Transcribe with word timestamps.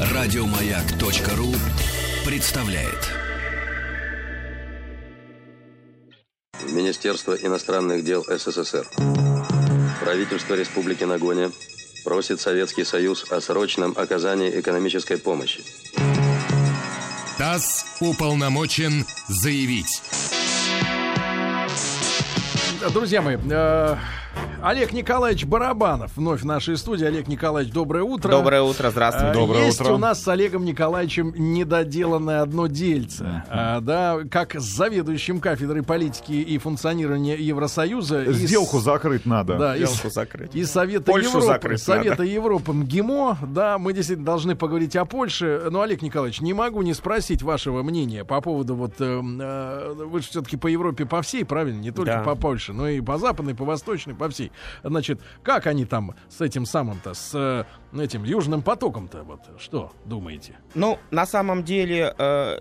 Радиомаяк.ру 0.00 1.54
представляет. 2.24 3.08
Министерство 6.70 7.34
иностранных 7.34 8.04
дел 8.04 8.24
СССР. 8.28 8.86
Правительство 10.00 10.54
Республики 10.54 11.04
Нагоня 11.04 11.50
просит 12.04 12.40
Советский 12.40 12.84
Союз 12.84 13.30
о 13.30 13.40
срочном 13.40 13.94
оказании 13.96 14.58
экономической 14.60 15.18
помощи. 15.18 15.62
ТАСС 17.38 17.84
уполномочен 18.00 19.06
заявить. 19.28 20.02
Друзья 22.92 23.22
мои, 23.22 23.36
э, 23.50 23.96
Олег 24.60 24.92
Николаевич 24.92 25.44
Барабанов 25.44 26.16
вновь 26.16 26.40
в 26.42 26.44
нашей 26.44 26.76
студии. 26.76 27.04
Олег 27.04 27.28
Николаевич, 27.28 27.72
доброе 27.72 28.02
утро. 28.02 28.28
Доброе 28.28 28.62
утро, 28.62 28.90
здравствуйте. 28.90 29.30
Э, 29.30 29.34
Доброе 29.34 29.66
Есть 29.66 29.80
утро. 29.80 29.92
у 29.92 29.98
нас 29.98 30.20
с 30.20 30.26
Олегом 30.26 30.64
Николаевичем 30.64 31.32
недоделанное 31.36 32.42
одно 32.42 32.66
дельце. 32.66 33.44
А, 33.48 33.80
да, 33.80 34.18
как 34.28 34.56
с 34.56 34.64
заведующим 34.64 35.38
кафедрой 35.40 35.84
политики 35.84 36.32
и 36.32 36.58
функционирования 36.58 37.36
Евросоюза. 37.36 38.24
и 38.24 38.32
с- 38.32 38.36
Сделку 38.36 38.80
закрыть 38.80 39.26
надо. 39.26 39.56
Да, 39.58 39.76
Сделку 39.76 40.10
закрыть. 40.10 40.54
из 40.56 40.68
Совета 40.70 41.04
Польшу 41.12 41.28
Европы, 41.28 41.46
закрыть 41.46 41.82
Совета 41.82 42.10
надо. 42.10 42.22
Европы 42.24 42.72
МГИМО, 42.72 43.38
да, 43.48 43.78
мы 43.78 43.92
действительно 43.92 44.26
должны 44.26 44.56
поговорить 44.56 44.96
о 44.96 45.04
Польше. 45.04 45.68
Но, 45.70 45.82
Олег 45.82 46.02
Николаевич, 46.02 46.40
не 46.40 46.52
могу 46.52 46.82
не 46.82 46.94
спросить 46.94 47.42
вашего 47.42 47.84
мнения 47.84 48.24
по 48.24 48.40
поводу 48.40 48.74
вот, 48.74 48.94
э, 48.98 49.04
э, 49.22 49.92
вы 49.94 50.20
же 50.20 50.26
все-таки 50.28 50.56
по 50.56 50.66
Европе 50.66 51.06
по 51.06 51.22
всей, 51.22 51.44
правильно, 51.44 51.80
не 51.80 51.92
только 51.92 52.12
Да. 52.14 52.22
по 52.24 52.34
Польше, 52.34 52.72
но 52.72 52.88
и 52.88 53.00
по 53.00 53.18
западной, 53.18 53.54
по 53.54 53.64
восточной, 53.64 54.14
по 54.14 54.27
всей. 54.30 54.52
Значит, 54.82 55.20
как 55.42 55.66
они 55.66 55.84
там 55.84 56.14
с 56.28 56.40
этим 56.40 56.66
самым-то, 56.66 57.14
с 57.14 57.30
э, 57.34 57.64
этим 58.00 58.24
Южным 58.24 58.62
потоком-то, 58.62 59.22
вот, 59.22 59.40
что 59.58 59.92
думаете? 60.04 60.56
Ну, 60.74 60.98
на 61.10 61.26
самом 61.26 61.64
деле, 61.64 62.14
э, 62.18 62.58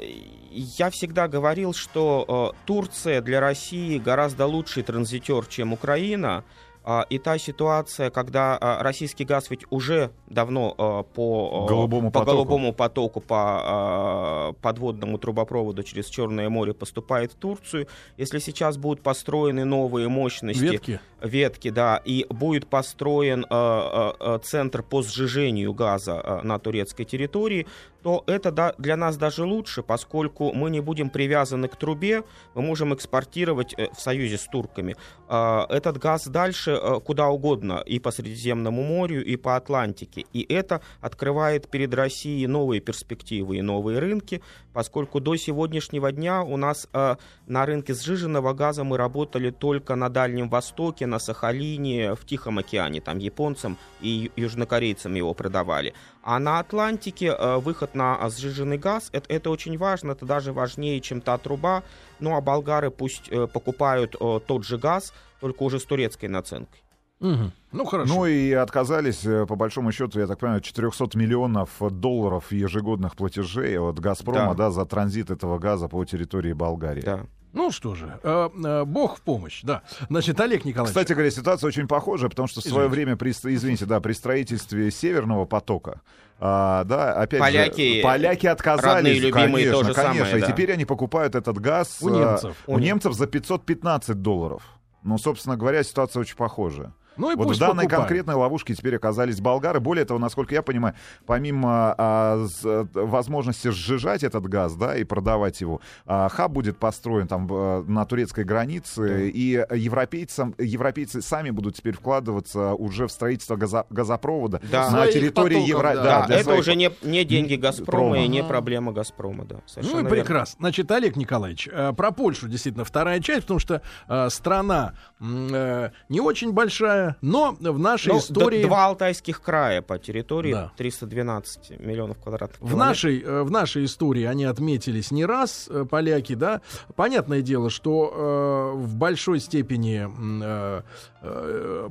я 0.52 0.90
всегда 0.90 1.28
говорил, 1.28 1.74
что 1.74 2.54
э, 2.56 2.58
Турция 2.66 3.22
для 3.22 3.40
России 3.40 3.98
гораздо 4.00 4.46
лучший 4.46 4.84
транзитер, 4.84 5.46
чем 5.48 5.74
Украина. 5.74 6.44
А, 6.90 7.06
И 7.10 7.20
та 7.20 7.38
ситуация, 7.38 8.10
когда 8.10 8.58
а, 8.62 8.82
российский 8.82 9.26
газ 9.26 9.50
ведь 9.50 9.66
уже 9.70 10.12
давно 10.28 10.74
а, 10.78 11.04
по, 11.04 11.66
а, 11.66 11.68
Голубому 11.68 12.12
по 12.12 12.20
потоку. 12.22 12.36
голубому 12.38 12.74
потоку, 12.74 13.20
по 13.20 14.56
подводному 14.62 15.18
трубопроводу 15.18 15.84
через 15.84 16.06
Черное 16.06 16.48
море 16.48 16.74
поступает 16.74 17.34
в 17.34 17.36
Турцию. 17.36 17.88
Если 18.16 18.40
сейчас 18.40 18.78
будут 18.78 19.04
построены 19.04 19.66
новые 19.66 20.08
мощности, 20.08 20.64
Ветки? 20.64 21.02
Ветки, 21.22 21.70
да, 21.70 22.02
и 22.06 22.26
будет 22.30 22.68
построен 22.68 23.44
э, 23.44 23.48
э, 23.50 24.12
э, 24.20 24.40
центр 24.44 24.84
по 24.84 25.02
сжижению 25.02 25.74
газа 25.74 26.42
на 26.44 26.60
турецкой 26.60 27.06
территории, 27.06 27.66
то 28.04 28.24
это 28.28 28.52
да- 28.52 28.74
для 28.78 28.96
нас 28.96 29.18
даже 29.18 29.44
лучше, 29.44 29.82
поскольку 29.82 30.54
мы 30.54 30.70
не 30.70 30.80
будем 30.80 31.10
привязаны 31.10 31.68
к 31.68 31.76
трубе, 31.76 32.24
мы 32.54 32.62
можем 32.62 32.94
экспортировать 32.94 33.74
в 33.76 34.00
союзе 34.00 34.38
с 34.38 34.46
турками 34.46 34.96
этот 35.28 35.98
газ 35.98 36.28
дальше 36.28 36.80
куда 37.04 37.28
угодно, 37.28 37.84
и 37.86 38.00
по 38.00 38.12
Средиземному 38.12 38.82
морю, 38.82 39.26
и 39.26 39.36
по 39.36 39.58
Атлантике. 39.58 40.26
И 40.32 40.46
это 40.54 40.82
открывает 41.02 41.70
перед 41.70 41.94
Россией 41.94 42.48
новые 42.48 42.80
перспективы 42.80 43.58
и 43.58 43.62
новые 43.62 44.00
рынки, 44.00 44.42
поскольку 44.72 45.20
до 45.20 45.36
сегодняшнего 45.36 46.12
дня 46.12 46.44
у 46.44 46.56
нас 46.56 46.88
на 46.94 47.66
рынке 47.66 47.94
сжиженного 47.94 48.54
газа 48.54 48.86
мы 48.86 48.96
работали 48.96 49.50
только 49.50 49.96
на 49.96 50.10
Дальнем 50.10 50.50
Востоке, 50.50 51.07
на 51.08 51.20
Сахалине, 51.20 52.16
в 52.16 52.26
Тихом 52.26 52.60
океане, 52.60 53.02
там 53.02 53.18
японцам 53.18 53.78
и 54.02 54.32
южнокорейцам 54.36 55.16
его 55.16 55.34
продавали. 55.34 55.94
А 56.22 56.40
на 56.40 56.60
Атлантике 56.60 57.28
э, 57.28 57.58
выход 57.58 57.96
на 57.96 58.16
а, 58.16 58.30
сжиженный 58.30 58.78
газ, 58.78 59.10
это, 59.14 59.34
это 59.34 59.50
очень 59.50 59.78
важно, 59.78 60.12
это 60.12 60.26
даже 60.26 60.54
важнее, 60.54 61.00
чем 61.02 61.22
та 61.22 61.38
труба. 61.38 61.84
Ну 62.20 62.36
а 62.36 62.42
болгары 62.42 62.92
пусть 62.92 63.30
э, 63.30 63.48
покупают 63.48 64.16
э, 64.20 64.40
тот 64.46 64.64
же 64.64 64.78
газ, 64.78 65.14
только 65.40 65.64
уже 65.64 65.80
с 65.80 65.86
турецкой 65.86 66.28
наценкой. 66.28 66.82
Мгм. 67.20 67.52
Ну, 67.72 67.86
хорошо. 67.86 68.14
Ну 68.14 68.26
и 68.26 68.52
отказались, 68.52 69.26
э, 69.26 69.46
по 69.46 69.56
большому 69.56 69.92
счету, 69.92 70.20
я 70.20 70.28
так 70.28 70.40
понимаю, 70.40 70.62
400 70.62 71.18
миллионов 71.18 71.70
долларов 71.80 72.52
ежегодных 72.52 73.16
платежей 73.16 73.78
от 73.80 74.00
«Газпрома» 74.00 74.50
Да. 74.56 74.66
да. 74.66 74.72
за 74.72 74.86
транзит 74.86 75.32
этого 75.32 75.58
газа 75.58 75.88
по 75.88 76.04
территории 76.06 76.54
Болгарии. 76.54 77.02
Да. 77.02 77.26
Ну 77.54 77.72
что 77.72 77.96
же, 77.96 78.20
э, 78.22 78.50
э, 78.64 78.86
Бог 78.86 79.18
в 79.18 79.22
помощь, 79.22 79.62
да. 79.64 79.82
Значит, 80.10 80.40
Олег 80.40 80.64
Николаевич. 80.64 80.90
Кстати 80.90 81.14
говоря, 81.14 81.32
ситуация 81.32 81.68
очень 81.68 81.88
похожая, 81.88 82.30
потому 82.30 82.48
что 82.48 82.62
в 82.62 82.64
свое 82.64 82.88
Извините. 82.88 82.96
время, 83.06 83.18
при, 83.18 83.32
извините, 83.32 83.86
да, 83.86 84.00
при 84.00 84.14
строительстве 84.14 84.92
Северного 84.92 85.46
потока, 85.46 86.02
а, 86.40 86.84
да, 86.84 87.14
опять 87.14 87.40
Поляки, 87.40 87.96
же, 87.98 88.04
поляки 88.04 88.46
отказались, 88.46 88.96
родные, 88.96 89.20
любимые, 89.20 89.52
конечно, 89.52 89.72
то 89.74 89.84
же 89.86 89.94
конечно, 89.96 90.26
самое, 90.26 90.38
и 90.38 90.42
да. 90.42 90.48
теперь 90.48 90.72
они 90.74 90.86
покупают 90.86 91.34
этот 91.34 91.58
газ 91.58 91.98
У 92.02 92.10
а, 92.10 92.12
немцев. 92.12 92.56
у 92.68 92.78
немцев 92.78 93.14
за 93.14 93.26
515 93.26 94.22
долларов. 94.22 94.62
Ну, 95.04 95.18
собственно 95.18 95.58
говоря, 95.58 95.84
ситуация 95.84 96.20
очень 96.20 96.36
похожая. 96.36 96.94
Ну 97.18 97.32
и 97.32 97.36
Вот 97.36 97.48
пусть 97.48 97.58
в 97.58 97.62
данной 97.62 97.84
покупают. 97.84 98.08
конкретной 98.08 98.36
ловушке 98.36 98.74
теперь 98.76 98.96
оказались 98.96 99.40
болгары. 99.40 99.80
Более 99.80 100.06
того, 100.06 100.20
насколько 100.20 100.54
я 100.56 100.62
понимаю, 100.62 100.96
помимо 101.26 101.96
а, 101.98 102.46
с- 102.48 102.64
э, 102.66 102.86
возможности 102.94 103.70
сжижать 103.70 104.24
этот 104.24 104.48
газ, 104.48 104.76
да, 104.76 104.96
и 104.98 105.04
продавать 105.04 105.62
его, 105.62 105.82
а, 106.06 106.30
хаб 106.30 106.52
будет 106.52 106.78
построен 106.78 107.28
там 107.28 107.48
в- 107.48 107.84
на 107.88 108.06
турецкой 108.06 108.44
границе, 108.44 109.30
и 109.30 109.66
европейцам, 109.76 110.54
европейцы 110.58 111.22
сами 111.22 111.50
будут 111.50 111.76
теперь 111.76 111.96
вкладываться 111.96 112.74
уже 112.74 113.08
в 113.08 113.12
строительство 113.12 113.56
газо- 113.56 113.86
газопровода 113.90 114.62
Да. 114.72 114.86
на 114.86 114.90
Своих 114.98 115.14
территории 115.14 115.56
потоков, 115.56 115.68
Евро... 115.70 115.96
да. 115.96 116.04
Да, 116.04 116.26
для 116.28 116.36
это 116.38 116.44
своих- 116.46 116.60
уже 116.60 116.76
не, 116.76 116.92
не 117.04 117.24
деньги 117.26 117.56
«Газпрома» 117.56 117.92
Прома. 118.12 118.20
и 118.20 118.28
не 118.28 118.40
Ага. 118.40 118.50
проблема 118.50 118.92
«Газпрома», 118.92 119.46
да. 119.46 119.56
Ну 119.56 119.62
совершенно 119.66 120.00
и 120.00 120.04
верно. 120.04 120.10
прекрасно. 120.18 120.58
Значит, 120.60 120.92
Олег 120.92 121.16
Николаевич, 121.16 121.70
э, 121.72 121.94
про 121.94 122.12
Польшу 122.12 122.48
действительно 122.48 122.84
вторая 122.86 123.20
часть, 123.20 123.44
потому 123.44 123.60
что 123.60 123.82
э, 124.10 124.30
страна 124.30 124.94
э, 125.22 125.90
не 126.10 126.20
очень 126.20 126.52
большая, 126.52 127.07
но 127.22 127.56
в 127.60 127.80
нашей 127.80 128.14
Ну, 128.14 128.20
истории... 128.20 128.64
Два 128.64 128.86
Алтайских 128.86 129.42
края 129.42 129.82
по 129.82 129.98
территории 130.00 130.52
Да. 130.54 130.72
312 130.78 131.80
миллионов 131.80 132.18
квадратных 132.20 132.58
В 132.60 132.66
километров. 132.68 132.88
нашей, 132.88 133.22
э, 133.22 133.42
в 133.44 133.52
нашей 133.52 133.86
истории 133.86 134.24
они 134.24 134.46
отметились 134.46 135.12
не 135.12 135.26
раз, 135.26 135.68
э, 135.70 135.86
поляки, 135.90 136.36
да. 136.36 136.62
Понятное 136.96 137.42
дело, 137.42 137.70
что 137.70 138.74
э, 138.76 138.78
в 138.78 138.96
большой 138.96 139.40
степени 139.40 140.08
э, 140.44 140.82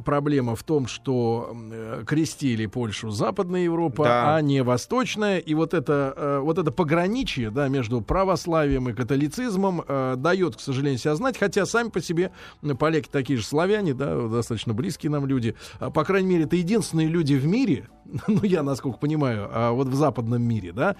проблема 0.04 0.54
в 0.56 0.62
том, 0.62 0.86
что 0.86 1.52
э, 1.70 2.04
крестили 2.06 2.66
Польшу 2.66 3.10
Западная 3.10 3.62
Европа, 3.64 4.04
Да. 4.04 4.36
а 4.36 4.40
не 4.40 4.62
Восточная. 4.62 5.38
И 5.38 5.54
вот 5.54 5.74
это, 5.74 6.14
э, 6.16 6.38
вот 6.40 6.58
это 6.58 6.70
пограничие 6.70 7.50
да, 7.50 7.68
между 7.68 8.00
православием 8.00 8.88
и 8.88 8.92
католицизмом 8.92 9.82
э, 9.86 10.14
дает, 10.16 10.56
к 10.56 10.60
сожалению, 10.60 10.98
себя 10.98 11.14
знать. 11.16 11.36
Хотя 11.38 11.66
сами 11.66 11.88
по 11.88 12.00
себе 12.00 12.30
э, 12.62 12.74
поляки 12.74 13.08
такие 13.10 13.38
же 13.38 13.44
славяне, 13.44 13.94
да, 13.94 14.28
достаточно 14.28 14.74
близкие 14.74 15.10
нам 15.10 15.26
люди. 15.26 15.54
А, 15.80 15.90
По 15.90 16.04
крайней 16.04 16.28
мере, 16.28 16.44
это 16.44 16.56
единственные 16.56 17.08
люди 17.08 17.34
в 17.34 17.46
мире, 17.46 17.88
ну 18.28 18.42
я 18.42 18.62
насколько 18.62 18.98
понимаю, 18.98 19.48
а 19.52 19.72
вот 19.72 19.88
в 19.88 19.94
западном 19.94 20.42
мире, 20.42 20.72
да, 20.72 20.96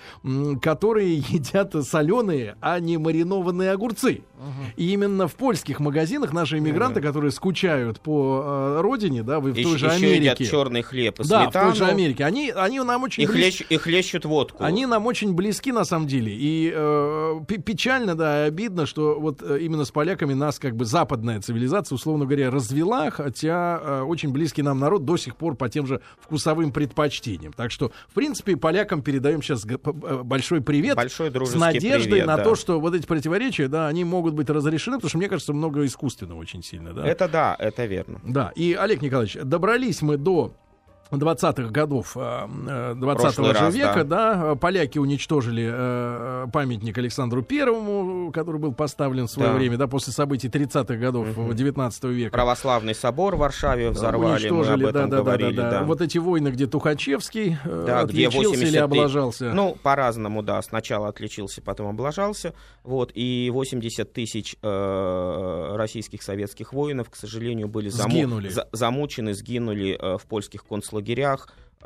которые 0.61 1.17
едят 1.29 1.75
соленые, 1.87 2.57
а 2.61 2.81
не 2.81 2.99
маринованные 2.99 3.71
огурцы. 3.71 4.23
И 4.77 4.93
именно 4.93 5.29
в 5.29 5.35
польских 5.35 5.81
магазинах 5.81 6.33
наши 6.33 6.59
иммигранты, 6.59 7.01
которые 7.01 7.31
скучают 7.31 8.01
по 8.01 8.16
э, 8.45 8.81
родине, 8.81 9.23
да, 9.23 9.41
вы 9.41 9.53
в 9.53 9.55
той 9.55 9.63
Еще, 9.65 9.79
же 9.79 9.87
еще 9.87 10.17
едят 10.17 10.37
Америке. 10.39 10.45
черный 10.51 10.83
хлеб 10.83 11.21
и 11.21 11.29
Да, 11.29 11.41
в 11.41 11.43
сметану. 11.45 11.71
той 11.71 11.77
же 11.79 11.85
Америке. 11.87 12.25
Они, 12.25 12.51
они 12.51 12.81
нам 12.81 13.03
очень 13.03 13.23
И, 13.23 13.27
хлещ- 13.27 13.67
и 13.69 13.77
хлещут 13.77 14.25
водку. 14.25 14.63
Они 14.63 14.87
нам 14.87 15.07
очень 15.07 15.35
близки, 15.35 15.73
на 15.73 15.85
самом 15.85 16.07
деле. 16.07 16.33
И 16.35 16.73
э, 16.75 17.41
пе- 17.49 17.59
печально, 17.59 18.15
да, 18.15 18.45
и 18.45 18.49
обидно, 18.49 18.87
что 18.87 19.19
вот 19.21 19.43
э, 19.43 19.59
именно 19.61 19.85
с 19.85 19.91
поляками 19.91 20.35
нас 20.35 20.59
как 20.59 20.77
бы 20.77 20.85
западная 20.85 21.41
цивилизация, 21.41 21.95
условно 21.97 22.25
говоря, 22.25 22.51
развела, 22.51 23.11
хотя 23.11 23.81
э, 23.83 24.01
очень 24.03 24.31
близкий 24.33 24.63
нам 24.63 24.79
народ 24.79 25.05
до 25.05 25.17
сих 25.17 25.37
пор 25.37 25.57
по 25.57 25.69
тем 25.69 25.87
же 25.87 26.01
вкусовым 26.21 26.73
предпочтениям. 26.73 27.53
Так 27.53 27.71
что, 27.71 27.91
в 28.09 28.15
принципе, 28.15 28.57
полякам 28.57 29.03
передаем 29.03 29.43
сейчас 29.43 29.65
большой 30.25 30.61
привет. 30.61 30.97
Большой 30.97 31.31
с 31.31 31.55
надеждой 31.55 32.11
привет, 32.11 32.27
на 32.27 32.37
да. 32.37 32.45
то, 32.45 32.55
что 32.55 32.81
вот 32.81 32.95
эти 32.95 33.07
противоречия, 33.07 33.69
да, 33.69 33.89
они 33.89 34.05
могут 34.05 34.35
быть 34.35 34.49
разрешены, 34.51 34.97
потому 34.97 35.09
что, 35.09 35.19
мне 35.19 35.29
кажется, 35.29 35.53
много 35.53 35.85
искусственного 35.85 36.39
очень 36.41 36.63
сильно, 36.63 36.93
да. 36.93 37.07
Это 37.07 37.29
да, 37.29 37.57
это 37.59 37.85
верно. 37.87 38.06
Да, 38.25 38.53
и, 38.55 38.75
Олег 38.75 39.03
Николаевич, 39.03 39.39
добрались 39.43 40.03
мы 40.03 40.17
до 40.17 40.53
20-х 41.15 41.71
годов 41.71 42.17
э, 42.17 42.47
э, 42.69 42.95
20 42.97 43.23
Прошлый 43.23 43.55
же 43.55 43.61
раз, 43.61 43.75
века, 43.75 44.05
да. 44.05 44.55
поляки 44.57 44.99
уничтожили 44.99 45.69
э, 45.73 46.47
памятник 46.53 46.99
Александру 46.99 47.43
Первому, 47.43 48.33
который 48.33 48.61
был 48.61 48.73
поставлен 48.73 49.27
в 49.27 49.31
свое 49.31 49.51
Да. 49.51 49.55
время, 49.57 49.77
да, 49.77 49.87
после 49.87 50.13
событий 50.13 50.49
30-х 50.49 50.97
годов 50.97 51.29
Мгм. 51.37 51.55
19 51.55 52.05
века. 52.05 52.33
Православный 52.33 52.95
собор 52.95 53.37
в 53.37 53.39
Варшаве 53.39 53.91
взорвали, 53.91 54.49
мы 54.51 54.57
об 54.59 54.61
Уничтожили, 54.63 54.89
этом 54.89 55.11
да, 55.11 55.17
да, 55.17 55.23
говорили. 55.23 55.57
да, 55.57 55.63
да, 55.71 55.71
да. 55.81 55.85
Вот 55.85 56.01
эти 56.01 56.19
войны, 56.19 56.49
где 56.49 56.67
Тухачевский 56.67 57.57
э, 57.65 57.85
Да, 57.87 58.05
где 58.05 58.27
отличился 58.29 58.49
80 58.51 58.69
или 58.69 58.77
облажался. 58.79 59.53
Ну, 59.53 59.77
по-разному, 59.83 60.43
да. 60.43 60.61
Сначала 60.63 61.09
отличился, 61.09 61.63
потом 61.63 61.89
облажался. 61.89 62.53
Вот, 62.83 63.11
и 63.15 63.51
80 63.53 64.13
тысяч 64.13 64.57
э, 64.63 65.75
российских 65.77 66.23
советских 66.23 66.73
воинов, 66.73 67.11
к 67.11 67.17
сожалению, 67.17 67.69
были 67.69 67.89
заму- 67.91 68.11
Сгинули. 68.11 68.49
за- 68.49 68.69
замучены, 68.73 69.35
сгинули 69.35 69.97
э, 70.01 70.19
в 70.19 70.27
польских 70.27 70.65
концлагерях. 70.65 70.96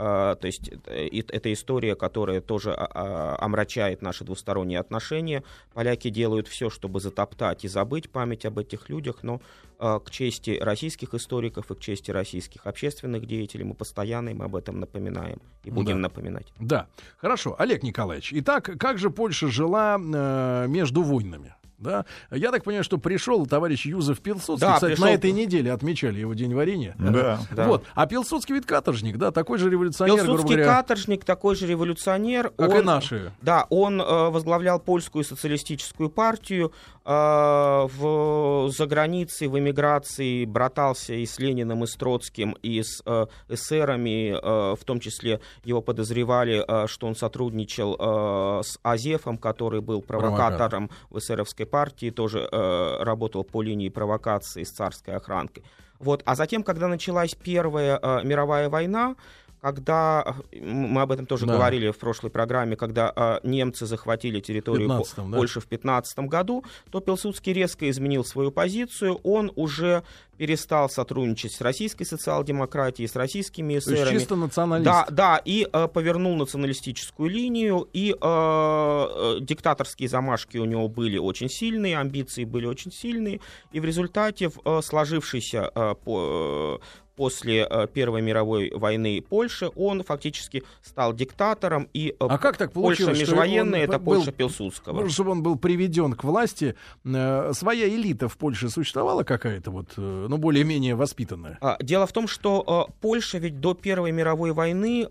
Э, 0.01 0.37
то 0.41 0.47
есть 0.47 0.71
э, 0.87 1.09
это 1.29 1.53
история, 1.53 1.95
которая 1.95 2.41
тоже 2.41 2.73
а, 2.73 2.89
а, 2.95 3.45
омрачает 3.45 4.01
наши 4.01 4.25
двусторонние 4.25 4.79
отношения. 4.79 5.43
Поляки 5.75 6.09
делают 6.09 6.49
все, 6.49 6.71
чтобы 6.71 7.01
затоптать 7.01 7.67
и 7.67 7.69
забыть 7.69 8.09
память 8.09 8.47
об 8.47 8.59
этих 8.59 8.89
людях, 8.89 9.19
но 9.23 9.41
к 9.79 10.11
чести 10.11 10.59
российских 10.61 11.15
историков 11.15 11.71
и 11.71 11.75
к 11.75 11.81
чести 11.81 12.11
российских 12.11 12.67
общественных 12.67 13.25
деятелей 13.27 13.65
мы 13.65 13.73
постоянно 13.75 14.29
им 14.29 14.43
об 14.43 14.55
этом 14.55 14.79
напоминаем 14.79 15.41
и 15.65 15.71
будем 15.71 15.97
Да. 15.97 16.03
напоминать. 16.03 16.53
Да, 16.59 16.87
хорошо, 17.17 17.57
Олег 17.59 17.83
Николаевич. 17.83 18.31
Итак, 18.35 18.71
как 18.79 18.99
же 18.99 19.09
Польша 19.09 19.49
жила 19.49 19.99
э, 19.99 20.67
между 20.69 21.03
войнами? 21.03 21.55
Да? 21.81 22.05
Я 22.31 22.51
так 22.53 22.63
понимаю, 22.63 22.85
что 22.85 22.99
пришел 22.99 23.47
товарищ 23.47 23.87
Юзеф 23.87 24.21
Пилсудский. 24.21 24.67
Да, 24.67 24.75
Кстати, 24.75 24.93
пришел. 24.93 25.07
на 25.07 25.11
этой 25.13 25.33
неделе 25.33 25.73
отмечали 25.73 26.21
его 26.21 26.35
день 26.35 26.55
варенья. 26.55 26.95
Да. 26.99 27.41
Да. 27.51 27.67
Вот. 27.67 27.85
А 27.95 28.07
Пилсудский 28.07 28.55
ведь 28.55 28.67
каторжник, 28.67 29.17
да, 29.17 29.31
такой 29.31 29.59
же 29.59 29.69
революционер, 29.71 30.17
Пилсудский 30.25 30.57
говоря, 30.57 30.65
каторжник, 30.67 31.25
такой 31.25 31.57
же 31.57 31.67
революционер. 31.67 32.51
как 32.57 32.75
и 32.75 32.79
Он- 32.79 32.85
наши. 32.85 33.33
Да, 33.43 33.67
он 33.71 34.01
э, 34.01 34.05
возглавлял 34.31 34.79
польскую 34.79 35.25
социалистическую 35.25 36.11
партию, 36.11 36.73
э, 37.05 37.11
в, 37.11 38.71
за 38.71 38.87
границей, 38.87 39.49
в 39.49 39.59
эмиграции 39.59 40.45
братался 40.45 41.15
и 41.15 41.25
с 41.27 41.39
Лениным, 41.39 41.85
и 41.85 41.87
с 41.87 41.95
Троцким, 41.97 42.57
и 42.63 42.83
с 42.83 43.03
э, 43.07 43.27
эсерами, 43.49 44.33
э, 44.33 44.77
в 44.77 44.85
том 44.85 45.01
числе 45.01 45.41
его 45.65 45.81
подозревали, 45.81 46.65
э, 46.67 46.87
что 46.87 47.07
он 47.07 47.15
сотрудничал 47.17 47.97
э, 47.99 48.63
с 48.65 48.79
Азефом, 48.83 49.39
который 49.39 49.81
был 49.81 50.03
провокатором 50.03 50.91
в 51.11 51.19
эсеровской 51.19 51.67
партии, 51.71 52.11
тоже 52.11 52.49
э, 52.51 53.03
работал 53.03 53.45
по 53.45 53.63
линии 53.63 53.89
провокации 53.89 54.65
с 54.65 54.71
царской 54.71 55.15
охранкой. 55.15 55.63
Вот. 55.99 56.23
А 56.25 56.35
затем, 56.35 56.63
когда 56.63 56.89
началась 56.89 57.35
Первая 57.35 57.99
э, 58.03 58.25
мировая 58.25 58.69
война, 58.69 59.15
когда 59.61 60.37
мы 60.53 61.03
об 61.03 61.13
этом 61.13 61.27
тоже 61.27 61.47
Да. 61.47 61.55
говорили 61.55 61.91
в 61.91 61.99
прошлой 61.99 62.31
программе, 62.31 62.77
когда 62.77 63.13
э, 63.15 63.41
немцы 63.47 63.87
захватили 63.87 64.41
территорию 64.41 64.89
По- 64.89 64.95
15-м, 64.95 65.31
да. 65.31 65.37
Польши 65.39 65.61
в 65.61 65.67
15 65.67 66.19
году, 66.29 66.65
то 66.91 67.01
Пилсудский 67.01 67.53
резко 67.53 67.89
изменил 67.91 68.25
свою 68.25 68.51
позицию. 68.51 69.21
Он 69.23 69.53
уже 69.57 70.03
перестал 70.39 70.89
сотрудничать 70.89 71.53
с 71.53 71.61
российской 71.61 72.05
социал-демократией, 72.05 73.07
с 73.07 73.15
российскими 73.15 73.75
То 73.79 73.91
есть 73.91 74.03
эсерами. 74.03 74.19
чисто 74.19 74.37
националист. 74.37 74.85
Да, 74.87 75.07
да, 75.11 75.43
и 75.45 75.69
э, 75.71 75.89
повернул 75.89 76.35
националистическую 76.37 77.29
линию, 77.29 77.87
и 77.93 78.13
э, 78.13 78.17
э, 78.21 79.37
диктаторские 79.41 80.09
замашки 80.09 80.57
у 80.57 80.65
него 80.65 80.89
были 80.89 81.19
очень 81.19 81.51
сильные, 81.51 81.99
амбиции 81.99 82.45
были 82.45 82.65
очень 82.67 82.91
сильные, 82.91 83.41
и 83.73 83.81
в 83.81 83.85
результате 83.85 84.49
в 84.49 84.59
э, 84.65 84.81
сложившейся 84.83 85.71
э, 85.75 85.95
по- 86.03 86.79
э, 86.81 86.87
после 87.21 87.67
э, 87.69 87.87
Первой 87.93 88.23
мировой 88.23 88.71
войны 88.75 89.21
Польши 89.21 89.69
он 89.77 90.03
фактически 90.03 90.63
стал 90.81 91.13
диктатором, 91.13 91.87
и 91.93 92.17
э, 92.19 92.27
А 92.27 92.39
как 92.39 92.57
так 92.57 92.73
Польша 92.73 93.03
получилось, 93.05 93.19
что 93.19 93.37
межвоенная 93.37 93.85
это 93.85 93.99
был- 93.99 94.15
Польша 94.15 94.33
Пилсудского. 94.33 95.07
Чтобы 95.11 95.33
он 95.33 95.43
был 95.43 95.57
приведен 95.57 96.15
к 96.15 96.25
власти, 96.25 96.77
э, 97.05 97.53
своя 97.53 97.89
элита 97.91 98.27
в 98.31 98.39
Польше 98.39 98.71
существовала 98.71 99.23
какая-то 99.23 99.71
вот, 99.71 99.99
ну, 99.99 100.39
более-менее 100.39 100.95
воспитанная. 100.95 101.59
А, 101.61 101.77
Дело 101.83 102.07
в 102.07 102.13
том, 102.15 102.27
что 102.27 102.89
Польша 103.03 103.37
ведь 103.37 103.61
до 103.61 103.75
Первой 103.75 104.13
мировой 104.13 104.53
войны 104.53 105.07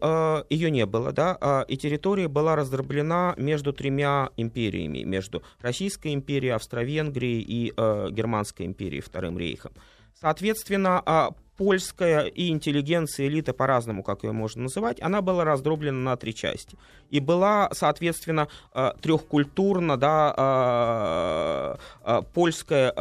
ее 0.50 0.72
не 0.72 0.88
было, 0.88 1.12
да, 1.12 1.38
а, 1.40 1.62
и 1.68 1.78
территория 1.78 2.28
была 2.28 2.56
раздроблена 2.56 3.36
между 3.38 3.72
тремя 3.72 4.32
империями, 4.36 5.04
между 5.04 5.44
Российской 5.62 6.16
империей, 6.16 6.54
Австро-Венгрией 6.56 7.42
и 7.42 7.72
Германской 8.12 8.66
империей, 8.66 9.02
Вторым 9.02 9.38
рейхом. 9.38 9.74
Соответственно, 10.20 11.02
а, 11.06 11.32
польская 11.60 12.22
и 12.22 12.48
интеллигенция, 12.52 13.28
элита, 13.28 13.52
по-разному, 13.52 14.02
как 14.02 14.24
ее 14.24 14.32
можно 14.32 14.64
называть, 14.64 15.02
она 15.02 15.22
была 15.22 15.44
раздроблена 15.44 16.00
на 16.00 16.16
три 16.16 16.34
части. 16.34 16.78
И 17.10 17.20
была, 17.20 17.70
соответственно, 17.74 18.48
э, 18.74 18.94
трехкультурно, 19.02 19.98
да, 19.98 20.34
э, 20.38 21.76
э, 22.06 22.22
польская 22.34 22.94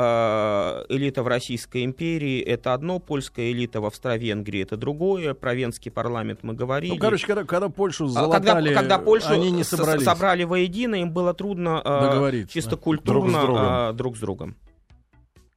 элита 0.88 1.22
в 1.22 1.28
Российской 1.28 1.84
империи 1.84 2.40
это 2.40 2.74
одно, 2.74 2.98
польская 2.98 3.52
элита 3.52 3.80
в 3.80 3.86
Австро-Венгрии 3.86 4.62
это 4.62 4.76
другое, 4.76 5.34
про 5.34 5.54
венский 5.54 5.92
парламент 5.92 6.40
мы 6.42 6.54
говорили. 6.54 6.94
Ну, 6.94 6.98
короче, 6.98 7.28
когда, 7.28 7.44
когда 7.44 7.68
Польшу 7.68 8.06
А 8.06 8.08
когда, 8.08 8.54
залатали, 8.54 8.74
когда 8.74 8.98
Польшу 8.98 9.34
они 9.34 9.52
не 9.52 9.62
собрались. 9.62 10.02
собрали 10.02 10.42
воедино, 10.42 10.96
им 10.96 11.12
было 11.12 11.32
трудно 11.32 11.80
чисто 12.50 12.70
да. 12.72 12.76
культурно 12.76 13.20
Друг 13.20 13.30
с 13.30 13.46
другом. 13.46 13.96
друг 13.96 14.16
с 14.16 14.20
другом. 14.20 14.56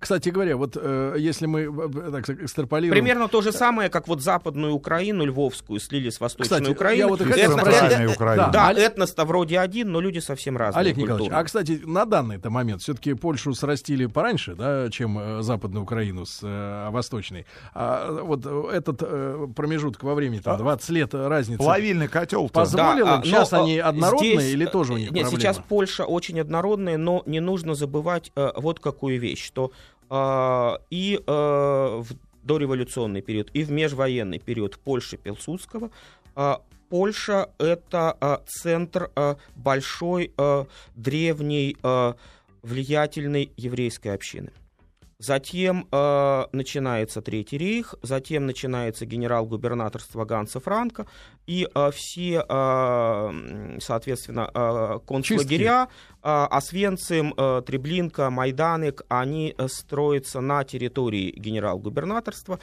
Кстати 0.01 0.29
говоря, 0.29 0.57
вот 0.57 0.75
э, 0.81 1.15
если 1.19 1.45
мы 1.45 1.61
э, 1.61 2.11
так 2.11 2.23
сказать, 2.25 2.43
экстраполируем... 2.43 2.91
Примерно 3.03 3.27
то 3.27 3.41
же 3.43 3.51
самое, 3.51 3.87
как 3.89 4.07
вот 4.07 4.19
западную 4.21 4.73
Украину, 4.73 5.23
Львовскую, 5.25 5.79
слили 5.79 6.09
с 6.09 6.19
восточной 6.19 6.57
Кстати, 6.57 6.71
Украины. 6.71 6.99
я 7.01 7.07
вот 7.07 7.21
и 7.21 7.25
хотел 7.25 7.55
этно- 7.55 7.69
э, 7.69 8.07
Украина. 8.07 8.43
Да. 8.45 8.49
Да, 8.51 8.67
Олег- 8.69 8.93
этнос-то 8.93 9.25
вроде 9.25 9.59
один, 9.59 9.91
но 9.91 10.01
люди 10.01 10.17
совсем 10.17 10.57
разные. 10.57 10.79
Олег 10.81 10.97
Николаевич, 10.97 11.19
культурно. 11.25 11.39
а, 11.39 11.43
кстати, 11.43 11.81
на 11.85 12.05
данный-то 12.05 12.49
момент 12.49 12.81
все-таки 12.81 13.13
Польшу 13.13 13.53
срастили 13.53 14.07
пораньше, 14.07 14.55
да, 14.55 14.89
чем 14.89 15.19
э, 15.19 15.41
Западную 15.43 15.83
Украину 15.83 16.25
с 16.25 16.39
э, 16.41 16.89
Восточной. 16.89 17.45
А 17.75 18.21
вот 18.23 18.41
э, 18.45 18.69
этот 18.73 19.03
э, 19.03 19.47
промежуток 19.55 20.01
во 20.01 20.15
времени, 20.15 20.39
там, 20.39 20.57
20 20.57 20.89
лет 20.89 21.13
э, 21.13 21.27
разницы, 21.27 21.59
Плавильный 21.61 22.07
котел-то. 22.07 22.53
позволил 22.53 23.05
Да, 23.05 23.13
им? 23.15 23.19
а, 23.21 23.23
Сейчас 23.23 23.51
но, 23.51 23.63
они 23.65 23.75
э, 23.75 23.81
однородные 23.81 24.39
здесь, 24.39 24.53
или 24.53 24.65
тоже 24.65 24.93
у 24.93 24.95
э, 24.97 24.99
них 25.01 25.11
Нет, 25.11 25.21
проблема? 25.25 25.41
сейчас 25.41 25.61
Польша 25.69 26.05
очень 26.05 26.39
однородная, 26.39 26.97
но 26.97 27.21
не 27.27 27.39
нужно 27.39 27.75
забывать 27.75 28.31
э, 28.35 28.49
вот 28.55 28.79
какую 28.79 29.19
вещь, 29.19 29.45
что 29.45 29.71
э, 29.71 29.90
и 30.11 31.23
э, 31.25 31.31
в 31.31 32.07
дореволюционный 32.43 33.21
период, 33.21 33.49
и 33.53 33.63
в 33.63 33.71
межвоенный 33.71 34.39
период 34.39 34.77
Польши 34.77 35.17
Пилсудского 35.17 35.89
э, 36.35 36.55
Польша 36.89 37.49
это 37.57 38.41
центр 38.47 39.09
большой, 39.55 40.33
древней, 40.93 41.77
влиятельной 42.61 43.51
еврейской 43.55 44.09
общины. 44.09 44.51
Затем 45.21 45.87
э, 45.91 46.45
начинается 46.51 47.21
Третий 47.21 47.59
рейх, 47.59 47.93
затем 48.01 48.47
начинается 48.47 49.05
генерал-губернаторство 49.05 50.25
Ганса 50.25 50.59
Франка, 50.59 51.05
и 51.45 51.67
э, 51.71 51.91
все, 51.91 52.43
э, 52.49 53.77
соответственно, 53.79 54.49
э, 54.51 54.99
концлагеря, 55.05 55.89
э, 56.23 56.27
Освенцим, 56.49 57.35
э, 57.37 57.61
Треблинка, 57.63 58.31
Майданик, 58.31 59.03
они 59.09 59.53
э, 59.55 59.67
строятся 59.67 60.41
на 60.41 60.63
территории 60.63 61.31
генерал-губернаторства, 61.37 62.59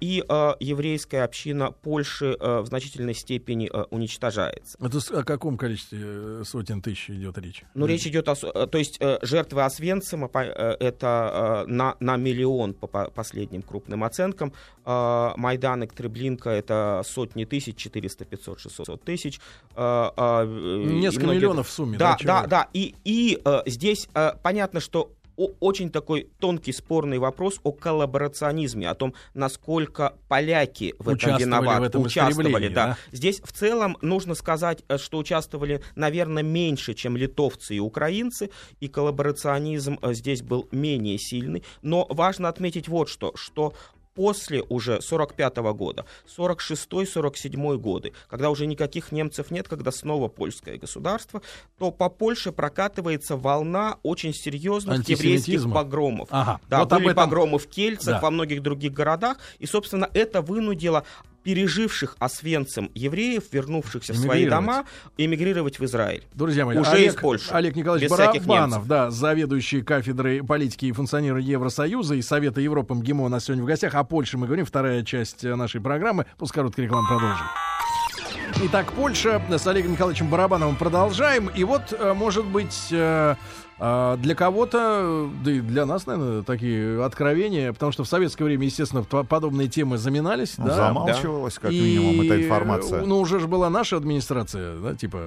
и 0.00 0.24
э, 0.26 0.52
еврейская 0.60 1.22
община 1.24 1.70
Польши 1.70 2.36
э, 2.38 2.60
в 2.60 2.66
значительной 2.66 3.14
степени 3.14 3.70
уничтожается. 3.90 4.78
Это 4.80 4.98
о 5.18 5.22
каком 5.24 5.56
количестве 5.58 5.98
э, 6.02 6.42
сотен 6.46 6.80
тысяч 6.80 7.10
идет 7.10 7.36
речь? 7.38 7.62
Ну, 7.74 7.86
речь 7.86 8.06
идет 8.06 8.28
о... 8.28 8.34
э, 8.42 8.66
То 8.66 8.78
есть 8.78 8.96
э, 9.00 9.18
жертвы 9.22 9.62
Освенцима 9.64 10.30
это 10.34 11.64
на, 11.68 11.96
на 12.00 12.16
миллион 12.16 12.74
по 12.74 12.86
по 12.86 13.10
последним 13.10 13.62
крупным 13.62 14.04
оценкам. 14.04 14.52
Майдан 14.84 15.82
и 15.82 15.86
Треблинка 15.86 16.50
это 16.50 17.02
сотни 17.04 17.44
тысяч, 17.44 17.76
400, 17.76 18.24
500, 18.24 18.60
600 18.60 19.02
тысяч. 19.04 19.40
Несколько 19.76 21.24
многие- 21.24 21.36
миллионов 21.38 21.68
в 21.68 21.70
сумме. 21.70 21.98
Да, 21.98 22.12
да, 22.12 22.18
человек? 22.18 22.48
да. 22.50 22.68
И, 22.72 22.94
и 23.04 23.42
здесь 23.66 24.08
понятно, 24.42 24.80
что 24.80 25.10
очень 25.36 25.90
такой 25.90 26.28
тонкий 26.38 26.72
спорный 26.72 27.18
вопрос 27.18 27.60
о 27.62 27.72
коллаборационизме, 27.72 28.88
о 28.88 28.94
том, 28.94 29.14
насколько 29.34 30.16
поляки 30.28 30.94
в 30.98 31.08
этом 31.08 31.36
виноваты, 31.38 31.80
в 31.80 31.84
этом 31.84 32.02
участвовали, 32.02 32.68
да. 32.68 32.86
да? 32.86 32.98
Здесь 33.12 33.40
в 33.40 33.52
целом 33.52 33.96
нужно 34.00 34.34
сказать, 34.34 34.82
э, 34.88 34.98
что 34.98 35.18
участвовали, 35.18 35.82
наверное, 35.94 36.42
меньше, 36.42 36.94
чем 36.94 37.16
литовцы 37.16 37.76
и 37.76 37.80
украинцы, 37.80 38.50
и 38.80 38.88
коллаборационизм 38.88 39.98
э, 40.02 40.12
здесь 40.14 40.42
был 40.42 40.68
менее 40.70 41.18
сильный. 41.18 41.64
Но 41.82 42.06
важно 42.10 42.48
отметить 42.48 42.88
вот 42.88 43.08
что, 43.08 43.32
что 43.36 43.74
после 44.16 44.62
уже 44.68 45.00
45 45.00 45.56
года, 45.74 46.04
46-47 46.36 47.76
годы, 47.76 48.12
когда 48.28 48.50
уже 48.50 48.66
никаких 48.66 49.12
немцев 49.12 49.50
нет, 49.50 49.68
когда 49.68 49.92
снова 49.92 50.28
польское 50.28 50.78
государство, 50.78 51.42
то 51.78 51.90
по 51.90 52.08
Польше 52.08 52.50
прокатывается 52.50 53.36
волна 53.36 53.98
очень 54.02 54.32
серьезных 54.32 55.08
еврейских 55.08 55.70
погромов. 55.70 56.28
Ага. 56.30 56.60
Да, 56.68 56.80
вот 56.80 56.90
были 56.90 57.10
этом... 57.10 57.24
погромы 57.24 57.58
в 57.58 57.68
Кельцах, 57.68 58.14
Да. 58.16 58.20
во 58.20 58.30
многих 58.30 58.62
других 58.62 58.92
городах, 58.92 59.36
и, 59.58 59.66
собственно, 59.66 60.08
это 60.14 60.40
вынудило 60.40 61.04
переживших 61.46 62.16
Освенцим 62.18 62.90
евреев, 62.92 63.44
вернувшихся 63.52 64.14
в 64.14 64.16
свои 64.16 64.48
дома, 64.48 64.84
эмигрировать 65.16 65.78
в 65.78 65.84
Израиль. 65.84 66.24
Друзья 66.34 66.66
мои, 66.66 66.76
Уже 66.76 66.90
Олег, 66.90 67.12
из 67.12 67.14
Польши. 67.14 67.50
Олег 67.52 67.76
Николаевич 67.76 68.10
Барабанов, 68.10 68.88
да, 68.88 69.12
заведующий 69.12 69.80
кафедрой 69.82 70.42
политики 70.42 70.86
и 70.86 70.92
функционирования 70.92 71.52
Евросоюза 71.52 72.16
и 72.16 72.22
Совета 72.22 72.60
Европы 72.60 72.94
МГИМО 72.94 73.28
нас 73.28 73.44
сегодня 73.44 73.62
в 73.62 73.66
гостях. 73.66 73.94
О 73.94 74.02
Польше 74.02 74.38
мы 74.38 74.46
говорим, 74.46 74.66
вторая 74.66 75.04
часть 75.04 75.44
э, 75.44 75.54
нашей 75.54 75.80
программы. 75.80 76.26
После 76.36 76.54
короткой 76.54 76.86
рекламы 76.86 77.06
продолжим. 77.06 77.46
Итак, 78.64 78.92
Польша 78.92 79.40
с 79.48 79.66
Олегом 79.68 79.92
Николаевичем 79.92 80.28
Барабановым 80.28 80.74
продолжаем. 80.74 81.48
И 81.54 81.62
вот, 81.62 81.92
э, 81.92 82.12
может 82.12 82.44
быть, 82.46 82.88
э, 83.78 84.16
для 84.18 84.34
кого-то, 84.34 85.28
да 85.44 85.50
и 85.50 85.60
для 85.60 85.86
нас, 85.86 86.06
наверное, 86.06 86.42
такие 86.42 87.04
откровения, 87.04 87.72
потому 87.72 87.92
что 87.92 88.04
в 88.04 88.08
советское 88.08 88.44
время, 88.44 88.64
естественно, 88.66 89.02
подобные 89.02 89.68
темы 89.68 89.98
заминались. 89.98 90.58
Ну, 90.58 90.66
да, 90.66 90.74
замалчивалась, 90.74 91.58
как 91.58 91.70
И, 91.72 91.80
минимум, 91.80 92.20
эта 92.26 92.42
информация. 92.44 93.02
Ну, 93.02 93.20
уже 93.20 93.38
же 93.40 93.48
была 93.48 93.70
наша 93.70 93.96
администрация, 93.96 94.78
да, 94.78 94.94
типа 94.94 95.22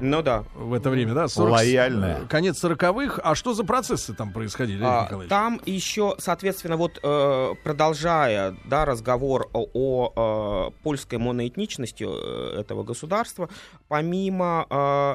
Ну 0.00 0.22
да. 0.22 0.44
в 0.54 0.72
это 0.72 0.90
время, 0.90 1.14
да? 1.14 1.28
40 1.28 1.52
Лояльная. 1.52 2.26
Конец 2.28 2.58
сороковых. 2.58 3.20
А 3.22 3.34
что 3.34 3.54
за 3.54 3.64
процессы 3.64 4.14
там 4.14 4.32
происходили, 4.32 4.82
А, 4.84 5.04
Николаевич? 5.04 5.30
Там 5.30 5.60
еще, 5.66 6.14
соответственно, 6.18 6.76
вот 6.76 6.98
э, 7.02 7.54
продолжая 7.62 8.56
да, 8.64 8.84
разговор 8.84 9.48
о, 9.52 9.66
о, 9.72 10.70
э, 10.72 10.82
польской 10.82 11.18
моноэтничности 11.18 12.06
э, 12.08 12.60
этого 12.60 12.82
государства, 12.82 13.48
помимо 13.88 14.66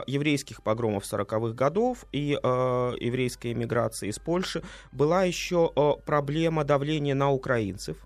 еврейских 0.08 0.62
погромов 0.62 1.04
40-х 1.04 1.54
годов 1.54 2.06
и 2.12 2.38
э, 2.46 2.94
еврейской 3.00 3.54
эмиграции 3.54 4.10
из 4.10 4.20
Польши, 4.20 4.62
была 4.92 5.24
еще 5.24 5.72
э, 5.76 5.92
проблема 6.06 6.64
давления 6.64 7.16
на 7.16 7.32
украинцев, 7.32 7.98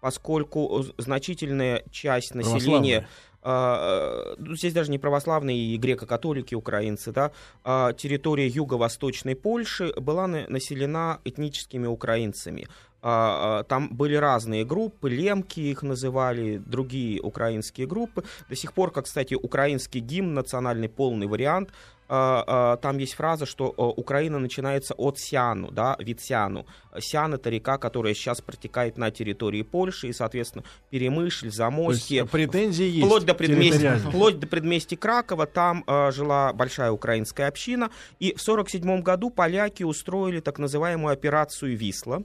поскольку 0.00 0.80
э, 0.80 1.02
значительная 1.02 1.82
часть 1.90 2.34
населения 2.34 3.08
э, 3.42 4.34
ну, 4.38 4.56
здесь 4.56 4.72
даже 4.72 4.90
не 4.90 4.98
православные 4.98 5.56
и 5.56 5.78
греко-католики 5.78 6.54
украинцы, 6.54 7.12
да, 7.12 7.30
а 7.64 7.92
территория 7.92 8.46
юго-восточной 8.46 9.34
Польши 9.34 9.92
была 10.00 10.26
на- 10.26 10.46
населена 10.48 11.18
этническими 11.24 11.86
украинцами. 11.86 12.66
А, 13.00 13.60
а, 13.60 13.64
Там 13.64 13.88
были 13.90 14.16
разные 14.16 14.64
группы, 14.64 15.08
лемки 15.08 15.60
их 15.60 15.82
называли, 15.84 16.58
другие 16.58 17.20
украинские 17.20 17.86
группы. 17.86 18.24
До 18.50 18.56
сих 18.56 18.72
пор, 18.72 18.90
как, 18.90 19.04
кстати, 19.04 19.34
украинский 19.34 20.00
гимн, 20.00 20.34
национальный 20.34 20.88
полный 20.88 21.28
вариант, 21.28 21.70
там 22.08 22.98
есть 22.98 23.14
фраза, 23.14 23.44
что 23.44 23.74
а, 23.76 23.82
Украина 23.82 24.38
начинается 24.38 24.94
от 24.94 25.18
Сиану, 25.18 25.70
да, 25.70 25.96
вид 25.98 26.20
Сиану. 26.20 26.66
Сиан— 26.98 27.34
это 27.34 27.50
река, 27.50 27.76
которая 27.78 28.14
сейчас 28.14 28.40
протекает 28.40 28.96
на 28.96 29.10
территории 29.10 29.62
Польши, 29.62 30.08
и, 30.08 30.12
соответственно, 30.12 30.64
Перемышль, 30.90 31.40
То 31.40 31.46
есть 31.46 31.56
Замостье, 31.56 32.24
претензии 32.24 32.86
есть. 32.86 33.06
Вплоть 33.06 33.26
до, 33.26 33.34
предместья, 33.34 33.96
вплоть 33.96 34.38
до 34.38 34.46
предместья 34.46 34.96
Кракова, 34.96 35.46
там 35.46 35.84
э, 35.86 36.10
жила 36.12 36.52
большая 36.52 36.90
украинская 36.92 37.48
община, 37.48 37.90
и 38.18 38.32
в 38.34 38.40
1947 38.40 39.02
году 39.02 39.30
поляки 39.30 39.82
устроили 39.82 40.40
так 40.40 40.58
называемую 40.58 41.12
операцию 41.12 41.76
«Висла», 41.76 42.16
а, 42.16 42.22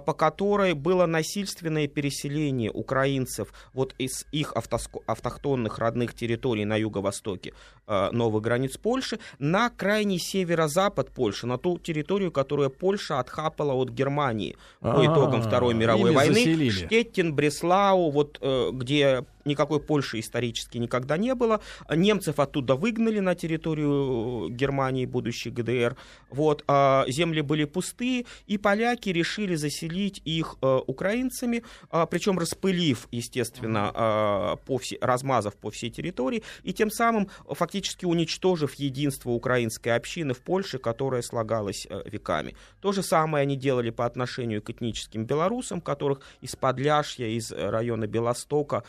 по 0.00 0.12
которой 0.12 0.74
было 0.74 1.06
насильственное 1.06 1.88
переселение 1.88 2.70
украинцев 2.70 3.52
вот 3.72 3.94
из 3.98 4.26
их 4.32 4.52
автохтонных 5.06 5.78
родных 5.78 6.14
территорий 6.14 6.64
на 6.64 6.76
юго-востоке 6.76 7.54
э, 7.86 8.10
новых 8.12 8.42
границ 8.42 8.76
Польши 8.76 9.18
на 9.38 9.70
крайний 9.70 10.18
северо-запад 10.18 11.10
Польши, 11.10 11.46
на 11.46 11.58
ту 11.58 11.78
территорию, 11.78 12.30
которую 12.30 12.70
Польша 12.70 13.20
отхапала 13.20 13.72
от 13.72 13.90
Германии 13.90 14.56
по 14.80 15.00
А, 15.00 15.04
итогам 15.04 15.42
Второй 15.42 15.74
мировой 15.74 16.12
войны. 16.12 16.70
Штеттин, 16.70 17.34
Бреслау, 17.34 18.10
вот 18.10 18.38
э, 18.40 18.70
где 18.72 19.24
никакой 19.48 19.80
Польши 19.80 20.20
исторически 20.20 20.78
никогда 20.78 21.16
не 21.16 21.34
было. 21.34 21.60
Немцев 21.90 22.38
оттуда 22.38 22.76
выгнали 22.76 23.18
на 23.18 23.34
территорию 23.34 24.48
Германии, 24.50 25.06
будущей 25.06 25.50
ГДР. 25.50 25.96
Вот, 26.30 26.64
а 26.68 27.04
земли 27.08 27.40
были 27.40 27.64
пустые, 27.64 28.26
и 28.46 28.58
поляки 28.58 29.08
решили 29.08 29.56
заселить 29.56 30.22
их 30.24 30.56
э, 30.62 30.80
украинцами, 30.86 31.64
а, 31.90 32.06
причем 32.06 32.38
распылив, 32.38 33.08
естественно, 33.10 33.90
а, 33.94 34.56
по 34.56 34.78
все, 34.78 34.98
размазав 35.00 35.56
по 35.56 35.70
всей 35.70 35.90
территории, 35.90 36.42
и 36.62 36.72
тем 36.72 36.90
самым 36.90 37.28
фактически 37.48 38.04
уничтожив 38.04 38.74
единство 38.74 39.30
украинской 39.30 39.90
общины 39.90 40.34
в 40.34 40.40
Польше, 40.40 40.78
которая 40.78 41.22
слагалась 41.22 41.86
э, 41.88 42.02
веками. 42.06 42.54
То 42.80 42.92
же 42.92 43.02
самое 43.02 43.42
они 43.42 43.56
делали 43.56 43.90
по 43.90 44.06
отношению 44.06 44.62
к 44.62 44.70
этническим 44.70 45.24
белорусам, 45.24 45.80
которых 45.80 46.20
из 46.40 46.56
Подляшья, 46.56 47.26
из 47.26 47.52
э, 47.52 47.70
района 47.70 48.06
Белостока, 48.06 48.84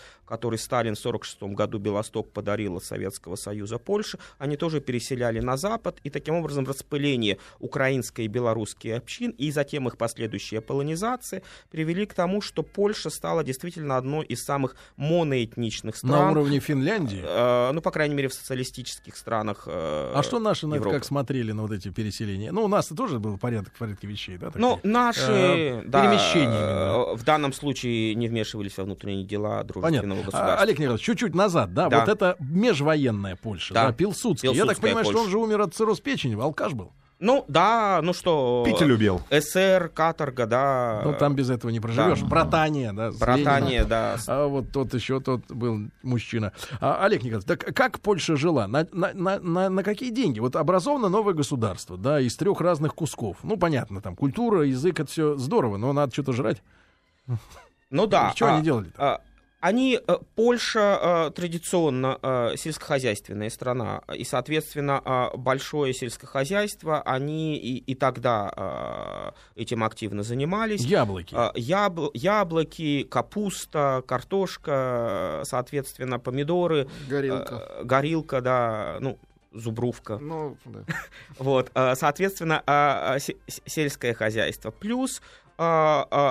который 0.49 0.57
Сталин 0.57 0.95
в 0.95 0.99
1946 0.99 1.55
году 1.55 1.77
Белосток 1.77 2.31
подарил 2.31 2.77
от 2.77 2.83
Советского 2.83 3.35
Союза 3.35 3.77
Польше, 3.77 4.17
они 4.39 4.57
тоже 4.57 4.81
переселяли 4.81 5.39
на 5.41 5.57
Запад, 5.57 5.99
и 6.03 6.09
таким 6.09 6.35
образом 6.35 6.65
распыление 6.65 7.37
украинской 7.59 8.25
и 8.25 8.27
белорусской 8.27 8.97
общин, 8.97 9.31
и 9.31 9.51
затем 9.51 9.87
их 9.87 9.97
последующая 9.97 10.61
полонизация 10.61 11.43
привели 11.69 12.07
к 12.07 12.15
тому, 12.15 12.41
что 12.41 12.63
Польша 12.63 13.11
стала 13.11 13.43
действительно 13.43 13.97
одной 13.97 14.25
из 14.25 14.43
самых 14.43 14.75
моноэтничных 14.97 15.95
стран. 15.95 16.11
На 16.11 16.31
уровне 16.31 16.59
Финляндии. 16.59 17.23
Э, 17.23 17.71
ну, 17.71 17.81
по 17.81 17.91
крайней 17.91 18.15
мере, 18.15 18.27
в 18.27 18.33
социалистических 18.33 19.15
странах. 19.15 19.63
э, 19.67 20.13
А 20.15 20.23
что 20.23 20.39
наши 20.39 20.65
на 20.65 20.75
это 20.75 20.89
как 20.89 21.05
смотрели 21.05 21.51
на 21.51 21.61
вот 21.61 21.71
эти 21.71 21.89
переселения? 21.89 22.51
Ну, 22.51 22.63
у 22.63 22.67
нас 22.67 22.87
тоже 22.87 23.19
был 23.19 23.37
порядок, 23.37 23.73
порядке 23.77 24.07
вещей, 24.07 24.37
да? 24.37 24.47
такие? 24.47 24.61
Ну, 24.61 24.79
наши 24.83 25.19
Э, 25.29 25.83
да, 25.85 26.01
перемещения 26.01 27.13
э, 27.13 27.15
в 27.15 27.23
данном 27.23 27.53
случае 27.53 28.15
не 28.15 28.27
вмешивались 28.27 28.77
во 28.77 28.85
внутренние 28.85 29.25
дела 29.25 29.63
дружественного 29.63 30.21
Понятно. 30.21 30.38
Государства. 30.39 30.59
А, 30.59 30.63
Олег 30.63 30.79
Николаевич, 30.79 31.05
чуть-чуть 31.05 31.35
назад, 31.35 31.73
да, 31.73 31.89
Да. 31.89 31.99
вот 31.99 32.09
это 32.09 32.35
межвоенная 32.39 33.35
Польша, 33.35 33.73
да, 33.73 33.87
Да. 33.87 33.93
Пилсудский. 33.93 34.47
Я 34.49 34.53
так 34.53 34.77
Пилсудская 34.77 34.89
понимаю, 34.89 35.05
что 35.05 35.13
он 35.17 35.23
Польша. 35.25 35.31
же 35.31 35.37
умер 35.37 35.61
от 35.61 35.73
цирроз 35.73 35.99
печени, 35.99 36.39
алкаш 36.39 36.73
был. 36.73 36.91
Ну, 37.21 37.43
да, 37.49 37.99
ну 38.01 38.13
что... 38.13 38.63
Пить 38.65 38.79
любил. 38.79 39.21
СССР, 39.29 39.91
каторга, 39.93 40.45
да. 40.45 41.01
Ну, 41.03 41.13
там 41.13 41.35
без 41.35 41.49
этого 41.49 41.69
не 41.69 41.81
проживешь. 41.81 42.21
да. 42.21 42.25
Братания, 42.25 42.93
да. 42.93 43.09
Лениным. 43.09 43.89
да. 43.89 44.15
А 44.27 44.47
вот 44.47 44.71
тот 44.71 44.93
еще 44.93 45.19
тот 45.19 45.45
был 45.51 45.79
мужчина. 46.01 46.53
А, 46.79 47.03
Олег 47.03 47.21
Николаевич, 47.23 47.45
так 47.45 47.75
как 47.75 47.99
Польша 47.99 48.37
жила? 48.37 48.67
На, 48.67 48.87
на, 48.93 49.11
на, 49.13 49.37
на, 49.39 49.69
на 49.69 49.83
какие 49.83 50.11
деньги? 50.11 50.39
Вот 50.39 50.55
образовано 50.55 51.09
новое 51.09 51.33
государство, 51.33 51.97
да, 51.97 52.21
из 52.21 52.37
трех 52.37 52.61
разных 52.61 52.95
кусков. 52.95 53.39
Ну, 53.43 53.57
понятно, 53.57 53.99
там 54.01 54.15
культура, 54.15 54.65
язык, 54.65 55.01
это 55.01 55.11
все 55.11 55.35
здорово, 55.35 55.75
но 55.75 55.91
надо 55.91 56.13
что-то 56.13 56.31
жрать. 56.31 56.63
Ну 57.89 58.07
да. 58.07 58.31
Что 58.33 58.45
а, 58.47 58.55
они 58.55 58.63
делали? 58.63 58.93
а, 58.97 59.19
Они, 59.61 59.99
э, 60.07 60.17
Польша 60.35 61.27
э, 61.27 61.31
традиционно 61.31 62.17
э, 62.21 62.53
сельскохозяйственная 62.55 63.49
страна, 63.49 64.01
и, 64.15 64.23
соответственно, 64.23 65.29
большое 65.35 65.93
сельскохозяйство, 65.93 67.01
они 67.01 67.57
и, 67.57 67.77
и 67.77 67.95
тогда 67.95 69.33
этим 69.55 69.83
активно 69.83 70.23
занимались. 70.23 70.81
Яблоки. 70.81 71.33
Ябл- 71.57 72.11
яблоки, 72.13 73.03
капуста, 73.03 74.01
картошка, 74.07 75.41
соответственно, 75.43 76.19
помидоры, 76.19 76.87
Горилка. 77.09 77.81
горилка, 77.83 78.41
да, 78.41 78.97
ну, 78.99 79.19
зубрувка. 79.51 80.17
Ну, 80.19 80.57
да. 80.65 80.83
Вот, 81.37 81.71
соответственно, 81.73 82.63
сельское 83.65 84.13
хозяйство. 84.13 84.71
Плюс 84.71 85.21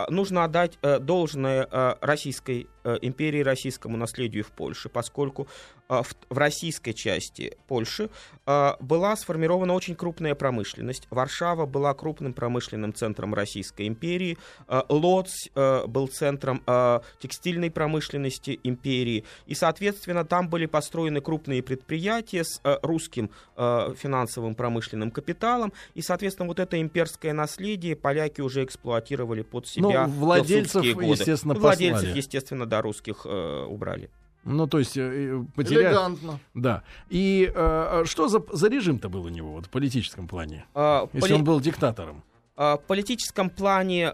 нужно 0.09 0.45
отдать 0.45 0.79
э, 0.81 0.99
должное 0.99 1.69
э, 1.71 1.95
Российской 2.01 2.69
э, 2.85 2.97
империи, 3.03 3.43
российскому 3.43 3.99
наследию 3.99 4.43
в 4.43 4.51
Польше, 4.51 4.89
поскольку 4.89 5.43
а, 5.43 5.78
в, 5.89 6.07
в 6.29 6.39
российской 6.39 6.93
части 6.93 7.57
Польши 7.67 8.11
а, 8.47 8.77
была 8.81 9.17
сформирована 9.17 9.75
очень 9.75 9.95
крупная 9.95 10.35
промышленность. 10.35 11.07
Варшава 11.11 11.67
была 11.67 11.95
крупным 11.95 12.33
промышленным 12.33 12.95
центром 12.95 13.35
Российской 13.35 13.89
империи. 13.89 14.39
А, 14.67 14.85
Лоцк 14.89 15.49
э, 15.55 15.87
был 15.87 16.09
центром 16.09 16.63
а, 16.67 17.03
текстильной 17.21 17.71
промышленности 17.71 18.61
империи. 18.63 19.25
И, 19.47 19.55
соответственно, 19.55 20.25
там 20.25 20.49
были 20.49 20.67
построены 20.67 21.21
крупные 21.21 21.63
предприятия 21.63 22.45
с 22.45 22.61
русским 22.83 23.31
финансовым 23.57 24.55
промышленным 24.55 25.11
капиталом. 25.11 25.73
И, 25.95 26.03
соответственно, 26.03 26.49
вот 26.49 26.61
это 26.61 26.81
имперское 26.81 27.33
наследие 27.33 27.97
поляки 27.97 28.41
уже 28.41 28.65
эксплуатировали 28.65 29.43
под 29.43 29.67
себя. 29.67 30.07
Ну, 30.07 30.13
владельцев, 30.13 30.85
годы. 30.95 31.07
естественно, 31.07 31.55
Владельцев, 31.55 32.01
послали. 32.01 32.17
естественно, 32.17 32.67
да, 32.67 32.83
русских 32.83 33.23
э, 33.25 33.65
убрали. 33.69 34.11
Ну, 34.45 34.67
то 34.67 34.79
есть 34.79 34.97
э, 34.97 35.01
э, 35.03 35.45
потеряли. 35.55 35.87
Элегантно. 35.89 36.39
Да. 36.55 36.83
И 37.11 37.51
э, 37.55 38.05
что 38.07 38.29
за, 38.29 38.43
за 38.53 38.69
режим-то 38.69 39.09
был 39.09 39.25
у 39.25 39.29
него 39.29 39.53
вот, 39.53 39.67
в 39.67 39.69
политическом 39.69 40.27
плане? 40.29 40.65
А, 40.75 41.09
Если 41.13 41.21
поли- 41.21 41.35
он 41.35 41.45
был 41.45 41.61
диктатором. 41.61 42.23
В 42.59 42.83
политическом 42.89 43.51
плане 43.51 44.09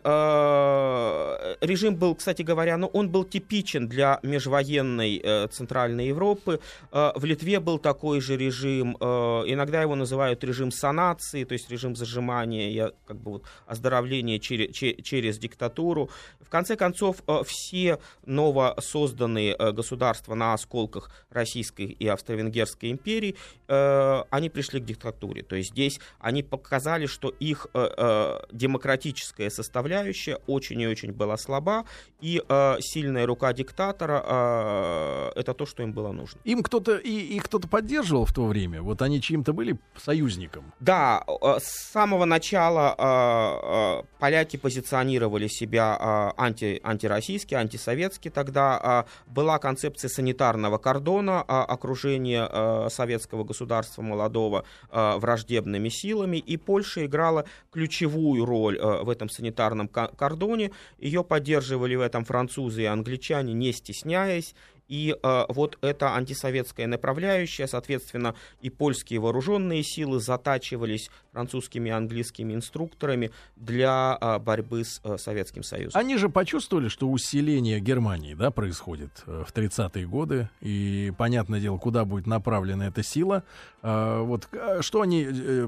режим 1.62 1.96
был, 1.96 2.14
кстати 2.14 2.42
говоря, 2.42 2.76
ну, 2.76 2.88
он 2.88 3.08
был 3.08 3.24
типичен 3.24 3.88
для 3.88 4.20
межвоенной 4.22 5.48
Центральной 5.50 6.08
Европы. 6.08 6.60
В 6.92 7.24
Литве 7.24 7.58
был 7.58 7.78
такой 7.78 8.20
же 8.20 8.36
режим, 8.36 8.96
иногда 8.96 9.80
его 9.80 9.94
называют 9.94 10.44
режим 10.44 10.70
санации, 10.72 11.44
то 11.44 11.54
есть 11.54 11.70
режим 11.70 11.96
зажимания 11.96 12.92
как 13.06 13.16
бы 13.16 13.30
вот 13.32 13.44
оздоровления 13.66 14.38
через, 14.38 14.76
через 14.76 15.38
диктатуру. 15.38 16.10
В 16.40 16.50
конце 16.50 16.76
концов, 16.76 17.22
все 17.46 17.98
новосозданные 18.26 19.56
государства 19.72 20.34
на 20.34 20.52
осколках 20.52 21.10
Российской 21.30 21.86
и 21.86 22.06
Австро-Венгерской 22.06 22.90
империи, 22.90 23.36
они 23.68 24.50
пришли 24.50 24.80
к 24.80 24.84
диктатуре. 24.84 25.42
То 25.42 25.56
есть 25.56 25.70
здесь 25.70 25.98
они 26.18 26.42
показали, 26.42 27.06
что 27.06 27.30
их 27.30 27.68
э, 27.72 27.88
э, 27.96 28.33
демократическая 28.52 29.50
составляющая 29.50 30.38
очень 30.46 30.80
и 30.80 30.86
очень 30.86 31.12
была 31.12 31.36
слаба, 31.36 31.84
и 32.20 32.42
э, 32.46 32.76
сильная 32.80 33.26
рука 33.26 33.52
диктатора 33.52 34.24
э, 34.26 35.40
это 35.40 35.54
то, 35.54 35.66
что 35.66 35.82
им 35.82 35.92
было 35.92 36.12
нужно. 36.12 36.40
Им 36.44 36.62
кто-то 36.62 36.96
и 36.96 37.10
их 37.10 37.44
кто-то 37.44 37.68
поддерживал 37.68 38.24
в 38.24 38.32
то 38.32 38.46
время. 38.46 38.82
Вот 38.82 39.02
они 39.02 39.20
чьим-то 39.20 39.52
были 39.52 39.78
союзником. 39.96 40.72
Да, 40.80 41.24
э, 41.26 41.58
с 41.60 41.92
самого 41.92 42.24
начала 42.24 42.94
э, 42.96 44.00
э, 44.00 44.06
поляки 44.18 44.56
позиционировали 44.56 45.48
себя 45.48 45.98
э, 46.00 46.40
анти, 46.40 46.80
антироссийски, 46.82 47.54
антисоветски. 47.54 48.30
Тогда 48.30 49.04
э, 49.06 49.30
была 49.30 49.58
концепция 49.58 50.08
санитарного 50.08 50.78
кордона, 50.78 51.44
э, 51.46 51.52
окружения 51.52 52.48
э, 52.50 52.88
советского 52.90 53.44
государства 53.44 54.02
молодого 54.02 54.64
э, 54.90 55.16
враждебными 55.18 55.88
силами, 55.88 56.38
и 56.38 56.56
Польша 56.56 57.04
играла 57.06 57.44
ключевую 57.72 58.23
роль 58.32 58.78
э, 58.78 59.02
в 59.02 59.08
этом 59.08 59.28
санитарном 59.28 59.88
кордоне. 59.88 60.70
Ее 60.98 61.24
поддерживали 61.24 61.94
в 61.94 62.00
этом 62.00 62.24
французы 62.24 62.82
и 62.82 62.86
англичане, 62.86 63.52
не 63.52 63.72
стесняясь. 63.72 64.54
И 64.88 65.16
э, 65.22 65.44
вот 65.48 65.78
эта 65.80 66.14
антисоветская 66.14 66.86
направляющая, 66.86 67.66
соответственно, 67.66 68.34
и 68.60 68.70
польские 68.70 69.20
вооруженные 69.20 69.82
силы 69.82 70.20
затачивались 70.20 71.10
французскими 71.34 71.88
и 71.88 71.92
английскими 71.92 72.54
инструкторами 72.54 73.32
для 73.56 74.16
э, 74.20 74.38
борьбы 74.38 74.84
с 74.84 75.00
э, 75.02 75.18
Советским 75.18 75.64
Союзом. 75.64 76.00
Они 76.00 76.16
же 76.16 76.28
почувствовали, 76.28 76.88
что 76.88 77.10
усиление 77.10 77.80
Германии 77.80 78.34
да, 78.34 78.52
происходит 78.52 79.10
э, 79.26 79.42
в 79.46 79.52
30-е 79.52 80.06
годы, 80.06 80.48
и 80.60 81.12
понятное 81.18 81.60
дело, 81.60 81.76
куда 81.76 82.04
будет 82.04 82.28
направлена 82.28 82.86
эта 82.86 83.02
сила. 83.02 83.42
Э, 83.82 84.20
вот 84.22 84.48
э, 84.52 84.80
что 84.80 85.00
они 85.00 85.24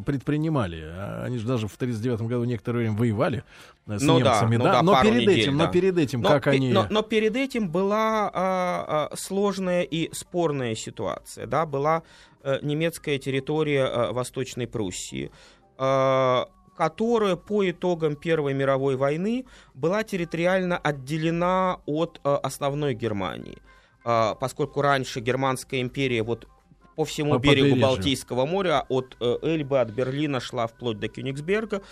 предпринимали? 0.07 0.85
Они 1.25 1.39
же 1.39 1.47
даже 1.47 1.67
в 1.67 1.77
39 1.77 2.23
году 2.23 2.45
некоторое 2.45 2.79
время 2.79 2.97
воевали 2.97 3.43
с 3.87 4.03
ну 4.03 4.19
немцами, 4.19 4.57
да? 4.57 4.65
Ну 4.65 4.65
да? 4.65 4.83
но, 4.83 5.03
перед 5.03 5.21
недель, 5.23 5.41
этим, 5.41 5.59
да. 5.59 5.67
но 5.67 5.73
перед 5.73 5.99
этим, 5.99 6.21
но, 6.21 6.29
как 6.29 6.47
они... 6.47 6.73
Но, 6.73 6.87
но 6.91 7.03
перед 7.03 7.37
этим 7.37 7.69
была 7.69 8.31
а, 8.33 9.09
а, 9.13 9.17
сложная 9.17 9.83
и 9.83 10.13
спорная 10.13 10.75
ситуация, 10.75 11.47
да, 11.47 11.67
была 11.67 12.03
а, 12.47 12.61
немецкая 12.63 13.19
территория 13.19 13.85
а, 13.85 14.13
Восточной 14.13 14.67
Пруссии, 14.67 15.31
а, 15.31 15.56
которая 15.77 17.37
по 17.37 17.69
итогам 17.69 18.17
Первой 18.17 18.55
мировой 18.55 18.97
войны 18.97 19.47
была 19.75 20.05
территориально 20.05 20.77
отделена 20.77 21.81
от 21.87 22.21
а, 22.23 22.37
основной 22.37 22.95
Германии. 22.95 23.59
А, 24.05 24.35
поскольку 24.35 24.83
раньше 24.83 25.21
Германская 25.21 25.81
империя 25.81 26.23
вот 26.23 26.47
по 26.95 27.05
всему 27.05 27.35
по 27.35 27.39
берегу. 27.39 27.81
Балтийского 27.81 28.47
моря, 28.47 28.85
от 28.89 29.17
э, 29.21 29.37
Эльбы, 29.43 29.81
от 29.81 29.91
Берлина 29.91 30.41
шла 30.41 30.67
вплоть 30.67 30.99
до 30.99 31.09
Кёнигсберга, 31.09 31.83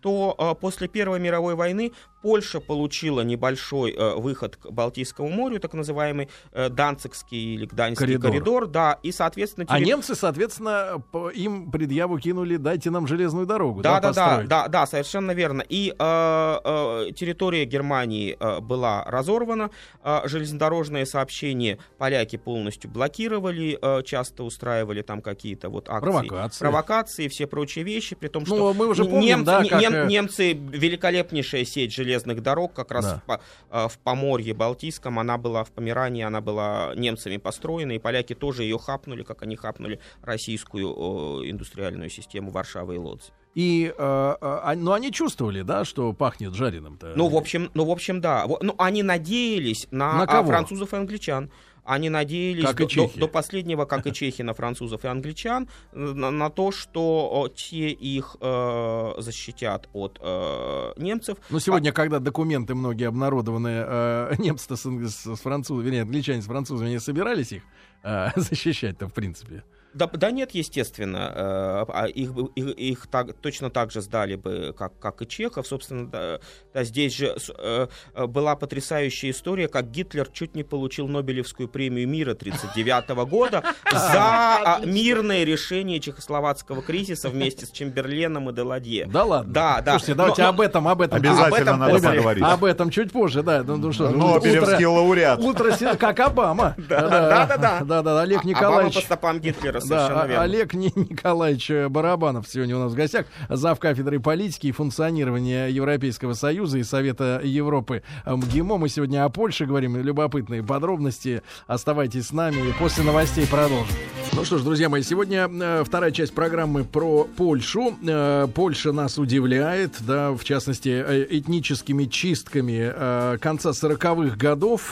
то 0.00 0.36
э, 0.38 0.60
после 0.60 0.86
Первой 0.86 1.18
мировой 1.18 1.54
войны 1.56 1.92
Польша 2.22 2.60
получила 2.60 3.22
небольшой 3.22 3.92
э, 3.92 4.14
выход 4.14 4.56
к 4.56 4.70
Балтийскому 4.70 5.28
морю, 5.28 5.58
так 5.58 5.74
называемый 5.74 6.28
э, 6.52 6.68
Данцикский 6.68 7.54
или 7.54 7.66
Гданьский 7.66 8.06
коридор. 8.06 8.30
коридор, 8.30 8.66
да, 8.68 8.98
и, 9.02 9.10
соответственно... 9.10 9.66
Терри... 9.66 9.76
А 9.76 9.80
немцы, 9.84 10.14
соответственно, 10.14 11.02
им 11.34 11.70
предъяву 11.70 12.18
кинули, 12.18 12.56
дайте 12.56 12.90
нам 12.90 13.08
железную 13.08 13.46
дорогу, 13.46 13.82
да, 13.82 14.00
да, 14.00 14.12
да, 14.12 14.42
да, 14.44 14.68
да, 14.68 14.86
совершенно 14.86 15.32
верно. 15.32 15.62
И 15.68 15.94
э, 15.98 16.58
э, 16.64 17.12
территория 17.16 17.64
Германии 17.64 18.36
э, 18.38 18.60
была 18.60 19.04
разорвана, 19.04 19.70
э, 20.04 20.20
железнодорожное 20.24 21.04
сообщение 21.04 21.78
поляки 21.98 22.36
полностью 22.36 22.88
блокировали, 22.88 23.78
э, 23.82 24.02
часто 24.04 24.44
устраивали 24.44 25.02
там 25.02 25.22
какие-то 25.22 25.70
вот 25.70 25.88
акции, 25.88 26.00
провокации, 26.00 26.58
провокации 26.60 27.28
все 27.28 27.46
прочие 27.48 27.84
вещи, 27.84 28.14
при 28.14 28.28
том, 28.28 28.44
ну, 28.46 28.54
что 28.54 28.72
ну, 28.72 28.74
мы 28.74 28.86
уже 28.88 29.04
помним, 29.04 29.38
немцы, 29.40 29.44
да, 29.44 29.64
как... 29.64 29.80
нем, 29.80 30.06
немцы 30.06 30.52
великолепнейшая 30.52 31.64
сеть 31.64 31.92
железных 31.92 32.11
железных 32.12 32.42
дорог, 32.42 32.72
как 32.74 32.90
раз 32.90 33.04
да. 33.04 33.22
в, 33.26 33.40
а, 33.70 33.88
в 33.88 33.98
Поморье 33.98 34.54
Балтийском, 34.54 35.18
она 35.18 35.38
была 35.38 35.64
в 35.64 35.70
Померании, 35.70 36.22
она 36.22 36.40
была 36.40 36.92
немцами 36.94 37.38
построена, 37.38 37.92
и 37.92 37.98
поляки 37.98 38.34
тоже 38.34 38.64
ее 38.64 38.78
хапнули, 38.78 39.22
как 39.22 39.42
они 39.42 39.56
хапнули 39.56 39.98
российскую 40.22 41.50
индустриальную 41.50 42.10
систему 42.10 42.50
Варшавы 42.50 42.96
и 42.96 42.98
Лодзи. 42.98 43.32
И, 43.54 43.92
э, 43.96 44.34
э, 44.40 44.74
ну, 44.76 44.92
они 44.92 45.12
чувствовали, 45.12 45.62
да, 45.62 45.84
что 45.84 46.12
пахнет 46.14 46.54
жареным-то. 46.54 47.12
Ну, 47.16 47.28
в 47.28 47.36
общем, 47.36 47.70
ну, 47.74 47.84
в 47.84 47.90
общем, 47.90 48.20
да. 48.20 48.46
Ну, 48.60 48.74
они 48.78 49.02
надеялись 49.02 49.88
на, 49.90 50.20
на 50.20 50.26
кого? 50.26 50.48
французов 50.48 50.94
и 50.94 50.96
англичан. 50.96 51.50
Они 51.84 52.10
надеялись 52.10 52.64
как 52.64 52.76
до, 52.76 52.86
до, 52.86 53.18
до 53.18 53.28
последнего, 53.28 53.84
как 53.84 54.06
и 54.06 54.12
чехи, 54.14 54.42
на 54.42 54.54
французов 54.54 55.04
и 55.04 55.08
англичан, 55.08 55.68
на, 55.92 56.30
на 56.30 56.50
то, 56.50 56.70
что 56.70 57.50
те 57.54 57.90
их 57.90 58.36
э, 58.40 59.14
защитят 59.18 59.88
от 59.92 60.18
э, 60.20 60.92
немцев. 60.96 61.38
Но 61.50 61.58
сегодня, 61.58 61.90
а... 61.90 61.92
когда 61.92 62.18
документы 62.18 62.74
многие 62.74 63.08
обнародованы, 63.08 63.84
э, 63.86 64.34
немцы 64.38 64.76
с, 64.76 64.82
с, 64.82 65.36
с 65.36 65.40
французами, 65.40 65.84
вернее, 65.84 66.02
англичане 66.02 66.42
с 66.42 66.46
французами 66.46 66.90
не 66.90 67.00
собирались 67.00 67.52
их 67.52 67.62
э, 68.04 68.28
защищать-то, 68.36 69.08
в 69.08 69.12
принципе. 69.12 69.64
Да, 69.94 70.06
да 70.06 70.30
нет, 70.30 70.52
естественно. 70.52 71.32
Э, 71.34 71.84
а 71.88 72.06
их, 72.06 72.30
их, 72.54 72.66
их 72.66 73.06
так, 73.08 73.34
точно 73.34 73.70
так 73.70 73.90
же 73.90 74.00
сдали 74.00 74.36
бы, 74.36 74.74
как, 74.76 74.98
как 74.98 75.20
и 75.22 75.28
чехов. 75.28 75.66
Собственно, 75.66 76.08
да, 76.08 76.40
да, 76.72 76.84
здесь 76.84 77.14
же 77.14 77.36
э, 77.58 77.86
э 78.14 78.26
была 78.26 78.56
потрясающая 78.56 79.30
история, 79.30 79.68
как 79.68 79.90
Гитлер 79.90 80.28
чуть 80.28 80.54
не 80.54 80.62
получил 80.62 81.08
Нобелевскую 81.08 81.68
премию 81.68 82.08
мира 82.08 82.32
1939 82.32 83.28
года 83.28 83.62
за 83.92 84.22
а, 84.22 84.80
мирное 84.84 85.44
решение 85.44 86.00
чехословацкого 86.00 86.82
кризиса 86.82 87.28
вместе 87.28 87.66
с 87.66 87.70
Чемберленом 87.70 88.48
и 88.48 88.54
Деладье. 88.54 89.06
Да 89.06 89.24
ладно? 89.24 89.52
Да, 89.52 89.80
да. 89.82 89.92
Слушайте, 89.92 90.14
давайте 90.14 90.42
об 90.44 90.60
этом, 90.60 90.88
об 90.88 91.02
этом. 91.02 91.18
Обязательно 91.18 91.76
надо 91.76 91.94
поговорить. 91.94 92.44
Об 92.44 92.64
этом 92.64 92.90
чуть 92.90 93.12
позже, 93.12 93.42
да. 93.42 93.62
Ну, 93.62 93.76
ну, 93.76 93.92
что, 93.92 94.08
Нобелевский 94.08 94.86
лауреат. 94.86 95.38
Утро, 95.38 95.72
как 95.96 96.20
Обама. 96.20 96.76
Да, 96.92 97.46
да, 97.46 97.56
да. 97.56 97.80
Да, 97.82 98.02
да, 98.02 98.20
Олег 98.20 98.44
Николаевич. 98.44 98.96
Обама 98.96 99.00
по 99.00 99.00
стопам 99.00 99.40
Гитлера 99.40 99.81
да, 99.88 100.26
верно. 100.26 100.42
Олег 100.44 100.74
Николаевич 100.74 101.70
Барабанов 101.90 102.48
сегодня 102.48 102.76
у 102.76 102.80
нас 102.80 102.92
в 102.92 102.94
гостях, 102.94 103.26
зав. 103.48 103.78
кафедрой 103.78 104.20
политики 104.20 104.68
и 104.68 104.72
функционирования 104.72 105.66
Европейского 105.66 106.34
Союза 106.34 106.78
и 106.78 106.84
Совета 106.84 107.40
Европы 107.42 108.02
МГИМО. 108.26 108.78
Мы 108.78 108.88
сегодня 108.88 109.24
о 109.24 109.28
Польше 109.28 109.66
говорим, 109.66 109.96
любопытные 109.96 110.62
подробности. 110.62 111.42
Оставайтесь 111.66 112.28
с 112.28 112.32
нами 112.32 112.68
и 112.68 112.72
после 112.78 113.04
новостей 113.04 113.46
продолжим. 113.46 113.96
Ну 114.42 114.46
что 114.46 114.58
ж, 114.58 114.64
друзья 114.64 114.88
мои, 114.88 115.02
сегодня 115.02 115.48
э, 115.48 115.84
вторая 115.86 116.10
часть 116.10 116.34
программы 116.34 116.82
про 116.82 117.28
Польшу. 117.36 117.96
Э, 118.04 118.48
Польша 118.52 118.90
нас 118.90 119.16
удивляет, 119.16 119.98
да, 120.00 120.32
в 120.32 120.42
частности, 120.42 120.88
э, 120.88 121.26
этническими 121.30 122.06
чистками 122.06 123.38
конца 123.38 123.70
40-х 123.70 124.36
годов, 124.36 124.90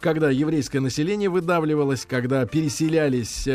когда 0.00 0.30
еврейское 0.30 0.80
население 0.80 1.28
выдавливалось, 1.28 2.06
когда 2.06 2.46
переселялись 2.46 3.46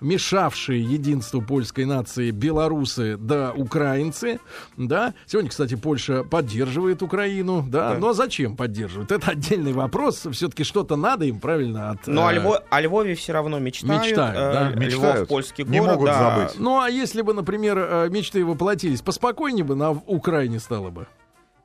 мешавшие 0.00 0.82
единству 0.82 1.42
польской 1.42 1.84
нации 1.84 2.30
белорусы 2.30 3.18
да 3.18 3.52
украинцы, 3.54 4.40
да. 4.78 5.12
Сегодня, 5.26 5.50
кстати, 5.50 5.74
Польша 5.74 6.24
поддерживает 6.24 7.02
Украину, 7.02 7.66
да. 7.68 7.90
да. 7.90 7.98
Ну 7.98 8.08
а 8.08 8.14
зачем 8.14 8.56
поддерживает? 8.56 9.12
Это 9.12 9.32
отдельный 9.32 9.74
вопрос. 9.74 10.26
Все-таки 10.32 10.64
что-то 10.64 10.96
надо 10.96 11.26
им, 11.26 11.38
правильно? 11.38 11.90
От, 11.90 12.06
Но 12.06 12.22
э... 12.22 12.24
о, 12.24 12.32
Львов, 12.32 12.56
о 12.70 12.80
Львове 12.80 13.14
все 13.14 13.34
равно 13.34 13.58
мечтают 13.58 14.21
мечтают, 14.21 14.21
э, 14.30 14.52
да? 14.52 14.68
Мечтают. 14.70 15.16
Львов, 15.18 15.28
польский 15.28 15.64
не 15.64 15.78
город. 15.78 15.94
могут 15.94 16.06
да. 16.06 16.18
забыть. 16.18 16.58
Ну, 16.58 16.80
а 16.80 16.88
если 16.88 17.22
бы, 17.22 17.34
например, 17.34 17.78
э, 17.78 18.08
мечты 18.10 18.44
воплотились, 18.44 19.02
поспокойнее 19.02 19.64
бы 19.64 19.74
на 19.74 19.90
Украине 19.90 20.60
стало 20.60 20.90
бы? 20.90 21.06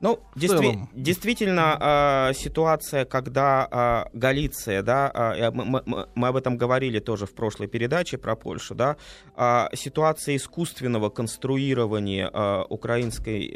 Ну, 0.00 0.20
действи- 0.36 0.78
действительно, 0.94 2.28
э, 2.30 2.34
ситуация, 2.34 3.04
когда 3.04 4.06
э, 4.12 4.16
Галиция, 4.16 4.82
да, 4.82 5.10
э, 5.36 5.50
мы, 5.50 5.82
мы, 5.84 6.06
мы 6.14 6.28
об 6.28 6.36
этом 6.36 6.56
говорили 6.56 7.00
тоже 7.00 7.26
в 7.26 7.34
прошлой 7.34 7.66
передаче 7.66 8.16
про 8.16 8.36
Польшу, 8.36 8.76
да, 8.76 8.96
э, 9.36 9.66
ситуация 9.74 10.36
искусственного 10.36 11.10
конструирования 11.10 12.30
э, 12.32 12.64
украинской, 12.68 13.50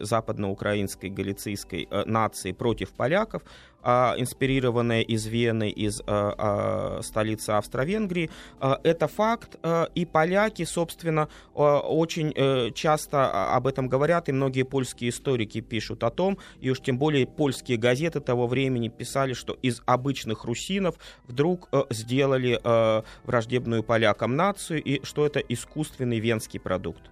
э, 0.00 0.04
западноукраинской, 0.04 1.10
галицийской 1.10 1.88
э, 1.90 2.04
нации 2.06 2.52
против 2.52 2.90
поляков, 2.90 3.42
инспирированная 3.84 5.02
из 5.02 5.26
Вены, 5.26 5.70
из 5.70 6.02
а, 6.06 7.00
столицы 7.02 7.50
Австро-Венгрии. 7.50 8.30
Это 8.60 9.08
факт, 9.08 9.58
и 9.94 10.04
поляки, 10.04 10.64
собственно, 10.64 11.28
очень 11.54 12.32
э, 12.34 12.70
часто 12.72 13.54
об 13.54 13.66
этом 13.66 13.88
говорят, 13.88 14.28
и 14.28 14.32
многие 14.32 14.62
польские 14.62 15.10
историки 15.10 15.60
пишут 15.60 16.04
о 16.04 16.10
том, 16.10 16.38
и 16.60 16.70
уж 16.70 16.80
тем 16.80 16.98
более 16.98 17.26
польские 17.26 17.78
газеты 17.78 18.20
того 18.20 18.46
времени 18.46 18.88
писали, 18.88 19.32
что 19.32 19.54
из 19.62 19.82
обычных 19.86 20.44
русинов 20.44 20.96
вдруг 21.26 21.68
э, 21.72 21.82
сделали 21.90 22.60
э, 22.62 23.02
враждебную 23.24 23.82
полякам 23.82 24.36
нацию, 24.36 24.82
и 24.82 25.04
что 25.04 25.26
это 25.26 25.40
искусственный 25.40 26.20
венский 26.20 26.60
продукт. 26.60 27.02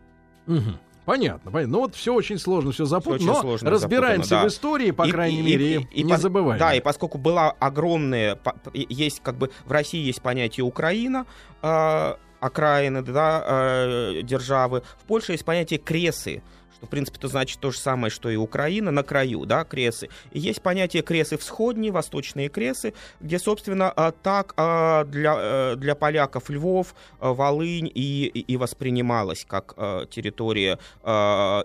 Угу. 0.47 0.79
Понятно, 1.07 1.53
понятно. 1.53 1.73
Ну 1.73 1.81
вот 1.83 1.95
все 1.95 2.13
очень 2.13 2.37
сложно, 2.37 2.73
все 2.73 2.85
запутано, 2.85 3.33
но 3.33 3.41
сложно 3.41 3.71
разбираемся 3.71 4.29
запутано, 4.31 4.43
да. 4.43 4.49
в 4.49 4.53
истории, 4.53 4.91
по 4.91 5.07
и, 5.07 5.11
крайней 5.13 5.39
и, 5.39 5.43
мере, 5.43 5.75
и, 5.77 6.01
и, 6.01 6.03
не 6.03 6.13
и, 6.13 6.17
забываем. 6.17 6.59
Да, 6.59 6.75
и 6.75 6.81
поскольку 6.81 7.17
была 7.17 7.53
огромная, 7.53 8.39
есть 8.75 9.21
как 9.23 9.37
бы 9.37 9.51
в 9.65 9.71
России 9.71 10.05
есть 10.05 10.21
понятие 10.21 10.65
Украина, 10.65 11.25
э, 11.63 12.15
окраины, 12.41 13.03
да, 13.03 13.45
э, 13.47 14.23
державы, 14.25 14.83
в 14.99 15.05
Польше 15.05 15.33
есть 15.33 15.45
понятие 15.45 15.79
кресы, 15.79 16.43
в 16.87 16.89
принципе, 16.89 17.19
это 17.19 17.29
значит 17.29 17.61
то 17.61 17.71
же 17.71 17.79
самое, 17.79 18.11
что 18.11 18.29
и 18.31 18.37
Украина, 18.37 18.91
на 18.91 19.03
краю, 19.03 19.45
да, 19.45 19.65
кресы. 19.65 20.09
И 20.33 20.39
есть 20.39 20.63
понятие 20.63 21.03
кресы 21.03 21.37
всходние, 21.37 21.93
восточные 21.93 22.49
кресы, 22.49 22.95
где, 23.21 23.39
собственно, 23.39 23.91
а, 23.91 24.13
так 24.13 24.55
а, 24.57 25.05
для, 25.05 25.35
э, 25.39 25.77
для 25.77 25.95
поляков 25.95 26.51
Львов, 26.51 26.95
а, 27.21 27.33
Волынь 27.33 27.91
и, 27.93 28.27
и 28.27 28.57
воспринималась 28.57 29.45
как 29.47 29.75
территория 30.11 30.79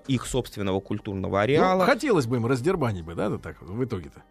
их 0.08 0.26
собственного 0.26 0.80
культурного 0.80 1.32
ну, 1.32 1.38
ареала. 1.38 1.80
Ну, 1.80 1.86
хотелось 1.86 2.26
бы 2.26 2.38
им 2.38 2.46
раздербанить 2.46 3.04
бы, 3.04 3.16
да, 3.16 3.38
так 3.38 3.62
в 3.62 3.84
итоге-то? 3.84 4.24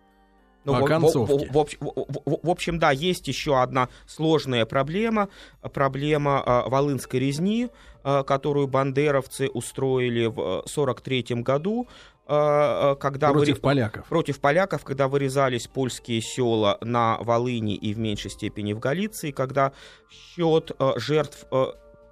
Ну, 0.65 0.75
в, 0.75 0.85
концовке. 0.85 1.49
В, 1.51 1.53
в, 1.53 1.67
в, 1.81 2.41
в 2.43 2.51
общем, 2.51 2.79
да, 2.79 2.91
есть 2.91 3.27
еще 3.29 3.61
одна 3.61 3.89
сложная 4.07 4.67
проблема, 4.67 5.29
проблема 5.73 6.43
э, 6.45 6.69
волынской 6.69 7.21
резни, 7.21 7.69
э, 8.05 8.23
которую 8.25 8.69
бандеровцы 8.69 9.49
устроили 9.49 10.27
в 10.27 10.39
1943 10.39 11.43
году, 11.43 11.89
э, 12.27 12.97
когда 13.01 13.33
против 13.33 13.55
вы... 13.55 13.61
поляков. 13.61 14.07
Против 14.07 14.41
поляков, 14.41 14.85
когда 14.85 15.09
вырезались 15.09 15.67
польские 15.67 16.21
села 16.21 16.77
на 16.83 17.17
Волыни 17.21 17.75
и 17.75 17.95
в 17.95 17.99
меньшей 17.99 18.31
степени 18.31 18.75
в 18.75 18.81
Галиции, 18.81 19.31
когда 19.31 19.73
счет 20.11 20.73
э, 20.79 20.93
жертв 20.97 21.47
э, 21.51 21.67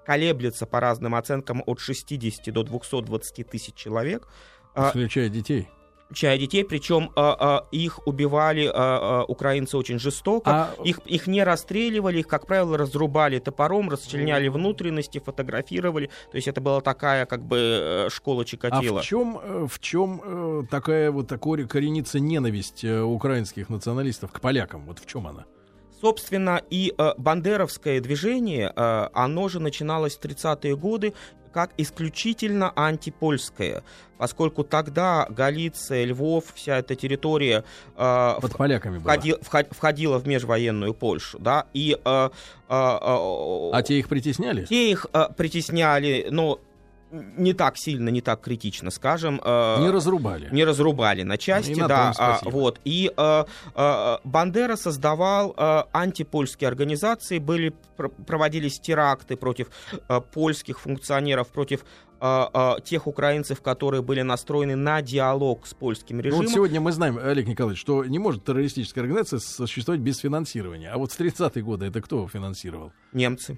колеблется 0.06 0.64
по 0.64 0.80
разным 0.80 1.14
оценкам 1.14 1.62
от 1.66 1.80
60 1.80 2.52
до 2.52 2.62
220 2.62 3.46
тысяч 3.46 3.74
человек. 3.74 4.26
Включая 4.74 5.28
детей 5.28 5.68
чая 6.12 6.38
детей, 6.38 6.64
причем 6.64 7.10
а, 7.16 7.36
а, 7.38 7.68
их 7.70 8.06
убивали 8.06 8.66
а, 8.66 8.72
а, 8.74 9.24
украинцы 9.24 9.76
очень 9.76 9.98
жестоко, 9.98 10.50
а... 10.50 10.74
их, 10.84 11.00
их 11.06 11.26
не 11.26 11.44
расстреливали, 11.44 12.20
их, 12.20 12.26
как 12.26 12.46
правило, 12.46 12.78
разрубали 12.78 13.38
топором, 13.38 13.90
расчленяли 13.90 14.48
внутренности, 14.48 15.18
фотографировали, 15.18 16.10
то 16.30 16.36
есть 16.36 16.48
это 16.48 16.60
была 16.60 16.80
такая 16.80 17.26
как 17.26 17.44
бы 17.44 17.58
э, 17.58 18.08
школа 18.10 18.44
Чикатило. 18.44 19.00
А 19.00 19.02
в 19.02 19.04
чем, 19.04 19.38
э, 19.42 19.66
в 19.68 19.78
чем 19.80 20.22
э, 20.24 20.62
такая 20.70 21.10
вот 21.10 21.28
такая 21.28 21.66
коренится 21.66 22.20
ненависть 22.20 22.84
украинских 22.84 23.68
националистов 23.68 24.32
к 24.32 24.40
полякам? 24.40 24.86
Вот 24.86 24.98
в 24.98 25.06
чем 25.06 25.26
она? 25.26 25.46
Собственно, 26.00 26.62
и 26.70 26.94
э, 26.96 27.12
бандеровское 27.18 28.00
движение, 28.00 28.72
э, 28.74 29.08
оно 29.12 29.48
же 29.48 29.58
начиналось 29.58 30.16
в 30.16 30.20
30-е 30.20 30.76
годы 30.76 31.14
как 31.58 31.72
исключительно 31.76 32.72
антипольское, 32.76 33.82
поскольку 34.16 34.62
тогда 34.62 35.26
Галиция, 35.28 36.04
Львов, 36.04 36.44
вся 36.54 36.78
эта 36.78 36.94
территория 36.94 37.64
э, 37.96 38.34
Под 38.40 38.56
поляками 38.56 38.98
входи, 38.98 39.32
была. 39.32 39.64
входила 39.72 40.18
в 40.20 40.28
межвоенную 40.28 40.94
Польшу, 40.94 41.40
да, 41.40 41.66
и... 41.74 41.98
Э, 42.04 42.30
э, 42.68 42.72
э, 42.72 43.70
а 43.72 43.82
те 43.84 43.98
их 43.98 44.08
притесняли? 44.08 44.66
Те 44.66 44.92
их 44.92 45.06
э, 45.12 45.24
притесняли, 45.36 46.28
но 46.30 46.60
не 47.10 47.52
так 47.52 47.76
сильно, 47.76 48.08
не 48.08 48.20
так 48.20 48.40
критично, 48.40 48.90
скажем. 48.90 49.40
Э, 49.44 49.80
не 49.80 49.90
разрубали. 49.90 50.48
Не 50.52 50.64
разрубали 50.64 51.22
на 51.22 51.38
части, 51.38 51.72
и 51.72 51.80
да. 51.80 52.12
А, 52.18 52.40
вот. 52.44 52.80
И 52.84 53.12
э, 53.16 53.44
э, 53.74 54.16
Бандера 54.24 54.76
создавал 54.76 55.54
э, 55.56 55.82
антипольские 55.92 56.68
организации, 56.68 57.38
были, 57.38 57.74
проводились 58.26 58.80
теракты 58.80 59.36
против 59.36 59.68
э, 60.08 60.20
польских 60.32 60.80
функционеров, 60.80 61.48
против 61.48 61.84
тех 62.82 63.06
украинцев, 63.06 63.62
которые 63.62 64.02
были 64.02 64.22
настроены 64.22 64.74
на 64.74 65.00
диалог 65.02 65.68
с 65.68 65.72
польским 65.72 66.18
режимом. 66.18 66.42
Ну, 66.42 66.48
вот 66.48 66.52
сегодня 66.52 66.80
мы 66.80 66.90
знаем, 66.90 67.16
Олег 67.16 67.46
Николаевич, 67.46 67.80
что 67.80 68.04
не 68.04 68.18
может 68.18 68.44
террористическая 68.44 69.04
организация 69.04 69.38
существовать 69.38 70.00
без 70.00 70.18
финансирования. 70.18 70.90
А 70.90 70.98
вот 70.98 71.12
с 71.12 71.20
30-е 71.20 71.62
годы 71.62 71.86
это 71.86 72.00
кто 72.00 72.26
финансировал? 72.26 72.90
Немцы 73.12 73.56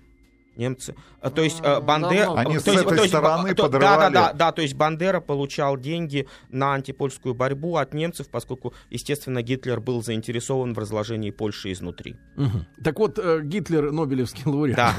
немцы. 0.56 0.94
А, 1.20 1.30
то 1.30 1.42
есть 1.42 1.60
э, 1.62 1.80
Бандера... 1.80 2.32
Они 2.34 2.54
то 2.54 2.60
с 2.60 2.66
есть, 2.66 2.78
этой 2.78 2.96
то 2.96 3.02
есть, 3.02 3.08
стороны 3.08 3.54
то, 3.54 3.64
подрывали... 3.64 4.00
Да, 4.00 4.10
да, 4.10 4.26
да, 4.28 4.32
да, 4.32 4.52
то 4.52 4.62
есть 4.62 4.74
Бандера 4.74 5.20
получал 5.20 5.76
деньги 5.76 6.26
на 6.48 6.74
антипольскую 6.74 7.34
борьбу 7.34 7.76
от 7.76 7.94
немцев, 7.94 8.28
поскольку, 8.30 8.74
естественно, 8.90 9.42
Гитлер 9.42 9.80
был 9.80 10.02
заинтересован 10.02 10.74
в 10.74 10.78
разложении 10.78 11.30
Польши 11.30 11.72
изнутри. 11.72 12.16
Угу. 12.36 12.84
Так 12.84 12.98
вот, 12.98 13.18
э, 13.18 13.40
Гитлер 13.42 13.90
Нобелевский 13.90 14.42
лауреат. 14.46 14.76
Да, 14.76 14.94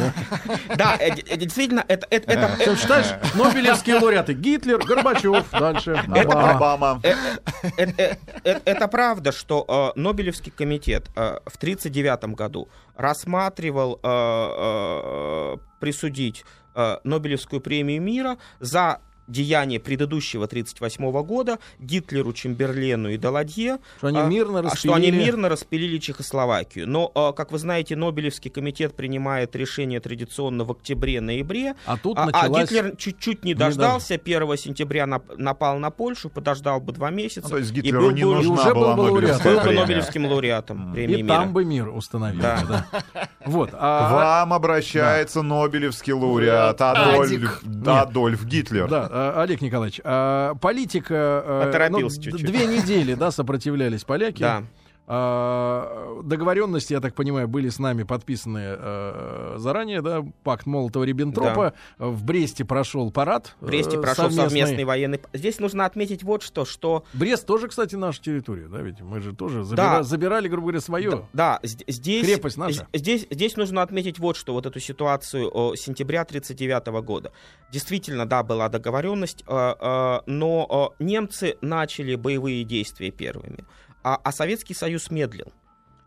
да, 0.75 0.97
э, 0.99 1.37
действительно, 1.37 1.83
это... 1.87 2.07
это, 2.09 2.75
считаешь, 2.75 3.07
Нобелевские 3.35 3.95
лауреаты 3.95 4.33
Гитлер, 4.33 4.79
Горбачев, 4.79 5.49
дальше 5.51 5.93
Обама. 5.93 7.01
Это 8.43 8.87
правда, 8.87 9.31
что 9.31 9.93
Нобелевский 9.95 10.51
комитет 10.51 11.07
в 11.15 11.57
1939 11.57 12.35
году 12.35 12.69
рассматривал 12.95 13.99
присудить 15.81 16.45
э, 16.75 16.97
Нобелевскую 17.03 17.59
премию 17.61 18.01
мира 18.01 18.37
за 18.59 19.01
деяния 19.27 19.79
предыдущего 19.79 20.45
1938 20.45 21.23
года 21.23 21.59
Гитлеру, 21.79 22.33
Чемберлену 22.33 23.09
и 23.09 23.17
Даладье, 23.17 23.79
что 23.97 24.07
они, 24.07 24.19
а, 24.19 24.25
мирно 24.25 24.61
распилили... 24.61 24.79
что 24.79 24.93
они 24.93 25.11
мирно 25.11 25.49
распилили 25.49 25.97
Чехословакию. 25.97 26.87
Но, 26.87 27.11
а, 27.15 27.31
как 27.31 27.51
вы 27.51 27.59
знаете, 27.59 27.95
Нобелевский 27.95 28.51
комитет 28.51 28.95
принимает 28.95 29.55
решение 29.55 29.99
традиционно 29.99 30.63
в 30.63 30.71
октябре-ноябре, 30.71 31.75
а, 31.85 31.97
тут 31.97 32.17
а, 32.17 32.25
началась... 32.27 32.61
а 32.69 32.73
Гитлер 32.73 32.95
чуть-чуть 32.95 33.43
не 33.45 33.53
дождался, 33.53 34.15
1 34.15 34.57
сентября 34.57 35.07
напал 35.07 35.77
на 35.79 35.91
Польшу, 35.91 36.29
подождал 36.29 36.79
бы 36.79 36.93
два 36.93 37.09
месяца. 37.09 37.41
Ну, 37.43 37.49
то 37.49 37.57
есть 37.57 37.71
Гитлеру 37.71 38.09
и 38.09 38.09
был, 38.09 38.15
не 38.15 38.23
нужна 38.23 38.53
уже 38.53 38.73
была 38.73 38.95
был, 38.95 39.15
Нобелевская 39.15 39.55
был 39.55 39.63
бы 39.63 39.73
Нобелевским 39.73 40.25
лауреатом 40.25 40.93
премии 40.93 41.19
и 41.19 41.23
мира. 41.23 41.35
там 41.35 41.53
бы 41.53 41.65
мир 41.65 41.89
установили. 41.89 42.41
Да. 42.41 42.61
Да. 42.67 43.27
Вот, 43.45 43.69
а... 43.73 44.13
Вам 44.13 44.53
обращается 44.53 45.41
да. 45.41 45.47
Нобелевский 45.47 46.13
лауреат 46.13 46.81
Адольф, 46.81 47.63
Адольф 47.85 48.45
Гитлер. 48.45 48.87
Да, 48.87 49.07
а, 49.11 49.41
Олег 49.41 49.61
Николаевич, 49.61 49.99
а, 50.03 50.55
политика... 50.55 51.15
А, 51.15 51.89
ну, 51.89 52.07
две 52.09 52.65
недели, 52.65 53.13
да, 53.13 53.31
сопротивлялись 53.31 54.03
поляки. 54.03 54.41
Да. 54.41 54.63
А, 55.13 56.21
договоренности, 56.23 56.93
я 56.93 57.01
так 57.01 57.15
понимаю, 57.15 57.49
были 57.49 57.67
с 57.67 57.79
нами 57.79 58.03
подписаны 58.03 58.61
э, 58.63 59.55
заранее, 59.57 60.01
да, 60.01 60.23
пакт 60.45 60.65
Молотова-Риббентропа. 60.65 61.73
Да. 61.99 62.05
В 62.05 62.23
Бресте 62.23 62.63
прошел 62.63 63.11
парад. 63.11 63.57
В 63.59 63.65
Бресте 63.65 63.97
э, 63.97 64.01
прошел 64.01 64.29
совместный. 64.29 64.61
совместный 64.61 64.83
военный. 64.85 65.19
Здесь 65.33 65.59
нужно 65.59 65.83
отметить 65.83 66.23
вот 66.23 66.43
что, 66.43 66.63
что... 66.63 67.03
Брест 67.11 67.45
тоже, 67.45 67.67
кстати, 67.67 67.95
наша 67.95 68.21
территория, 68.21 68.69
да, 68.69 68.79
ведь 68.79 69.01
мы 69.01 69.19
же 69.19 69.35
тоже 69.35 69.65
забира... 69.65 69.97
да. 69.97 70.03
забирали, 70.03 70.47
грубо 70.47 70.67
говоря, 70.67 70.79
свое. 70.79 71.11
Да, 71.33 71.59
да. 71.59 71.59
здесь... 71.61 72.25
Крепость 72.25 72.55
наша. 72.55 72.87
Здесь, 72.93 73.27
здесь 73.29 73.57
нужно 73.57 73.81
отметить 73.81 74.17
вот 74.17 74.37
что, 74.37 74.53
вот 74.53 74.65
эту 74.65 74.79
ситуацию 74.79 75.51
о, 75.53 75.75
сентября 75.75 76.21
1939 76.21 77.03
года. 77.05 77.33
Действительно, 77.69 78.25
да, 78.25 78.43
была 78.43 78.69
договоренность, 78.69 79.43
э, 79.45 79.73
э, 79.77 80.19
но 80.25 80.93
э, 80.97 81.03
немцы 81.03 81.57
начали 81.59 82.15
боевые 82.15 82.63
действия 82.63 83.11
первыми 83.11 83.65
а, 84.03 84.19
а 84.23 84.31
Советский 84.31 84.73
Союз 84.73 85.09
медлил. 85.09 85.51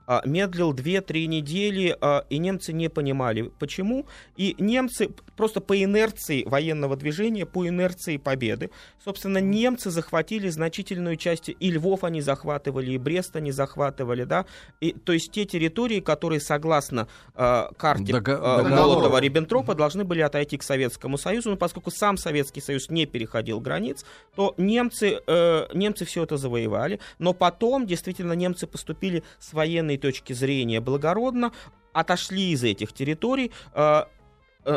А, 0.06 0.22
медлил 0.24 0.72
2-3 0.72 1.26
недели, 1.26 1.96
а, 2.00 2.24
и 2.28 2.38
немцы 2.38 2.72
не 2.72 2.88
понимали, 2.88 3.50
почему. 3.58 4.06
И 4.36 4.54
немцы 4.58 5.10
просто 5.36 5.60
по 5.60 5.80
инерции 5.82 6.44
военного 6.44 6.96
движения, 6.96 7.46
по 7.46 7.66
инерции 7.66 8.16
победы, 8.16 8.70
собственно, 9.02 9.38
немцы 9.38 9.90
захватили 9.90 10.48
значительную 10.48 11.16
часть, 11.16 11.48
и 11.48 11.70
Львов 11.70 12.04
они 12.04 12.20
захватывали, 12.20 12.92
и 12.92 12.98
Брест 12.98 13.36
они 13.36 13.50
захватывали, 13.50 14.24
да, 14.24 14.46
и, 14.80 14.92
то 14.92 15.12
есть 15.12 15.32
те 15.32 15.44
территории, 15.44 16.00
которые, 16.00 16.40
согласно 16.40 17.08
э, 17.34 17.68
карте 17.76 18.12
Дог- 18.12 18.28
э, 18.28 18.32
Молотова-Риббентропа, 18.34 19.74
должны 19.74 20.04
были 20.04 20.20
отойти 20.20 20.56
к 20.56 20.62
Советскому 20.62 21.18
Союзу, 21.18 21.50
но 21.50 21.56
поскольку 21.56 21.90
сам 21.90 22.16
Советский 22.16 22.60
Союз 22.60 22.90
не 22.90 23.06
переходил 23.06 23.60
границ, 23.60 24.04
то 24.34 24.54
немцы, 24.56 25.20
э, 25.26 25.66
немцы 25.74 26.04
все 26.04 26.24
это 26.24 26.36
завоевали, 26.36 27.00
но 27.18 27.32
потом, 27.32 27.86
действительно, 27.86 28.32
немцы 28.32 28.66
поступили 28.66 29.22
с 29.38 29.52
военной 29.52 29.93
точки 29.98 30.32
зрения 30.32 30.80
благородно, 30.80 31.52
отошли 31.92 32.50
из 32.50 32.64
этих 32.64 32.92
территорий, 32.92 33.52
э, 33.74 34.04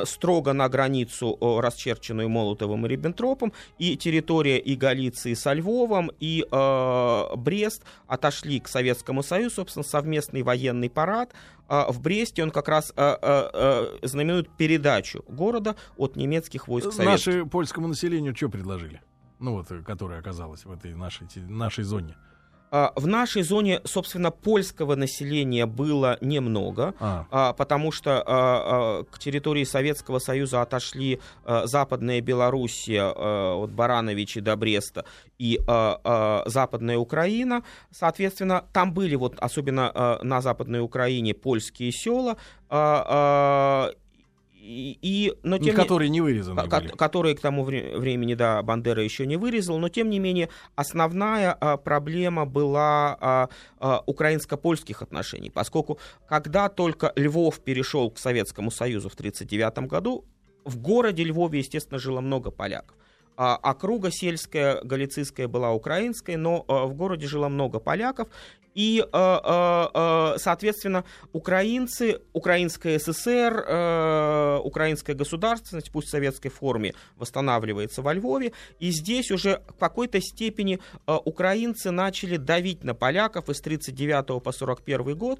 строго 0.06 0.54
на 0.54 0.70
границу, 0.70 1.38
э, 1.40 1.60
расчерченную 1.62 2.30
Молотовым 2.30 2.86
и 2.86 2.90
Риббентропом, 2.90 3.54
и 3.78 3.96
территория 3.96 4.60
и 4.60 4.76
Галиции 4.76 5.34
со 5.34 5.54
Львовом, 5.54 6.12
и 6.20 6.46
э, 6.50 7.36
Брест 7.36 7.84
отошли 8.08 8.60
к 8.60 8.68
Советскому 8.68 9.24
Союзу, 9.24 9.56
собственно, 9.56 9.84
совместный 9.84 10.44
военный 10.44 10.90
парад. 10.90 11.34
Э, 11.70 11.86
в 11.90 12.02
Бресте 12.02 12.44
он 12.44 12.52
как 12.52 12.68
раз 12.68 12.94
э, 12.96 13.18
э, 13.22 13.50
э, 14.02 14.08
знаменует 14.08 14.50
передачу 14.58 15.24
города 15.28 15.76
от 15.98 16.16
немецких 16.16 16.68
войск 16.68 16.92
советских. 16.92 17.28
Наши 17.28 17.46
польскому 17.46 17.88
населению 17.88 18.36
что 18.36 18.50
предложили? 18.50 19.02
Ну 19.40 19.54
вот, 19.54 19.72
э, 19.72 19.82
которая 19.84 20.20
оказалась 20.20 20.66
в 20.66 20.72
этой 20.72 20.96
нашей, 20.96 21.28
нашей 21.48 21.84
зоне. 21.84 22.16
А, 22.70 22.92
В 22.96 23.08
нашей 23.08 23.44
зоне, 23.44 23.82
собственно, 23.86 24.32
польского 24.32 24.96
населения 24.96 25.66
было 25.66 26.18
немного. 26.22 26.94
А, 27.00 27.26
а, 27.32 27.54
потому 27.54 27.92
что 27.92 28.24
а, 28.26 29.04
к 29.04 29.20
территории 29.20 29.64
Советского 29.64 30.20
Союза 30.20 30.62
отошли 30.62 31.20
Западная 31.46 32.22
Белоруссия 32.22 33.04
а, 33.04 33.56
от 33.56 33.72
Барановичи 33.72 34.42
до 34.42 34.56
Бреста 34.56 35.06
и 35.40 35.60
Западная 35.66 36.98
Украина. 36.98 37.64
Соответственно, 37.92 38.66
там 38.74 38.94
были 38.94 39.16
вот 39.16 39.38
особенно 39.40 40.20
на 40.24 40.42
Западной 40.42 40.82
Украине 40.82 41.34
польские 41.34 41.92
села. 41.92 42.38
И, 44.60 44.98
и- 45.02 45.34
но 45.44 45.58
тем 45.58 45.68
не- 45.68 45.72
которые 45.82 46.10
не 46.10 46.20
вырезаны 46.22 46.68
ко- 46.68 46.80
были. 46.80 46.90
которые 46.90 47.36
к 47.36 47.40
тому 47.40 47.64
вре- 47.64 47.98
времени, 47.98 48.34
да, 48.34 48.62
Бандера 48.64 49.04
еще 49.04 49.26
не 49.26 49.38
вырезал, 49.38 49.78
но 49.80 49.90
тем 49.90 50.10
не 50.10 50.20
менее 50.20 50.50
основная 50.76 51.54
а, 51.54 51.78
проблема 51.78 52.46
была 52.46 53.18
а, 53.20 53.50
а, 53.80 54.04
украинско-польских 54.06 55.02
отношений, 55.02 55.50
поскольку 55.50 56.00
когда 56.28 56.70
только 56.70 57.14
Львов 57.16 57.60
перешел 57.60 58.12
к 58.12 58.18
Советскому 58.18 58.72
Союзу 58.72 59.10
в 59.10 59.14
1939 59.16 59.88
году, 59.88 60.26
в 60.66 60.78
городе 60.80 61.24
Львове, 61.24 61.60
естественно, 61.60 61.98
жило 62.00 62.20
много 62.22 62.52
поляков. 62.52 62.98
А, 63.40 63.56
Округа 63.56 64.10
сельская, 64.12 64.82
галицийская 64.84 65.48
была 65.48 65.72
украинской, 65.72 66.38
но 66.38 66.66
а, 66.68 66.86
в 66.88 66.96
городе 66.96 67.28
жило 67.28 67.48
много 67.50 67.80
поляков. 67.80 68.28
И, 68.78 69.04
а, 69.12 69.42
а, 69.44 69.92
а, 69.94 70.38
соответственно, 70.38 71.04
украинцы, 71.34 72.22
Украинская 72.34 73.00
ССР, 73.00 73.66
э, 73.68 74.60
украинская 74.64 75.16
государственность, 75.16 75.92
пусть 75.92 76.10
в 76.10 76.12
советской 76.12 76.50
форме, 76.50 76.94
восстанавливается 77.16 78.04
во 78.04 78.14
Львове. 78.14 78.54
И 78.78 78.92
здесь 78.92 79.32
уже 79.32 79.64
в 79.68 79.80
какой-то 79.80 80.22
степени 80.22 80.80
э, 81.08 81.18
украинцы 81.26 81.90
начали 81.90 82.38
давить 82.38 82.84
на 82.84 82.94
поляков. 82.94 83.50
И 83.50 83.56
с 83.56 83.62
1939 83.62 84.44
по 84.44 84.52
1941 84.52 85.18
год 85.18 85.40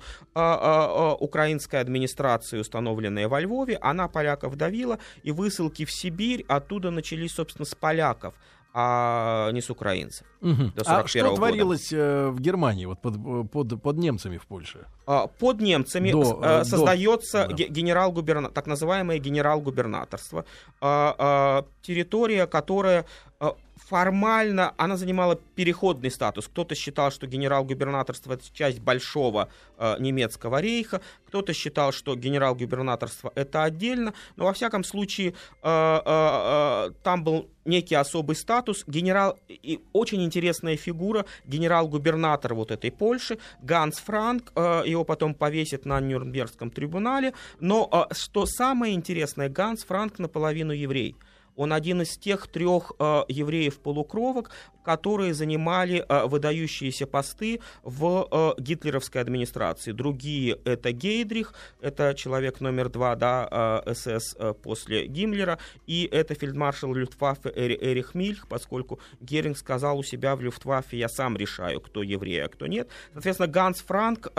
украинская 1.22 1.82
администрация, 1.82 2.60
установленная 2.60 3.28
во 3.28 3.40
Львове, 3.40 3.78
она 3.82 4.08
поляков 4.08 4.56
давила. 4.56 4.98
И 5.22 5.30
высылки 5.30 5.86
в 5.86 5.92
Сибирь 5.92 6.44
оттуда 6.48 6.90
начались, 6.90 7.34
собственно, 7.34 7.66
с 7.66 7.76
поляков 7.76 8.34
а 8.80 9.50
не 9.54 9.60
с 9.62 9.70
украинцев. 9.72 10.28
Мгм. 10.42 10.72
до 10.76 10.84
А 10.86 11.02
41-го 11.02 11.08
что 11.08 11.24
года. 11.24 11.36
творилось 11.36 11.90
э, 11.92 12.30
в 12.30 12.40
Германии, 12.40 12.86
вот 12.86 13.02
под, 13.02 13.16
под, 13.52 13.82
под 13.82 13.98
немцами 13.98 14.38
в 14.38 14.46
Польше? 14.46 14.86
А, 15.08 15.26
Под 15.28 15.62
немцами 15.62 16.12
До, 16.12 16.24
с- 16.24 16.32
э, 16.32 16.62
э, 16.62 16.64
создается 16.64 17.48
до, 17.48 17.56
да. 17.56 17.64
генерал-губерна- 17.64 18.52
так 18.52 18.68
называемое 18.68 19.18
генерал-губернаторство. 19.18 20.46
А, 20.80 21.16
а, 21.18 21.66
Территория, 21.82 22.46
которая 22.46 23.06
а, 23.40 23.56
формально, 23.78 24.74
она 24.78 24.98
занимала 24.98 25.36
переходный 25.56 26.12
статус. 26.12 26.48
Кто-то 26.48 26.76
считал, 26.76 27.12
что 27.12 27.28
генерал-губернаторство 27.28 28.34
это 28.34 28.44
часть 28.54 28.80
большого 28.80 29.50
э, 29.78 29.96
немецкого 30.00 30.60
рейха, 30.60 31.02
кто-то 31.28 31.54
считал, 31.54 31.92
что 31.92 32.16
генерал-губернаторство 32.16 33.32
это 33.36 33.64
отдельно, 33.64 34.14
но 34.36 34.46
во 34.46 34.54
всяком 34.54 34.84
случае 34.84 35.30
э, 35.30 35.34
э, 35.64 36.02
э, 36.06 36.92
там 37.04 37.24
был 37.24 37.50
некий 37.66 37.96
особый 37.96 38.36
статус. 38.36 38.84
Генерал 38.88 39.38
и 39.48 39.80
очень 39.94 40.24
интересная 40.24 40.78
фигура, 40.78 41.26
генерал-губернатор 41.46 42.54
вот 42.54 42.72
этой 42.72 42.92
Польши, 42.92 43.38
Ганс 43.62 43.98
Франк, 43.98 44.52
э, 44.56 44.84
его 44.86 45.04
потом 45.04 45.34
повесят 45.34 45.86
на 45.86 46.00
Нюрнбергском 46.00 46.72
трибунале. 46.72 47.34
Но 47.60 47.90
э, 47.92 48.14
что 48.14 48.46
самое 48.46 48.94
интересное, 48.94 49.50
Ганс 49.50 49.84
Франк 49.84 50.20
наполовину 50.20 50.72
еврей. 50.74 51.16
Он 51.58 51.74
один 51.74 52.04
из 52.04 52.18
тех 52.18 52.48
трех 52.48 52.94
э, 53.00 53.24
евреев-полукровок, 53.28 54.52
которые 54.88 55.34
занимали 55.34 56.06
э, 56.08 56.28
выдающиеся 56.28 57.08
посты 57.08 57.60
в 57.84 58.26
э, 58.32 58.62
гитлеровской 58.62 59.20
администрации. 59.20 59.92
Другие 59.92 60.60
это 60.64 60.94
Гейдрих, 60.94 61.54
это 61.82 62.14
человек 62.16 62.62
номер 62.62 62.88
два 62.88 63.18
да, 63.18 63.84
СС 63.86 64.34
э, 64.40 64.54
после 64.54 65.08
Гиммлера, 65.08 65.60
и 65.88 66.08
это 66.10 66.36
фельдмаршал 66.36 66.94
Люфтваффе 66.94 67.50
Эри- 67.50 67.78
Эрих 67.82 68.16
Мильх, 68.16 68.48
поскольку 68.48 69.02
Геринг 69.20 69.58
сказал 69.58 70.00
у 70.00 70.04
себя 70.04 70.38
в 70.38 70.42
Люфтваффе, 70.42 70.96
я 70.96 71.10
сам 71.10 71.36
решаю, 71.36 71.82
кто 71.82 72.02
еврей, 72.02 72.46
а 72.46 72.48
кто 72.48 72.66
нет. 72.68 72.88
Соответственно, 73.12 73.50
Ганс 73.50 73.82
Франк, 73.82 74.32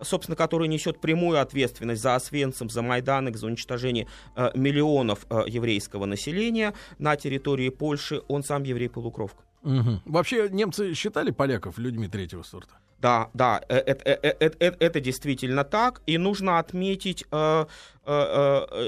собственно, 0.00 0.34
который 0.34 0.66
несет 0.66 1.00
прямую 1.00 1.40
ответственность 1.40 2.02
за 2.02 2.16
Освенцим, 2.16 2.68
за 2.68 2.82
Майдан, 2.82 3.28
и 3.28 3.34
за 3.34 3.46
уничтожение 3.46 4.08
миллионов 4.54 5.26
еврейского 5.46 6.06
населения 6.06 6.74
на 6.98 7.14
территории 7.14 7.68
Польши, 7.68 8.20
он 8.26 8.42
сам 8.42 8.64
еврей-полукровка. 8.64 9.44
Мгм. 9.62 10.00
Вообще 10.04 10.48
немцы 10.50 10.94
считали 10.94 11.30
поляков 11.30 11.78
людьми 11.78 12.08
третьего 12.08 12.42
сорта? 12.42 12.74
Да, 12.98 13.30
да, 13.34 13.60
э- 13.68 13.82
э- 13.84 13.96
э- 14.04 14.34
э- 14.40 14.50
э- 14.60 14.76
это 14.78 15.00
действительно 15.00 15.64
так. 15.64 16.02
И 16.06 16.18
нужно 16.18 16.58
отметить, 16.58 17.24
э, 17.32 17.66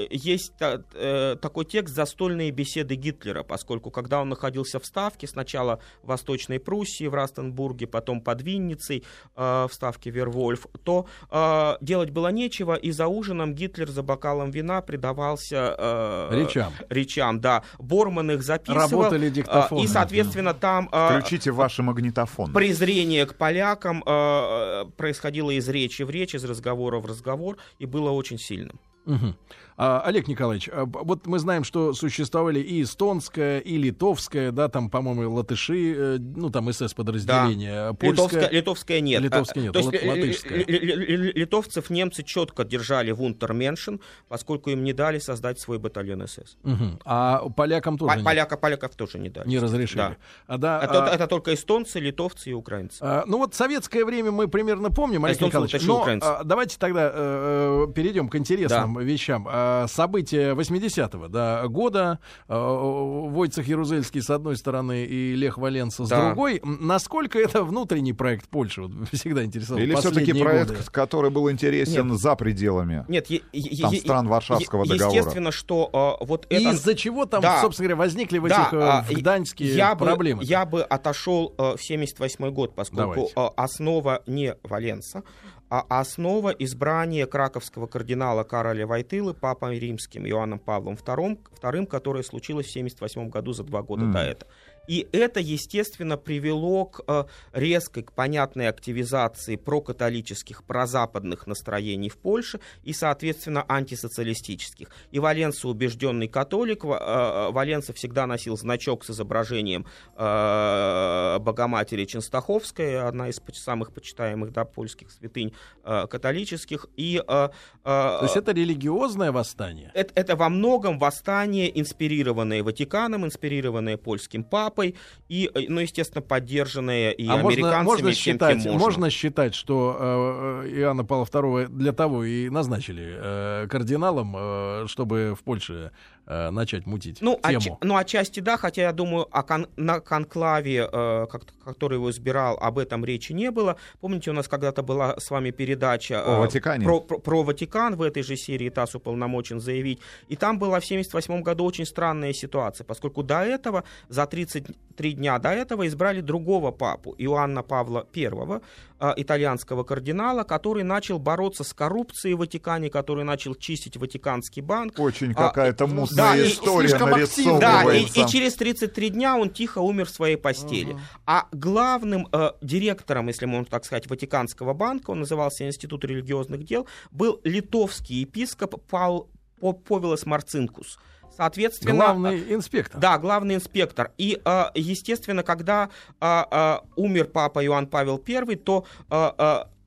есть 0.09 0.53
та- 0.57 0.81
э, 0.93 1.35
такой 1.41 1.65
текст 1.65 1.95
«Застольные 1.95 2.51
беседы 2.51 2.95
Гитлера», 2.95 3.43
поскольку 3.43 3.89
когда 3.91 4.21
он 4.21 4.29
находился 4.29 4.79
в 4.79 4.85
Ставке, 4.85 5.25
сначала 5.27 5.79
в 6.03 6.07
Восточной 6.07 6.59
Пруссии, 6.59 7.07
в 7.07 7.13
Растенбурге, 7.13 7.87
потом 7.87 8.19
под 8.21 8.41
Винницей, 8.41 9.03
э, 9.35 9.67
в 9.69 9.73
Ставке 9.73 10.09
Вервольф, 10.09 10.67
то 10.83 11.05
э, 11.31 11.77
делать 11.81 12.09
было 12.09 12.27
нечего, 12.27 12.75
и 12.75 12.91
за 12.91 13.07
ужином 13.07 13.55
Гитлер 13.55 13.89
за 13.89 14.03
бокалом 14.03 14.51
вина 14.51 14.81
предавался 14.81 15.75
э, 15.77 16.29
Речам. 16.31 16.73
речам, 16.89 17.39
да. 17.39 17.63
Борман 17.79 18.31
их 18.31 18.43
записывал. 18.43 18.81
Работали 19.03 19.27
э, 19.27 19.31
диктофоны. 19.31 19.83
И, 19.83 19.87
соответственно, 19.87 20.53
там... 20.53 20.89
э, 20.91 21.19
Включите 21.19 21.51
ваши 21.51 21.83
магнитофоны. 21.83 22.53
презрение 22.53 23.25
к 23.25 23.35
полякам 23.35 24.03
э, 24.05 24.85
происходило 24.97 25.51
из 25.51 25.69
речи 25.69 26.03
в 26.03 26.09
речь, 26.09 26.35
из 26.35 26.43
разговора 26.43 26.99
в 26.99 27.05
разговор, 27.05 27.57
и 27.79 27.85
было 27.85 28.11
очень 28.11 28.37
сильным. 28.37 28.79
Мгм. 29.05 29.35
А, 29.77 30.01
Олег 30.05 30.29
Николаевич, 30.29 30.69
а, 30.71 30.85
вот 30.85 31.27
мы 31.27 31.37
знаем, 31.37 31.65
что 31.65 31.93
существовали 31.93 32.61
и 32.61 32.81
эстонская, 32.81 33.59
и 33.59 33.77
литовская, 33.77 34.51
да, 34.51 34.69
там, 34.69 34.89
по-моему, 34.89 35.33
латыши, 35.33 35.93
э, 35.93 36.17
ну, 36.17 36.49
там 36.49 36.69
СС-подразделения, 36.71 37.91
польская. 37.93 38.11
Литовская, 38.11 38.49
литовская 38.51 38.99
нет. 39.01 39.21
Литовская 39.21 39.63
нет, 39.63 39.73
То 39.73 39.79
есть 39.79 39.91
лат- 39.91 40.01
ли- 40.01 40.09
латышская. 40.09 40.57
ли- 40.65 40.79
ли- 40.79 41.17
ли- 41.17 41.31
литовцев 41.33 41.89
немцы 41.89 42.23
четко 42.23 42.63
держали 42.63 43.11
в 43.11 43.21
Унтерменшен, 43.21 43.99
поскольку 44.29 44.69
им 44.69 44.83
не 44.85 44.93
дали 44.93 45.19
создать 45.19 45.59
свой 45.59 45.77
батальон 45.77 46.25
СС. 46.25 46.55
Мгм. 46.63 46.99
А 47.03 47.47
полякам 47.49 47.97
тоже 47.97 48.17
По- 48.17 48.23
Поляка, 48.23 48.55
поляков 48.57 48.95
тоже 48.95 49.19
не 49.19 49.27
дали. 49.29 49.47
не 49.49 49.59
разрешили. 49.59 49.97
Да. 49.97 50.15
А, 50.47 50.57
да, 50.57 50.81
Это, 50.83 51.05
а, 51.05 51.15
это 51.15 51.27
только 51.27 51.53
эстонцы, 51.53 51.99
литовцы 51.99 52.49
и 52.51 52.53
украинцы. 52.53 52.99
а, 53.01 53.23
ну 53.27 53.37
вот 53.39 53.53
советское 53.55 54.05
время 54.05 54.31
мы 54.31 54.47
примерно 54.47 54.89
помним, 54.89 55.25
Олег 55.25 55.35
эстонцы, 55.35 55.49
Николаевич. 55.51 55.73
латыши, 55.73 55.87
Но 55.91 55.99
украинцы. 56.01 56.25
а, 56.25 56.43
давайте 56.45 56.77
тогда 56.79 57.11
э, 57.13 57.85
э, 57.89 57.93
перейдем 57.93 58.29
к 58.29 58.35
интересным 58.35 58.94
вещам. 59.03 59.47
А, 59.49 59.87
события 59.87 60.53
80-го 60.53 61.27
да, 61.27 61.67
года. 61.67 62.19
э, 62.47 62.53
Войцех 62.55 63.67
Ярузельский 63.67 64.21
с 64.21 64.29
одной 64.29 64.55
стороны 64.57 65.05
и 65.05 65.35
Лех 65.35 65.57
Валенса 65.57 66.05
с 66.05 66.09
Да. 66.09 66.27
другой. 66.27 66.61
Насколько 66.63 67.39
это 67.39 67.63
внутренний 67.63 68.13
проект 68.13 68.47
Польши? 68.49 68.83
Вот 68.83 68.91
всегда 69.11 69.43
интересовал. 69.43 69.81
Или 69.81 69.95
все-таки 69.95 70.33
проект, 70.33 70.69
годы. 70.71 70.79
который 70.91 71.31
был 71.31 71.49
интересен 71.51 72.17
за 72.17 72.35
пределами 72.35 73.05
Нет, 73.07 73.29
е- 73.29 73.41
е- 73.53 73.81
там, 73.81 73.93
е- 73.93 73.99
стран 73.99 74.27
Варшавского 74.27 74.83
е- 74.83 74.89
договора? 74.89 75.17
Естественно, 75.17 75.51
что 75.51 76.17
э, 76.21 76.25
вот 76.25 76.45
это... 76.49 76.69
из-за 76.71 76.95
чего 76.95 77.25
там, 77.25 77.41
Да. 77.41 77.61
собственно 77.61 77.89
говоря, 77.89 77.97
возникли 78.05 78.37
в 78.37 78.47
Да, 78.47 78.61
этих 78.63 78.73
э, 78.73 78.81
а, 78.81 79.05
Гданьске 79.09 79.65
я 79.65 79.95
бы, 79.95 80.05
проблемы? 80.05 80.43
Я 80.43 80.65
бы 80.65 80.81
отошел 80.83 81.53
э, 81.57 81.75
в 81.77 81.81
78 81.83 82.49
год, 82.51 82.75
поскольку 82.75 83.13
Давайте. 83.13 83.33
э, 83.35 83.47
основа 83.55 84.21
не 84.27 84.55
Валенса, 84.63 85.23
основа 85.69 86.49
избрания 86.49 87.25
краковского 87.25 87.87
кардинала 87.87 88.43
Кароля 88.43 88.85
Войтылы 88.85 89.33
папой 89.33 89.79
римским 89.79 90.25
Иоанном 90.27 90.59
Павлом 90.59 90.95
II, 90.95 91.39
вторым, 91.51 91.87
которое 91.87 92.23
случилось 92.23 92.67
в 92.67 92.71
78 92.71 93.29
году 93.29 93.53
за 93.53 93.63
два 93.63 93.81
года 93.81 94.03
Мгм. 94.03 94.13
до 94.13 94.19
этого. 94.19 94.51
И 94.87 95.07
это, 95.11 95.39
естественно, 95.39 96.17
привело 96.17 96.85
к 96.85 97.01
э, 97.07 97.25
резкой, 97.53 98.03
к 98.03 98.11
понятной 98.11 98.67
активизации 98.67 99.55
прокатолических, 99.55 100.63
прозападных 100.63 101.47
настроений 101.47 102.09
в 102.09 102.17
Польше 102.17 102.59
и, 102.83 102.93
соответственно, 102.93 103.65
антисоциалистических. 103.67 104.89
И 105.11 105.19
Валенса, 105.19 105.67
убежденный 105.67 106.27
католик, 106.27 106.83
э, 106.85 106.87
э, 106.89 107.51
Валенса 107.51 107.93
всегда 107.93 108.27
носил 108.27 108.57
значок 108.57 109.05
с 109.05 109.09
изображением 109.11 109.85
Богоматери 110.15 112.05
Ченстаховской, 112.05 113.01
одна 113.01 113.29
из 113.29 113.41
самых 113.53 113.93
почитаемых 113.93 114.51
да, 114.51 114.65
польских 114.65 115.11
святынь 115.11 115.53
католических. 115.83 116.87
И, 116.95 117.21
То 117.25 118.19
есть 118.23 118.37
это 118.37 118.51
религиозное 118.51 119.31
восстание? 119.31 119.91
Это, 119.93 120.11
это 120.15 120.35
во 120.35 120.49
многом 120.49 120.99
восстание, 120.99 121.79
инспирированное 121.79 122.63
Ватиканом, 122.63 123.25
инспирированное 123.25 123.97
польским 123.97 124.43
папой, 124.43 124.74
и, 124.83 125.49
э, 125.53 125.61
ну, 125.69 125.81
естественно, 125.81 126.21
поддержанное 126.21 127.11
и 127.11 127.27
а 127.27 127.35
американцами, 127.35 127.83
можно, 127.83 127.83
можно 127.83 128.13
считать, 128.13 128.55
можно. 128.57 128.79
можно 128.79 129.09
считать, 129.09 129.55
что 129.55 130.63
э, 130.65 130.69
Иоанна 130.75 131.05
Павла 131.05 131.25
II 131.25 131.67
для 131.67 131.93
того 131.93 132.23
и 132.23 132.49
назначили 132.49 133.15
э, 133.15 133.67
кардиналом, 133.69 134.35
э, 134.37 134.85
чтобы 134.87 135.35
в 135.39 135.43
Польше 135.43 135.91
э, 136.27 136.49
начать 136.49 136.85
мутить 136.85 137.17
ну, 137.21 137.39
тему. 137.43 137.59
Оч- 137.59 137.77
ну, 137.81 137.95
отчасти 137.95 138.39
да, 138.39 138.57
хотя 138.57 138.83
я 138.83 138.91
думаю, 138.91 139.27
о 139.31 139.43
кон- 139.43 139.67
на 139.77 139.99
конклаве, 139.99 140.89
э, 140.91 141.27
как- 141.31 141.45
который 141.63 141.95
его 141.95 142.09
избирал, 142.09 142.57
об 142.59 142.77
этом 142.77 143.05
речи 143.05 143.33
не 143.33 143.51
было. 143.51 143.75
Помните, 144.01 144.31
у 144.31 144.33
нас 144.33 144.47
когда-то 144.47 144.83
была 144.83 145.19
с 145.19 145.29
вами 145.31 145.51
передача 145.51 146.21
О 146.23 146.39
Ватикане. 146.41 146.85
Про, 146.85 147.01
про, 147.01 147.19
про 147.19 147.43
Ватикан 147.43 147.95
в 147.95 148.01
этой 148.01 148.23
же 148.23 148.35
серии 148.35 148.69
ТАСС 148.69 148.95
уполномочен 148.95 149.59
заявить. 149.59 149.99
И 150.27 150.35
там 150.35 150.59
была 150.59 150.79
в 150.79 150.83
1978 150.83 151.43
году 151.43 151.65
очень 151.65 151.85
странная 151.85 152.33
ситуация, 152.33 152.85
поскольку 152.85 153.23
до 153.23 153.43
этого, 153.43 153.83
за 154.09 154.25
33 154.25 155.13
дня 155.13 155.39
до 155.39 155.49
этого, 155.49 155.87
избрали 155.87 156.21
другого 156.21 156.71
папу, 156.71 157.15
Иоанна 157.17 157.63
Павла 157.63 158.07
I, 158.15 158.61
э, 158.99 159.13
итальянского 159.17 159.83
кардинала, 159.83 160.43
который 160.43 160.83
начал 160.83 161.19
бороться 161.19 161.63
с 161.63 161.73
коррупцией 161.73 162.35
в 162.35 162.39
Ватикане, 162.39 162.89
который 162.89 163.23
начал 163.23 163.55
чистить 163.55 163.97
Ватиканский 163.97 164.61
банк. 164.61 164.99
Очень 164.99 165.33
какая-то 165.33 165.85
А, 165.85 165.87
мутная 165.87 166.14
да, 166.15 166.35
и- 166.37 166.47
история 166.47 166.87
слишком 166.89 167.13
активно. 167.13 167.59
Да, 167.59 167.81
и, 167.81 167.85
нарисовывается. 167.85 168.21
и 168.21 168.27
через 168.27 168.53
33 168.55 169.09
дня 169.09 169.37
он 169.37 169.49
тихо 169.49 169.79
умер 169.79 170.05
в 170.05 170.09
своей 170.09 170.35
постели. 170.37 170.97
А 171.25 171.47
главным 171.51 172.27
э, 172.31 172.51
директором, 172.61 173.27
если 173.27 173.45
можно 173.45 173.65
так 173.65 173.85
сказать, 173.85 174.07
Ватиканского 174.09 174.73
банка, 174.73 175.11
он 175.11 175.19
назывался 175.19 175.65
Институт 175.67 176.03
религиозных 176.05 176.63
дел, 176.65 176.87
был 177.11 177.39
литовский 177.43 178.21
епископ 178.21 178.81
Пал, 178.89 179.29
По- 179.59 179.73
Повилос 179.73 180.25
Марцинкус. 180.25 180.99
Соответственно, 181.35 181.95
Главный 181.95 182.53
инспектор. 182.53 182.99
да, 183.01 183.17
главный 183.17 183.55
инспектор. 183.55 184.11
И, 184.17 184.39
э, 184.43 184.63
естественно, 184.73 185.43
когда 185.43 185.89
э, 186.21 186.43
э, 186.49 186.77
умер 186.95 187.25
папа 187.25 187.65
Иоанн 187.65 187.87
Павел 187.87 188.23
I, 188.25 188.55
то 188.55 188.85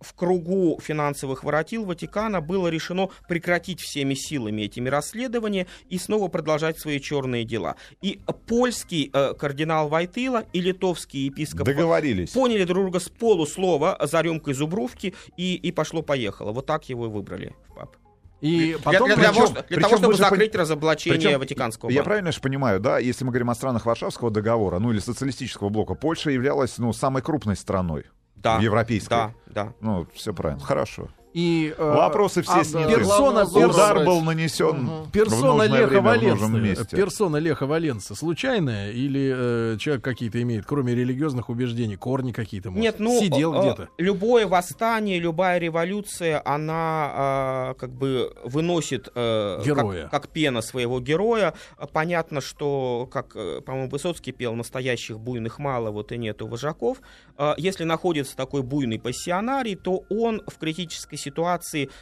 в 0.01 0.15
кругу 0.15 0.79
финансовых 0.83 1.45
воротил 1.45 1.85
Ватикана 1.85 2.41
было 2.41 2.69
решено 2.69 3.09
прекратить 3.29 3.81
всеми 3.81 4.15
силами 4.15 4.63
этими 4.63 4.89
расследования 4.89 5.67
и 5.89 5.99
снова 5.99 6.29
продолжать 6.29 6.79
свои 6.79 7.01
черные 7.01 7.45
дела. 7.45 7.77
И 8.01 8.21
польский 8.47 9.11
э, 9.13 9.35
кардинал 9.35 9.89
Вайтыла 9.89 10.45
и 10.53 10.61
литовский 10.61 11.27
епископ 11.27 11.67
Договорились. 11.67 12.31
поняли 12.31 12.65
друг 12.65 12.83
друга 12.85 13.01
с 13.01 13.09
полуслова 13.09 13.99
за 14.03 14.21
рюмкой 14.21 14.55
зубрувки 14.55 15.15
и, 15.37 15.55
и 15.57 15.73
пошло-поехало. 15.73 16.53
Вот 16.53 16.67
так 16.67 16.89
его 16.89 17.07
и 17.07 17.09
выбрали 17.09 17.55
в 17.69 17.75
пап. 17.75 17.97
И 18.41 18.69
Для, 18.75 18.79
потом 18.79 19.09
для 19.09 19.17
того, 19.17 19.41
причем- 19.41 19.47
что- 19.47 19.55
для 19.55 19.65
причем 19.77 19.83
того, 19.83 19.97
чтобы 19.97 20.15
закрыть 20.15 20.55
пон- 20.55 20.59
разоблачение 20.59 21.19
Причем, 21.21 21.39
Ватиканского 21.41 21.91
Я 21.91 21.97
банка. 21.97 22.09
правильно 22.11 22.31
же 22.33 22.41
понимаю, 22.41 22.79
да, 22.79 23.01
если 23.01 23.25
мы 23.25 23.31
говорим 23.33 23.51
о 23.51 23.55
странах 23.57 23.85
Варшавского 23.85 24.31
договора, 24.31 24.79
ну 24.79 24.93
или 24.93 25.01
социалистического 25.01 25.71
блока, 25.71 25.95
Польша 25.95 26.31
являлась, 26.31 26.79
ну, 26.79 26.93
самой 26.93 27.23
крупной 27.23 27.57
страной 27.57 28.05
да, 28.42 28.59
европейской. 28.59 29.09
Да, 29.09 29.33
да. 29.46 29.72
Ну, 29.81 30.07
все 30.14 30.33
правильно. 30.33 30.64
Хорошо. 30.64 31.09
И 31.38 31.72
э, 31.79 31.92
Вопросы 31.94 32.42
все 32.42 32.61
а, 32.61 32.64
сняты. 32.64 32.96
Персона, 32.96 33.44
Удар 33.44 34.05
был 34.05 34.22
нанесен 34.22 34.88
в 35.05 35.11
персона 35.12 35.68
нужное 35.68 35.79
Леха 35.79 36.01
в 36.01 36.03
Валенса. 36.03 36.96
Персона 36.96 37.37
Леха 37.37 37.66
Валенса 37.66 38.16
случайная 38.16 38.90
или 38.90 39.74
э, 39.74 39.77
человек 39.79 40.03
какие-то 40.03 40.42
имеет, 40.42 40.66
кроме 40.66 40.96
религиозных 40.96 41.48
убеждений, 41.48 41.94
корни 41.94 42.33
какие-то? 42.33 42.70
Может? 42.70 42.83
Нет, 42.83 42.96
ну 42.98 43.20
сидел 43.20 43.55
э, 43.55 43.61
где-то. 43.61 43.88
Любое 43.98 44.48
восстание, 44.48 45.20
любая 45.20 45.59
революция, 45.59 46.42
она 46.44 47.70
э, 47.70 47.74
как 47.79 47.92
бы 47.92 48.35
выносит 48.42 49.09
э, 49.14 49.62
Героя. 49.64 50.09
Как, 50.09 50.11
как 50.11 50.29
пена 50.31 50.61
своего 50.61 50.98
героя. 50.98 51.55
Понятно, 51.92 52.40
что, 52.40 53.09
как, 53.12 53.37
э, 53.37 53.61
по-моему, 53.64 53.90
Высоцкий 53.90 54.33
пел, 54.33 54.55
настоящих 54.57 55.20
буйных 55.20 55.61
мало, 55.61 55.92
вот 55.92 56.11
и 56.11 56.18
нету 56.18 56.48
вожаков. 56.48 56.98
Э, 57.37 57.55
Если 57.59 57.85
находится 57.85 58.37
такой 58.37 58.64
буйный 58.64 58.98
пассионарий, 58.98 59.77
то 59.77 60.03
он 60.11 60.42
в 60.48 60.59
критической 60.59 61.16
ситуации 61.16 61.28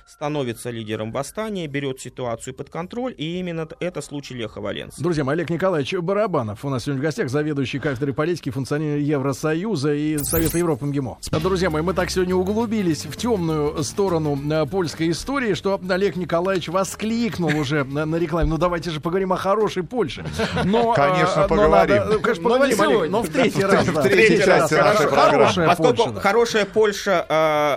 становится 0.06 0.70
лидером 0.70 1.12
восстания, 1.12 1.66
берет 1.66 2.00
ситуацию 2.00 2.54
под 2.54 2.70
контроль, 2.70 3.14
и 3.16 3.38
именно 3.38 3.68
это 3.80 4.00
случай 4.02 4.34
Леха 4.34 4.60
Валенса. 4.60 5.02
Друзья 5.02 5.24
мои, 5.24 5.34
Олег 5.34 5.50
Николаевич 5.50 5.94
Барабанов 5.94 6.64
у 6.64 6.70
нас 6.70 6.84
сегодня 6.84 7.00
в 7.00 7.04
гостях, 7.04 7.28
заведующий 7.30 7.78
кафедрой 7.78 8.14
политики, 8.14 8.50
функционер 8.50 8.98
Евросоюза 8.98 9.92
и 9.94 10.18
Совета 10.18 10.58
Европы 10.58 10.86
МГИМО. 10.86 11.18
Друзья 11.42 11.70
мои, 11.70 11.82
мы 11.82 11.94
так 11.94 12.10
сегодня 12.10 12.34
углубились 12.34 13.04
в 13.06 13.16
темную 13.16 13.82
сторону 13.84 14.38
э, 14.50 14.66
польской 14.66 15.10
истории, 15.10 15.54
что 15.54 15.80
Олег 15.88 16.16
Николаевич 16.16 16.68
воскликнул 16.68 17.50
уже 17.58 17.84
на, 17.84 18.04
на 18.06 18.16
рекламе. 18.16 18.48
Ну 18.48 18.58
давайте 18.58 18.90
же 18.90 19.00
поговорим 19.00 19.32
о 19.32 19.36
хорошей 19.36 19.82
Польше. 19.82 20.24
Но, 20.64 20.92
Конечно, 20.92 21.40
э, 21.40 21.42
но 21.42 21.48
поговорим. 21.48 21.96
надо- 21.96 22.12
ну, 22.12 22.20
конечно, 22.20 22.42
Но 22.48 22.48
не 22.48 22.54
поговорим, 22.74 22.80
Олег, 22.80 22.90
сегодня. 22.94 23.10
но 23.12 23.22
в 23.22 23.28
третий 23.28 23.62
раз. 23.64 23.86
да, 23.86 23.92
в 24.00 24.02
третьей 24.02 24.38
части 24.38 24.74
нашей 24.74 24.78
Хорошо- 24.78 25.08
программы. 25.08 25.32
Хорошая 25.36 25.66
Поскольку 25.68 25.96
Польша. 25.96 26.12
да. 26.12 26.20
хорошая 26.20 26.64
Польша, 26.66 27.26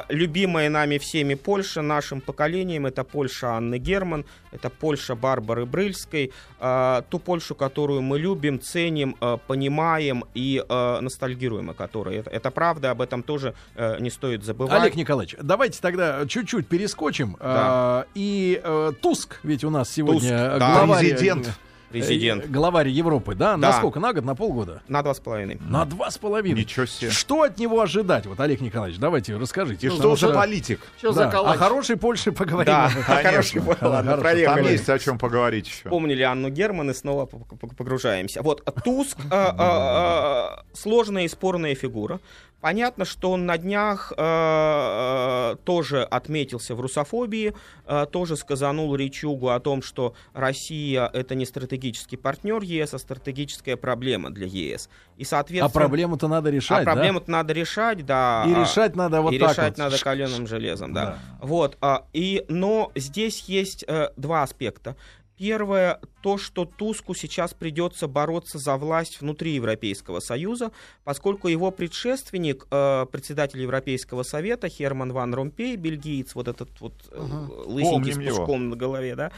э, 0.10 0.14
любимая 0.14 0.70
нами 0.70 0.98
всеми 0.98 1.34
Польша, 1.40 1.82
нашим 1.82 2.22
поколением, 2.22 2.86
это 2.86 3.04
Польша 3.04 3.54
Анны 3.58 3.80
Герман, 3.80 4.26
это 4.52 4.70
Польша 4.70 5.16
Барбары 5.16 5.66
Брыльской, 5.66 6.32
э, 6.60 7.02
ту 7.10 7.20
Польшу, 7.20 7.56
которую 7.56 8.02
мы 8.02 8.20
любим, 8.20 8.60
ценим, 8.60 9.16
э, 9.22 9.38
понимаем 9.48 10.26
и 10.34 10.64
э, 10.68 11.00
ностальгируем 11.02 11.70
о 11.70 11.74
которой. 11.74 12.18
Это, 12.18 12.30
это 12.30 12.52
правда, 12.52 12.92
об 12.92 13.02
этом 13.02 13.24
тоже 13.24 13.54
э, 13.76 13.98
не 14.00 14.10
стоит 14.10 14.44
забывать. 14.44 14.82
Олег 14.82 14.96
Николаевич, 14.96 15.36
давайте 15.42 15.80
тогда 15.82 16.26
чуть-чуть 16.28 16.68
перескочим. 16.68 17.38
Да. 17.40 17.46
А, 17.46 18.06
и 18.14 18.62
э, 18.64 18.92
Туск, 19.02 19.40
ведь 19.44 19.64
у 19.64 19.70
нас 19.70 19.90
сегодня 19.90 20.20
Туск, 20.20 20.32
э, 20.32 20.60
да. 20.60 20.74
главарь, 20.74 21.00
Президент. 21.00 21.60
Президент. 21.92 22.46
э, 22.46 22.48
главарь 22.48 22.88
Европы, 22.90 23.36
да? 23.36 23.58
На 23.58 23.72
Да. 23.72 23.78
сколько? 23.78 24.00
На 24.00 24.14
год, 24.14 24.24
на 24.24 24.36
полгода? 24.36 24.82
На 24.88 25.02
два 25.02 25.14
с 25.14 25.20
половиной. 25.20 25.58
На 25.62 25.86
два 25.86 26.10
с 26.12 26.18
половиной. 26.18 26.60
Ничего 26.62 26.86
себе. 26.86 27.10
Что 27.12 27.44
от 27.44 27.58
него 27.58 27.82
ожидать? 27.82 28.26
Вот, 28.26 28.40
Олег 28.40 28.62
Николаевич, 28.62 29.00
давайте 29.00 29.36
расскажите. 29.36 29.88
И 29.88 29.90
Ну, 29.90 29.96
что 29.96 30.16
за 30.16 30.30
политик? 30.34 30.80
Что 30.98 31.14
да, 31.14 31.26
за 31.26 31.32
калач? 31.32 31.56
О 31.56 31.58
хорошей 31.58 31.98
Польше 31.98 32.32
поговорим. 32.32 32.74
Да, 32.74 32.90
Конечно. 33.08 33.32
хороший, 33.32 33.62
ладно, 33.82 34.18
Хорошо. 34.18 34.46
Там 34.46 34.64
есть 34.64 34.90
о 34.90 35.00
чем 35.00 35.18
поговорить 35.18 35.68
еще. 35.68 35.84
Вспомнили 35.86 36.22
Анну 36.24 36.50
Герман 36.50 36.92
и 36.92 36.94
снова 36.94 37.26
погружаемся. 37.26 38.42
Вот 38.42 38.64
Туск 38.84 39.18
э, 39.32 39.36
э, 39.36 39.56
э, 39.60 40.48
сложная 40.74 41.24
и 41.24 41.28
спорная 41.28 41.76
фигура. 41.76 42.20
Понятно, 42.62 43.06
что 43.06 43.32
он 43.32 43.46
на 43.46 43.58
днях 43.58 44.12
э, 44.18 44.22
э, 44.22 45.56
тоже 45.64 46.04
отметился 46.04 46.76
в 46.76 46.82
русофобии, 46.82 47.54
э, 47.86 48.06
тоже 48.12 48.36
сказанул 48.36 48.96
речугу 48.96 49.50
о 49.50 49.60
том, 49.62 49.82
что 49.82 50.14
Россия 50.34 51.10
это 51.14 51.36
не 51.36 51.46
стратегический 51.46 52.18
партнер 52.18 52.62
ЕС, 52.62 52.94
а 52.94 53.00
стратегическая 53.00 53.78
проблема 53.78 54.30
для 54.30 54.46
ЕС. 54.46 54.90
И, 55.16 55.24
соответственно, 55.24 55.84
А 55.84 55.88
проблему-то 55.88 56.28
надо 56.28 56.50
решать, 56.50 56.82
а 56.82 56.86
да? 56.86 56.94
проблему-то 56.94 57.32
надо 57.32 57.54
решать, 57.54 58.06
да. 58.06 58.44
И 58.46 58.54
решать 58.54 58.96
надо 58.96 59.22
вот 59.22 59.34
и 59.34 59.40
так 59.40 59.52
решать 59.52 59.78
вот. 59.78 59.86
надо 59.86 59.98
каленым 59.98 60.46
железом, 60.46 60.94
да. 60.94 61.06
Да. 61.06 61.20
Вот, 61.42 61.78
а, 61.80 62.06
и, 62.12 62.44
но 62.50 62.92
здесь 62.96 63.44
есть 63.44 63.86
э, 63.88 64.10
два 64.18 64.44
аспекта. 64.44 64.98
Первое, 65.40 66.02
то, 66.22 66.38
что 66.38 66.66
Туску 66.66 67.16
сейчас 67.16 67.54
придется 67.54 68.10
бороться 68.10 68.58
за 68.58 68.76
власть 68.76 69.22
внутри 69.22 69.54
Европейского 69.54 70.20
Союза, 70.20 70.72
поскольку 71.06 71.48
его 71.48 71.72
предшественник, 71.72 72.68
э, 72.70 73.06
председатель 73.10 73.62
Европейского 73.62 74.24
Совета 74.24 74.68
Херман 74.68 75.14
Ван 75.14 75.34
Ромпей, 75.34 75.78
бельгиец, 75.78 76.36
вот 76.36 76.50
этот 76.50 76.70
вот 76.82 76.94
э, 77.12 77.48
лысенький 77.66 78.12
с 78.12 78.16
Помним 78.16 78.20
его. 78.20 78.38
пушком 78.38 78.70
на 78.70 78.76
голове, 78.76 79.16
да, 79.16 79.32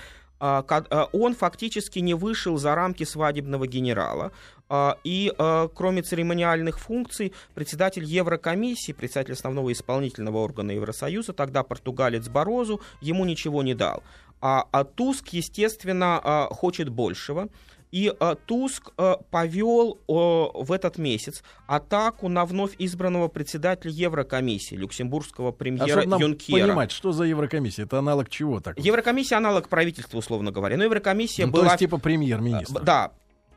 а, 0.44 0.66
а, 0.68 1.08
он 1.14 1.36
фактически 1.36 2.00
не 2.00 2.16
вышел 2.16 2.58
за 2.58 2.74
рамки 2.74 3.04
свадебного 3.04 3.68
генерала. 3.68 4.32
А, 4.70 4.98
И 5.04 5.32
а, 5.38 5.68
кроме 5.68 6.02
церемониальных 6.02 6.80
функций, 6.80 7.32
председатель 7.54 8.04
Еврокомиссии, 8.04 8.92
председатель 8.92 9.34
основного 9.34 9.72
исполнительного 9.72 10.40
органа 10.40 10.72
Евросоюза, 10.72 11.34
тогда 11.34 11.62
португалец 11.62 12.28
Борозу, 12.28 12.82
ему 13.02 13.24
ничего 13.24 13.62
не 13.62 13.76
дал. 13.76 14.02
А, 14.42 14.66
а 14.72 14.84
Туск, 14.84 15.30
естественно, 15.30 16.20
а, 16.24 16.48
хочет 16.52 16.90
большего. 16.90 17.48
И 17.92 18.12
а, 18.22 18.36
Туск 18.36 18.92
а, 18.98 19.18
повел 19.32 20.00
о, 20.08 20.64
в 20.64 20.72
этот 20.72 20.98
месяц 20.98 21.44
атаку 21.68 22.30
на 22.30 22.46
вновь 22.46 22.72
избранного 22.80 23.28
председателя 23.28 23.92
Еврокомиссии, 23.92 24.76
люксембургского 24.76 25.50
А 25.50 25.52
премьера 25.52 25.88
чтобы 25.90 26.06
нам 26.08 26.22
Юнкера. 26.22 26.68
понимать, 26.68 26.92
что 26.92 27.12
за 27.12 27.26
Еврокомиссия? 27.26 27.84
Это 27.86 28.00
аналог 28.00 28.30
чего 28.30 28.62
так? 28.62 28.80
Еврокомиссия 28.80 29.38
аналог 29.38 29.68
правительства, 29.68 30.18
условно 30.18 30.52
говоря. 30.52 30.78
Но 30.78 30.86
Еврокомиссия 30.86 31.46
Ну, 31.48 31.52
то 31.52 31.58
была 31.60 31.68
есть 31.72 31.80
типа 31.80 31.98
премьер-министр. 31.98 32.78
а, 32.78 32.84
Да. 32.84 33.12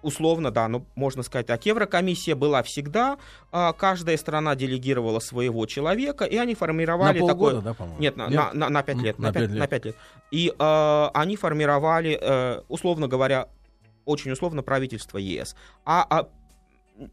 Условно, 0.05 0.51
да, 0.51 0.69
ну, 0.69 0.87
можно 0.95 1.23
сказать 1.23 1.47
так. 1.47 1.65
Еврокомиссия 1.65 2.37
была 2.37 2.63
всегда, 2.63 3.17
а, 3.51 3.73
каждая 3.73 4.19
страна 4.19 4.55
делегировала 4.55 5.19
своего 5.19 5.65
человека, 5.65 6.25
и 6.27 6.37
они 6.37 6.55
формировали 6.55 7.21
на 7.21 7.27
полгода, 7.27 7.57
такое... 7.57 7.63
да, 7.63 7.75
по-моему? 7.75 8.01
Нет, 8.01 8.17
на, 8.17 8.29
на, 8.29 8.53
на, 8.53 8.69
на 8.69 8.83
5 8.83 8.97
лет. 8.99 9.19
На 9.19 9.29
На 9.29 9.33
5, 9.33 9.43
пять 9.43 9.51
лет. 9.51 9.59
на 9.59 9.67
пять 9.67 9.85
лет. 9.87 9.97
И 10.31 10.55
э, 10.57 11.09
они 11.15 11.37
формировали, 11.37 12.19
э, 12.21 12.61
условно 12.69 13.09
говоря, 13.09 13.49
очень 14.05 14.31
условно, 14.31 14.63
правительство 14.63 15.17
ЕС. 15.17 15.57
А, 15.87 16.07
а 16.11 16.29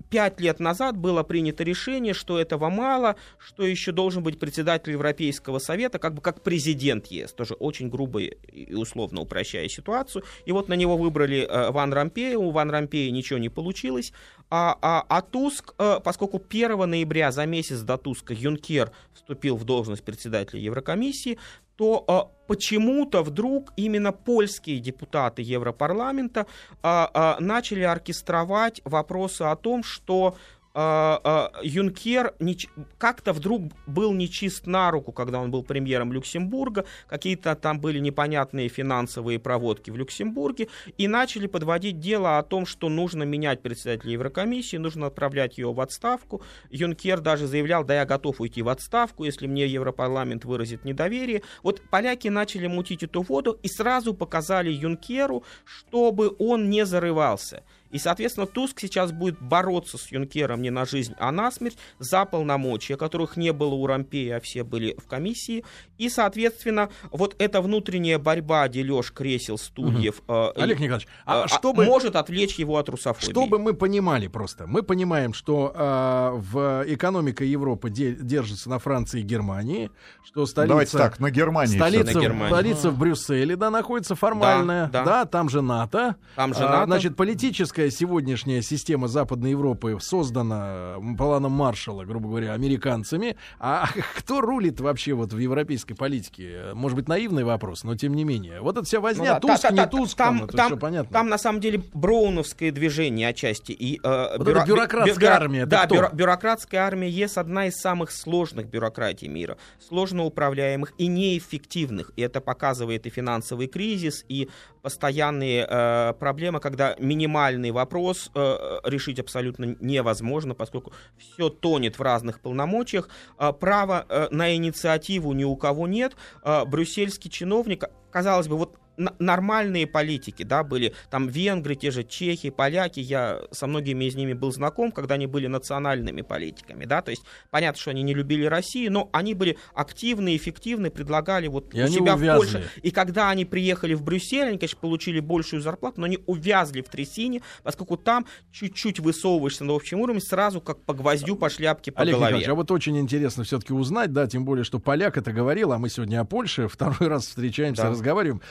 пять 0.09 0.39
лет 0.39 0.59
назад 0.59 0.97
было 0.97 1.23
принято 1.23 1.63
решение, 1.63 2.13
что 2.13 2.39
этого 2.39 2.69
мало, 2.69 3.15
что 3.37 3.65
еще 3.65 3.91
должен 3.91 4.23
быть 4.23 4.39
председатель 4.39 4.91
Европейского 4.91 5.59
Совета, 5.59 5.99
как 5.99 6.13
бы 6.13 6.21
как 6.21 6.41
президент 6.43 7.07
ЕС, 7.07 7.33
тоже 7.33 7.55
очень 7.55 7.89
грубо 7.89 8.19
и 8.21 8.73
условно 8.73 9.21
упрощая 9.21 9.67
ситуацию. 9.67 10.23
И 10.45 10.51
вот 10.51 10.69
на 10.69 10.73
него 10.73 10.97
выбрали 10.97 11.47
э, 11.49 11.71
Ван 11.71 11.93
Ромпея, 11.93 12.37
у 12.37 12.51
Ван 12.51 12.69
Ромпея 12.69 13.11
ничего 13.11 13.39
не 13.39 13.49
получилось. 13.49 14.13
А, 14.49 14.77
а, 14.81 15.05
а 15.07 15.21
Туск, 15.21 15.73
э, 15.77 15.99
поскольку 16.03 16.41
1 16.47 16.89
ноября 16.89 17.31
за 17.31 17.45
месяц 17.45 17.79
до 17.81 17.97
Туска 17.97 18.33
Юнкер 18.33 18.91
вступил 19.13 19.55
в 19.55 19.63
должность 19.63 20.03
председателя 20.03 20.59
Еврокомиссии, 20.59 21.39
то 21.81 22.05
э, 22.07 22.45
почему-то 22.47 23.23
вдруг 23.23 23.73
именно 23.75 24.11
польские 24.11 24.79
депутаты 24.79 25.41
Европарламента 25.41 26.45
э, 26.83 27.07
э, 27.11 27.35
начали 27.39 27.81
оркестровать 27.81 28.81
вопросы 28.85 29.41
о 29.41 29.55
том, 29.55 29.83
что 29.83 30.35
Юнкер 30.73 32.33
неч- 32.39 32.69
как-то 32.97 33.33
вдруг 33.33 33.63
был 33.87 34.13
нечист 34.13 34.67
на 34.67 34.89
руку, 34.89 35.11
когда 35.11 35.39
он 35.39 35.51
был 35.51 35.63
премьером 35.63 36.13
Люксембурга, 36.13 36.85
какие-то 37.07 37.55
там 37.55 37.81
были 37.81 37.99
непонятные 37.99 38.69
финансовые 38.69 39.37
проводки 39.37 39.91
в 39.91 39.97
Люксембурге, 39.97 40.69
и 40.97 41.07
начали 41.07 41.47
подводить 41.47 41.99
дело 41.99 42.37
о 42.37 42.43
том, 42.43 42.65
что 42.65 42.87
нужно 42.87 43.23
менять 43.23 43.61
председателя 43.61 44.13
Еврокомиссии, 44.13 44.77
нужно 44.77 45.07
отправлять 45.07 45.57
ее 45.57 45.73
в 45.73 45.81
отставку. 45.81 46.41
Юнкер 46.69 47.19
даже 47.19 47.47
заявлял, 47.47 47.83
да 47.83 47.95
я 47.95 48.05
готов 48.05 48.39
уйти 48.39 48.61
в 48.61 48.69
отставку, 48.69 49.25
если 49.25 49.47
мне 49.47 49.67
Европарламент 49.67 50.45
выразит 50.45 50.85
недоверие. 50.85 51.41
Вот 51.63 51.81
поляки 51.89 52.29
начали 52.29 52.67
мутить 52.67 53.03
эту 53.03 53.21
воду 53.21 53.59
и 53.61 53.67
сразу 53.67 54.13
показали 54.13 54.71
Юнкеру, 54.71 55.43
чтобы 55.65 56.33
он 56.39 56.69
не 56.69 56.85
зарывался. 56.85 57.63
И, 57.91 57.97
соответственно, 57.99 58.47
Туск 58.47 58.79
сейчас 58.79 59.11
будет 59.11 59.41
бороться 59.41 59.97
с 59.97 60.11
Юнкером 60.11 60.61
не 60.61 60.69
на 60.69 60.85
жизнь, 60.85 61.13
а 61.19 61.31
на 61.31 61.51
смерть 61.51 61.77
за 61.99 62.25
полномочия, 62.25 62.97
которых 62.97 63.37
не 63.37 63.51
было 63.53 63.73
у 63.73 63.85
Рампея, 63.87 64.37
а 64.37 64.39
все 64.39 64.63
были 64.63 64.95
в 64.97 65.07
комиссии. 65.07 65.63
И, 65.97 66.09
соответственно, 66.09 66.89
вот 67.11 67.35
эта 67.39 67.61
внутренняя 67.61 68.17
борьба, 68.19 68.67
дележ 68.67 69.11
кресел, 69.11 69.57
стульев, 69.57 70.21
э, 70.27 70.51
Олег 70.55 70.79
Николаевич, 70.79 71.07
а 71.25 71.45
э, 71.45 71.47
чтобы... 71.47 71.85
может 71.85 72.15
отвлечь 72.15 72.55
его 72.55 72.77
от 72.77 72.89
русофобии. 72.89 73.31
Чтобы 73.31 73.59
мы 73.59 73.73
понимали 73.73 74.27
просто, 74.27 74.67
мы 74.67 74.83
понимаем, 74.83 75.33
что 75.33 75.73
а, 75.75 76.31
в 76.35 76.83
экономика 76.87 77.43
Европы 77.43 77.89
де- 77.89 78.13
держится 78.15 78.69
на 78.69 78.79
Франции 78.79 79.19
и 79.19 79.23
Германии, 79.23 79.91
что 80.23 80.45
столица, 80.45 80.69
Давайте 80.69 80.97
так, 80.97 81.19
на 81.19 81.29
Германии. 81.31 81.75
столица, 81.75 82.17
На. 82.17 82.21
Германии. 82.21 82.53
столица 82.53 82.89
в 82.91 82.97
Брюсселе, 82.97 83.55
да, 83.55 83.69
находится 83.69 84.15
формальная, 84.15 84.87
Да, 84.87 85.03
да, 85.03 85.05
да. 85.05 85.25
там 85.25 85.49
же 85.49 85.61
НАТО. 85.61 86.15
Там 86.35 86.53
же 86.53 86.63
А, 86.63 86.69
НАТО. 86.69 86.85
Значит, 86.85 87.15
политическая 87.15 87.80
сегодняшняя 87.89 88.61
система 88.61 89.07
Западной 89.07 89.51
Европы 89.51 89.97
создана 89.99 90.95
планом 91.17 91.53
Маршалла, 91.53 92.03
грубо 92.05 92.29
говоря, 92.29 92.53
американцами. 92.53 93.35
А 93.59 93.87
кто 94.17 94.41
рулит 94.41 94.79
вообще 94.79 95.13
вот 95.13 95.33
в 95.33 95.37
европейской 95.37 95.93
политике? 95.93 96.73
Может 96.73 96.95
быть, 96.97 97.07
наивный 97.07 97.43
вопрос, 97.43 97.83
но 97.83 97.95
тем 97.95 98.13
не 98.13 98.23
менее. 98.23 98.61
Вот 98.61 98.77
эта 98.77 98.85
вся 98.85 98.97
Ну 98.97 99.03
возня, 99.03 99.33
да, 99.33 99.39
Туск, 99.39 99.61
та- 99.61 99.67
та- 99.69 99.71
не 99.71 99.77
та- 99.77 99.87
Туск, 99.87 100.17
там, 100.17 100.37
там, 100.39 100.47
это 100.47 100.57
там- 100.57 100.67
все 100.67 100.77
понятно. 100.77 101.13
Там 101.13 101.29
на 101.29 101.37
самом 101.37 101.59
деле 101.61 101.81
броуновское 101.93 102.71
движение 102.71 103.27
отчасти. 103.29 103.71
И, 103.71 103.99
э, 104.03 104.37
Вот 104.37 104.47
эта 104.47 104.65
бюрократская 104.65 105.15
бю- 105.15 105.19
бюро- 105.19 105.33
армия, 105.35 105.59
это 105.61 105.69
Да, 105.69 105.85
бюро- 105.87 106.09
бюрократская 106.13 106.81
армия 106.81 107.09
ЕС 107.09 107.37
одна 107.37 107.67
из 107.67 107.75
самых 107.75 108.11
сложных 108.11 108.67
бюрократий 108.67 109.27
мира. 109.27 109.57
Сложно 109.79 110.23
управляемых 110.25 110.93
и 110.97 111.07
неэффективных. 111.07 112.11
И 112.15 112.21
это 112.21 112.41
показывает 112.41 113.05
и 113.05 113.09
финансовый 113.09 113.67
кризис, 113.67 114.25
и 114.27 114.49
постоянные 114.81 115.65
э, 115.69 116.13
проблемы, 116.19 116.59
когда 116.59 116.95
минимальный 116.99 117.71
вопрос 117.71 118.31
э, 118.33 118.79
решить 118.83 119.19
абсолютно 119.19 119.75
невозможно, 119.79 120.55
поскольку 120.55 120.93
все 121.17 121.49
тонет 121.49 121.99
в 121.99 122.01
разных 122.01 122.39
полномочиях. 122.39 123.09
Э, 123.37 123.53
права 123.53 124.05
э, 124.09 124.27
на 124.31 124.55
инициативу 124.55 125.33
ни 125.33 125.43
у 125.43 125.55
кого 125.55 125.87
нет. 125.87 126.15
Э, 126.43 126.65
брюссельский 126.65 127.29
чиновник, 127.29 127.85
казалось 128.11 128.47
бы, 128.47 128.57
вот 128.57 128.80
нормальные 129.19 129.87
политики, 129.87 130.43
да, 130.43 130.63
были 130.63 130.93
там 131.09 131.27
венгры, 131.27 131.75
те 131.75 131.91
же 131.91 132.03
чехи, 132.03 132.49
поляки, 132.49 132.99
я 132.99 133.41
со 133.51 133.67
многими 133.67 134.05
из 134.05 134.15
ними 134.15 134.33
был 134.33 134.51
знаком, 134.51 134.91
когда 134.91 135.15
они 135.15 135.27
были 135.27 135.47
национальными 135.47 136.21
политиками, 136.21 136.85
да, 136.85 137.01
то 137.01 137.11
есть 137.11 137.23
понятно, 137.49 137.79
что 137.81 137.91
они 137.91 138.03
не 138.03 138.13
любили 138.13 138.45
Россию, 138.45 138.91
но 138.91 139.09
они 139.13 139.33
были 139.33 139.57
активны, 139.73 140.35
эффективны, 140.35 140.89
предлагали 140.89 141.47
вот 141.47 141.73
И 141.73 141.83
у 141.83 141.87
себя 141.87 142.15
в 142.15 142.19
увязли. 142.19 142.37
Польше. 142.39 142.69
И 142.81 142.91
когда 142.91 143.29
они 143.29 143.45
приехали 143.45 143.93
в 143.93 144.03
Брюссель, 144.03 144.47
они, 144.47 144.57
конечно, 144.57 144.79
получили 144.79 145.19
большую 145.19 145.61
зарплату, 145.61 146.01
но 146.01 146.05
они 146.05 146.19
увязли 146.25 146.81
в 146.81 146.89
трясине, 146.89 147.41
поскольку 147.63 147.97
там 147.97 148.25
чуть-чуть 148.51 148.99
высовываешься 148.99 149.63
на 149.63 149.75
общем 149.75 149.99
уровне, 150.01 150.21
сразу 150.21 150.61
как 150.61 150.81
по 150.83 150.93
гвоздю, 150.93 151.35
по 151.35 151.49
шляпке, 151.49 151.91
по 151.91 152.01
Олег 152.01 152.15
голове. 152.15 152.27
Николаевич, 152.31 152.49
а 152.49 152.55
вот 152.55 152.71
очень 152.71 152.97
интересно 152.99 153.43
все-таки 153.43 153.73
узнать, 153.73 154.13
да, 154.13 154.27
тем 154.27 154.45
более, 154.45 154.63
что 154.63 154.79
поляк 154.79 155.17
это 155.17 155.31
говорил, 155.31 155.71
а 155.71 155.77
мы 155.77 155.89
сегодня 155.89 156.19
о 156.21 156.25
Польше 156.25 156.67
второй 156.67 157.07
раз 157.09 157.27
встречаемся, 157.27 157.83
Да. 157.83 157.89
разговариваем. 157.89 158.41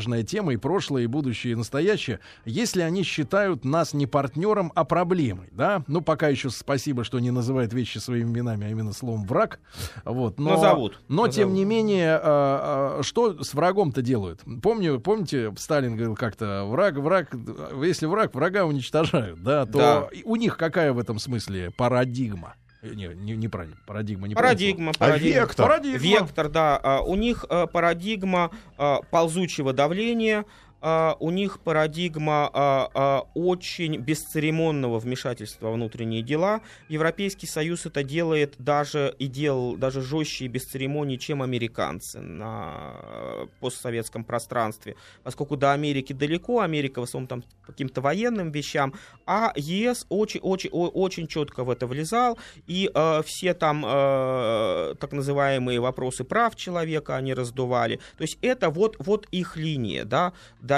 Важная 0.00 0.22
тема 0.22 0.54
и 0.54 0.56
прошлое, 0.56 1.02
и 1.02 1.06
будущее, 1.06 1.52
и 1.52 1.56
настоящее. 1.56 2.20
Если 2.46 2.80
они 2.80 3.02
считают 3.02 3.66
нас 3.66 3.92
не 3.92 4.06
партнером, 4.06 4.72
а 4.74 4.84
проблемой, 4.86 5.48
да, 5.52 5.84
ну, 5.88 6.00
пока 6.00 6.28
еще 6.28 6.48
спасибо, 6.48 7.04
что 7.04 7.18
не 7.20 7.30
называют 7.30 7.74
вещи 7.74 7.98
своими 7.98 8.30
именами, 8.30 8.66
а 8.66 8.70
именно 8.70 8.94
словом 8.94 9.26
враг, 9.26 9.60
вот, 10.06 10.38
но, 10.40 10.52
Назовут. 10.52 10.98
но 11.08 11.28
тем 11.28 11.50
Назовут. 11.50 11.54
не 11.58 11.64
менее, 11.66 12.14
а, 12.14 12.98
а, 13.00 13.02
что 13.02 13.44
с 13.44 13.52
врагом-то 13.52 14.00
делают? 14.00 14.40
Помню, 14.62 14.98
помните, 15.00 15.52
Сталин 15.58 15.96
говорил 15.96 16.16
как-то, 16.16 16.64
враг, 16.66 16.94
враг, 16.96 17.28
если 17.84 18.06
враг, 18.06 18.34
врага 18.34 18.64
уничтожают, 18.64 19.42
да, 19.42 19.66
то 19.66 19.78
Да. 19.78 20.08
у 20.24 20.36
них 20.36 20.56
какая 20.56 20.94
в 20.94 20.98
этом 20.98 21.18
смысле 21.18 21.72
парадигма? 21.76 22.54
Э, 22.82 22.94
Не, 22.94 23.08
не, 23.08 23.36
не. 23.36 23.48
Парадигма 23.48 24.28
не 24.28 24.34
Парадигма, 24.34 24.92
А 24.92 24.98
парадигма. 24.98 25.40
вектор? 25.40 25.66
Парадигма. 25.66 25.98
Вектор, 25.98 26.48
да. 26.48 26.80
а, 26.82 27.00
У 27.02 27.14
них 27.16 27.44
а, 27.48 27.66
парадигма 27.66 28.50
а, 28.78 29.00
ползучего 29.10 29.72
давления, 29.72 30.44
а, 30.80 31.16
у 31.20 31.30
них 31.30 31.60
парадигма 31.60 32.50
а, 32.52 32.90
а, 32.94 33.20
очень 33.34 33.96
бесцеремонного 33.96 34.98
вмешательства 34.98 35.66
во 35.66 35.72
внутренние 35.72 36.22
дела. 36.22 36.60
Европейский 36.88 37.46
Союз 37.46 37.86
это 37.86 38.02
делает 38.02 38.54
даже 38.58 39.14
и 39.18 39.26
делал 39.26 39.76
даже 39.76 40.00
жестче 40.00 40.46
и 40.46 40.48
без 40.48 40.64
церемоний, 40.64 41.18
чем 41.18 41.42
американцы 41.42 42.20
на 42.20 42.94
э, 43.02 43.46
постсоветском 43.60 44.24
пространстве, 44.24 44.96
поскольку 45.22 45.56
до 45.56 45.72
Америки 45.72 46.12
далеко, 46.12 46.60
Америка 46.60 47.00
в 47.00 47.04
основном 47.04 47.28
там 47.28 47.44
каким-то 47.66 48.00
военным 48.00 48.50
вещам, 48.50 48.94
а 49.26 49.52
ЕС 49.56 50.06
очень-очень 50.08 50.70
очень 50.72 51.26
четко 51.26 51.64
в 51.64 51.70
это 51.70 51.86
влезал, 51.86 52.38
и 52.66 52.90
э, 52.92 53.22
все 53.24 53.54
там 53.54 53.84
э, 53.86 54.94
так 54.98 55.12
называемые 55.12 55.80
вопросы 55.80 56.24
прав 56.24 56.56
человека 56.56 57.16
они 57.16 57.34
раздували. 57.34 58.00
То 58.16 58.22
есть 58.22 58.38
это 58.42 58.70
вот, 58.70 58.96
вот 58.98 59.26
их 59.30 59.56
линия, 59.56 60.04
да, 60.04 60.32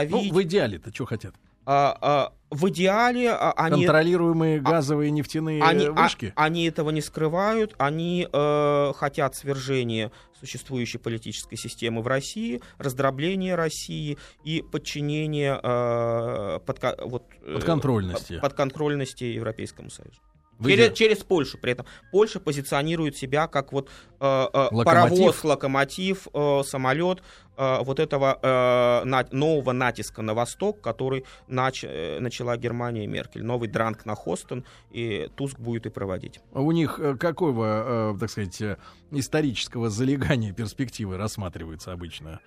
Ну, 0.08 0.18
давить. 0.18 0.32
в 0.32 0.42
идеале-то 0.42 0.92
что 0.94 1.04
хотят? 1.06 1.34
а, 1.64 1.96
а, 2.00 2.32
в 2.50 2.68
идеале 2.70 3.30
а, 3.30 3.52
они... 3.52 3.84
Контролируемые 3.84 4.60
газовые 4.60 5.10
нефтяные 5.12 5.62
Они, 5.62 5.86
а- 5.86 5.92
вышки? 5.92 6.32
они 6.34 6.66
этого 6.66 6.90
не 6.90 7.00
скрывают, 7.00 7.74
они 7.78 8.26
э, 8.30 8.92
хотят 8.96 9.36
свержения 9.36 10.10
существующей 10.40 10.98
политической 10.98 11.54
системы 11.54 12.02
в 12.02 12.08
России, 12.08 12.60
раздробления 12.78 13.54
России 13.54 14.18
и 14.42 14.60
подчинения 14.60 15.54
э, 15.62 16.58
подка- 16.66 16.96
вот, 17.06 17.22
э, 17.42 17.54
Подконтрольности. 17.54 18.40
подконтрольности 18.40 19.22
Европейскому 19.24 19.88
Союзу. 19.90 20.18
Через, 20.64 20.92
через 20.96 21.18
Польшу 21.18 21.58
при 21.58 21.72
этом. 21.72 21.86
Польша 22.12 22.38
позиционирует 22.38 23.16
себя 23.16 23.48
как 23.48 23.72
вот 23.72 23.88
э, 24.20 24.24
э, 24.24 24.68
Локомотив. 24.70 24.84
паровоз, 24.84 25.44
локомотив, 25.44 26.28
э, 26.32 26.62
самолет 26.64 27.22
вот 27.56 28.00
этого 28.00 28.38
э, 28.42 29.24
нового 29.30 29.72
натиска 29.72 30.22
на 30.22 30.34
восток, 30.34 30.80
который 30.80 31.24
нач- 31.48 31.86
э, 31.88 32.18
начала 32.20 32.56
Германия 32.56 33.04
и 33.04 33.06
Меркель. 33.06 33.44
Новый 33.44 33.68
дранг 33.68 34.06
на 34.06 34.14
Хостон, 34.14 34.64
и 34.90 35.28
Туск 35.36 35.58
будет 35.58 35.86
и 35.86 35.90
проводить. 35.90 36.40
У 36.52 36.72
них 36.72 36.98
э, 36.98 37.16
какого, 37.16 38.14
э, 38.14 38.18
так 38.18 38.30
сказать, 38.30 38.60
э, 38.62 38.76
исторического 39.10 39.90
залегания 39.90 40.52
перспективы 40.52 41.16
рассматриваются 41.16 41.92
обычно? 41.92 42.40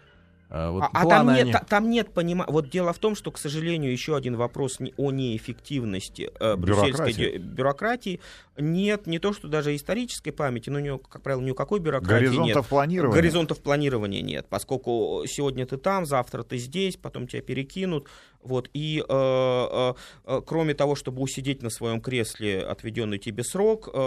А, 0.49 0.71
вот 0.71 0.83
А, 0.83 0.89
а 0.93 1.05
там 1.07 1.27
нет, 1.29 1.41
они- 1.41 1.51
та- 1.53 1.59
там 1.67 1.89
нет 1.89 2.13
понимания. 2.13 2.51
Вот 2.51 2.69
дело 2.69 2.93
в 2.93 2.99
том, 2.99 3.15
что, 3.15 3.31
к 3.31 3.37
сожалению, 3.37 3.91
еще 3.91 4.15
один 4.15 4.35
вопрос 4.37 4.79
не- 4.79 4.93
о 4.97 5.11
неэффективности 5.11 6.29
э, 6.39 6.55
брюссельской 6.55 7.13
Бюрократии. 7.13 7.37
бюрократии. 7.37 8.19
Нет, 8.57 9.07
не 9.07 9.19
то, 9.19 9.33
что 9.33 9.47
даже 9.47 9.75
исторической 9.75 10.31
памяти, 10.31 10.69
но, 10.69 10.77
у 10.77 10.81
нее, 10.81 10.99
как 11.09 11.23
правило, 11.23 11.41
ни 11.41 11.51
у 11.51 11.55
какой 11.55 11.79
бюрократии 11.79 12.25
нет. 12.25 12.31
Горизонтов 12.35 12.67
планирования. 12.69 13.15
Горизонтов 13.15 13.59
планирования 13.61 14.21
нет, 14.21 14.45
поскольку 14.49 15.23
сегодня 15.27 15.65
ты 15.65 15.77
там, 15.77 16.05
завтра 16.05 16.43
ты 16.43 16.57
здесь, 16.57 16.95
потом 16.95 17.27
тебя 17.27 17.41
перекинут. 17.41 18.07
Вот, 18.43 18.69
и 18.73 18.99
э, 18.99 19.03
э, 19.09 19.93
э, 20.25 20.41
кроме 20.45 20.75
того, 20.75 20.93
чтобы 20.95 21.21
усидеть 21.23 21.63
на 21.63 21.71
своем 21.71 21.99
кресле 21.99 22.59
отведенный 22.61 23.17
тебе 23.17 23.43
срок, 23.43 23.89
э, 23.91 23.97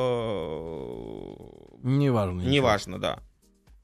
Неважно. 1.82 2.40
неважно, 2.42 2.98
да. 3.00 3.18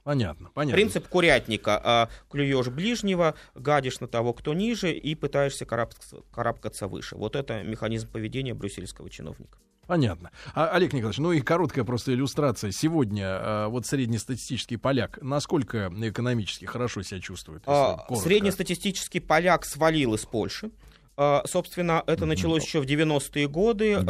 Понятно, 0.04 0.50
понятно. 0.52 0.76
Принцип 0.76 1.08
курятника. 1.08 1.80
А, 1.82 2.08
клюешь 2.30 2.68
ближнего, 2.68 3.34
гадишь 3.54 4.00
на 4.00 4.06
того, 4.06 4.34
кто 4.34 4.52
ниже, 4.52 4.92
и 4.92 5.14
пытаешься 5.14 5.64
карабкаться, 5.64 6.18
карабкаться 6.30 6.86
выше. 6.88 7.16
Вот 7.16 7.34
это 7.34 7.62
механизм 7.62 8.08
поведения 8.10 8.54
брюссельского 8.54 9.08
чиновника. 9.08 9.58
Понятно. 9.86 10.30
А, 10.54 10.68
Олег 10.68 10.92
Николаевич, 10.92 11.18
ну 11.18 11.32
и 11.32 11.40
короткая 11.40 11.84
просто 11.84 12.12
иллюстрация. 12.12 12.70
Сегодня 12.70 13.24
а, 13.26 13.68
вот 13.68 13.86
среднестатистический 13.86 14.76
поляк 14.76 15.18
насколько 15.22 15.90
экономически 15.96 16.66
хорошо 16.66 17.02
себя 17.02 17.20
чувствует? 17.20 17.62
А, 17.66 17.96
коротко? 17.96 18.28
Среднестатистический 18.28 19.20
поляк 19.20 19.64
свалил 19.64 20.14
из 20.14 20.24
Польши. 20.24 20.70
А, 21.16 21.42
Собственно, 21.46 22.02
это 22.06 22.26
началось 22.26 22.64
еще 22.64 22.80
в 22.80 22.86
90-е 22.86 23.48
годы. 23.48 23.94
А, 23.94 24.02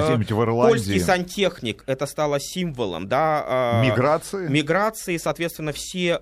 Ирландии. 0.43 0.73
Польский 0.73 1.01
сантехник, 1.01 1.85
это 1.87 2.07
стало 2.07 2.41
символом, 2.41 3.09
да, 3.09 3.45
а, 3.47 3.85
Миграции? 3.85 4.49
миграции, 4.49 5.17
соответственно, 5.19 5.73
все 5.73 6.19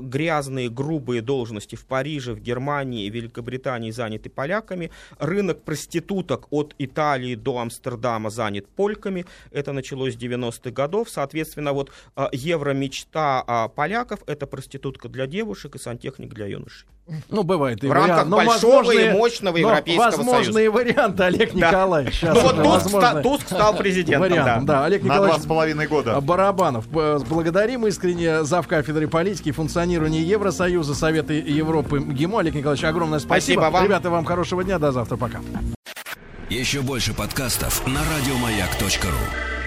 грязные, 0.00 0.68
грубые 0.68 1.22
должности 1.22 1.74
в 1.76 1.86
Париже, 1.86 2.32
в 2.32 2.40
Германии, 2.40 3.08
в 3.08 3.14
Великобритании 3.14 3.90
заняты 3.90 4.28
поляками. 4.30 4.90
Рынок 5.18 5.62
проституток 5.62 6.46
от 6.50 6.74
Италии 6.78 7.34
до 7.34 7.58
Амстердама 7.58 8.30
занят 8.30 8.66
польками. 8.68 9.26
Это 9.50 9.72
началось 9.72 10.14
с 10.14 10.18
90-х 10.18 10.70
годов. 10.70 11.08
Соответственно, 11.10 11.72
вот 11.72 11.92
евро-мечта 12.32 13.42
а, 13.46 13.68
поляков— 13.68 14.20
это 14.26 14.46
проститутка 14.46 15.08
для 15.08 15.26
девушек 15.26 15.76
и 15.76 15.78
сантехник 15.78 16.32
для 16.34 16.46
юношей. 16.46 16.88
Ну, 17.28 17.42
бывает 17.42 17.82
и 17.84 17.88
в 17.88 17.92
рамках 17.92 18.10
вариант- 18.16 18.30
но 18.30 18.36
большого 18.36 18.72
и 18.72 18.76
возможные- 18.76 19.12
мощного 19.12 19.52
но 19.52 19.58
Европейского 19.58 20.04
возможные 20.04 20.70
варианты, 20.70 21.22
Олег. 21.24 21.54
Николаевич. 21.54 22.14
Сейчас 22.14 22.34
Ну 22.34 22.40
вот 22.42 22.56
Туск, 22.56 22.66
возможно 22.66 23.08
ста- 23.10 23.22
Туск 23.22 23.46
стал 23.46 23.76
президентом, 23.76 24.20
вариантом, 24.30 24.66
да. 24.66 24.78
да. 24.80 24.84
Олег 24.86 25.02
На 25.02 25.06
два 25.06 25.14
Николаевич 25.16 25.42
с 25.42 25.46
половиной 25.46 25.86
года. 25.86 26.20
Барабанов. 26.20 26.88
Б- 26.88 27.18
Благодарим 27.28 27.86
искренне 27.86 28.44
зав. 28.44 28.66
кафедры 28.68 29.08
политики 29.08 29.48
и 29.48 29.52
функционирования 29.52 30.22
Евросоюза, 30.22 30.94
Совета 30.94 31.32
Европы 31.32 32.00
МГИМО. 32.00 32.40
Олег 32.40 32.54
Николаевич, 32.54 32.84
огромное 32.84 33.18
спасибо. 33.18 33.60
Спасибо 33.60 33.72
вам. 33.72 33.84
Ребята, 33.84 34.10
вам 34.10 34.24
хорошего 34.24 34.62
дня. 34.64 34.78
До 34.78 34.92
завтра. 34.92 35.16
Пока. 35.16 35.40
Еще 36.48 36.80
больше 36.80 37.14
подкастов 37.14 37.86
на 37.86 38.00
радиомаяк.ру. 38.00 39.59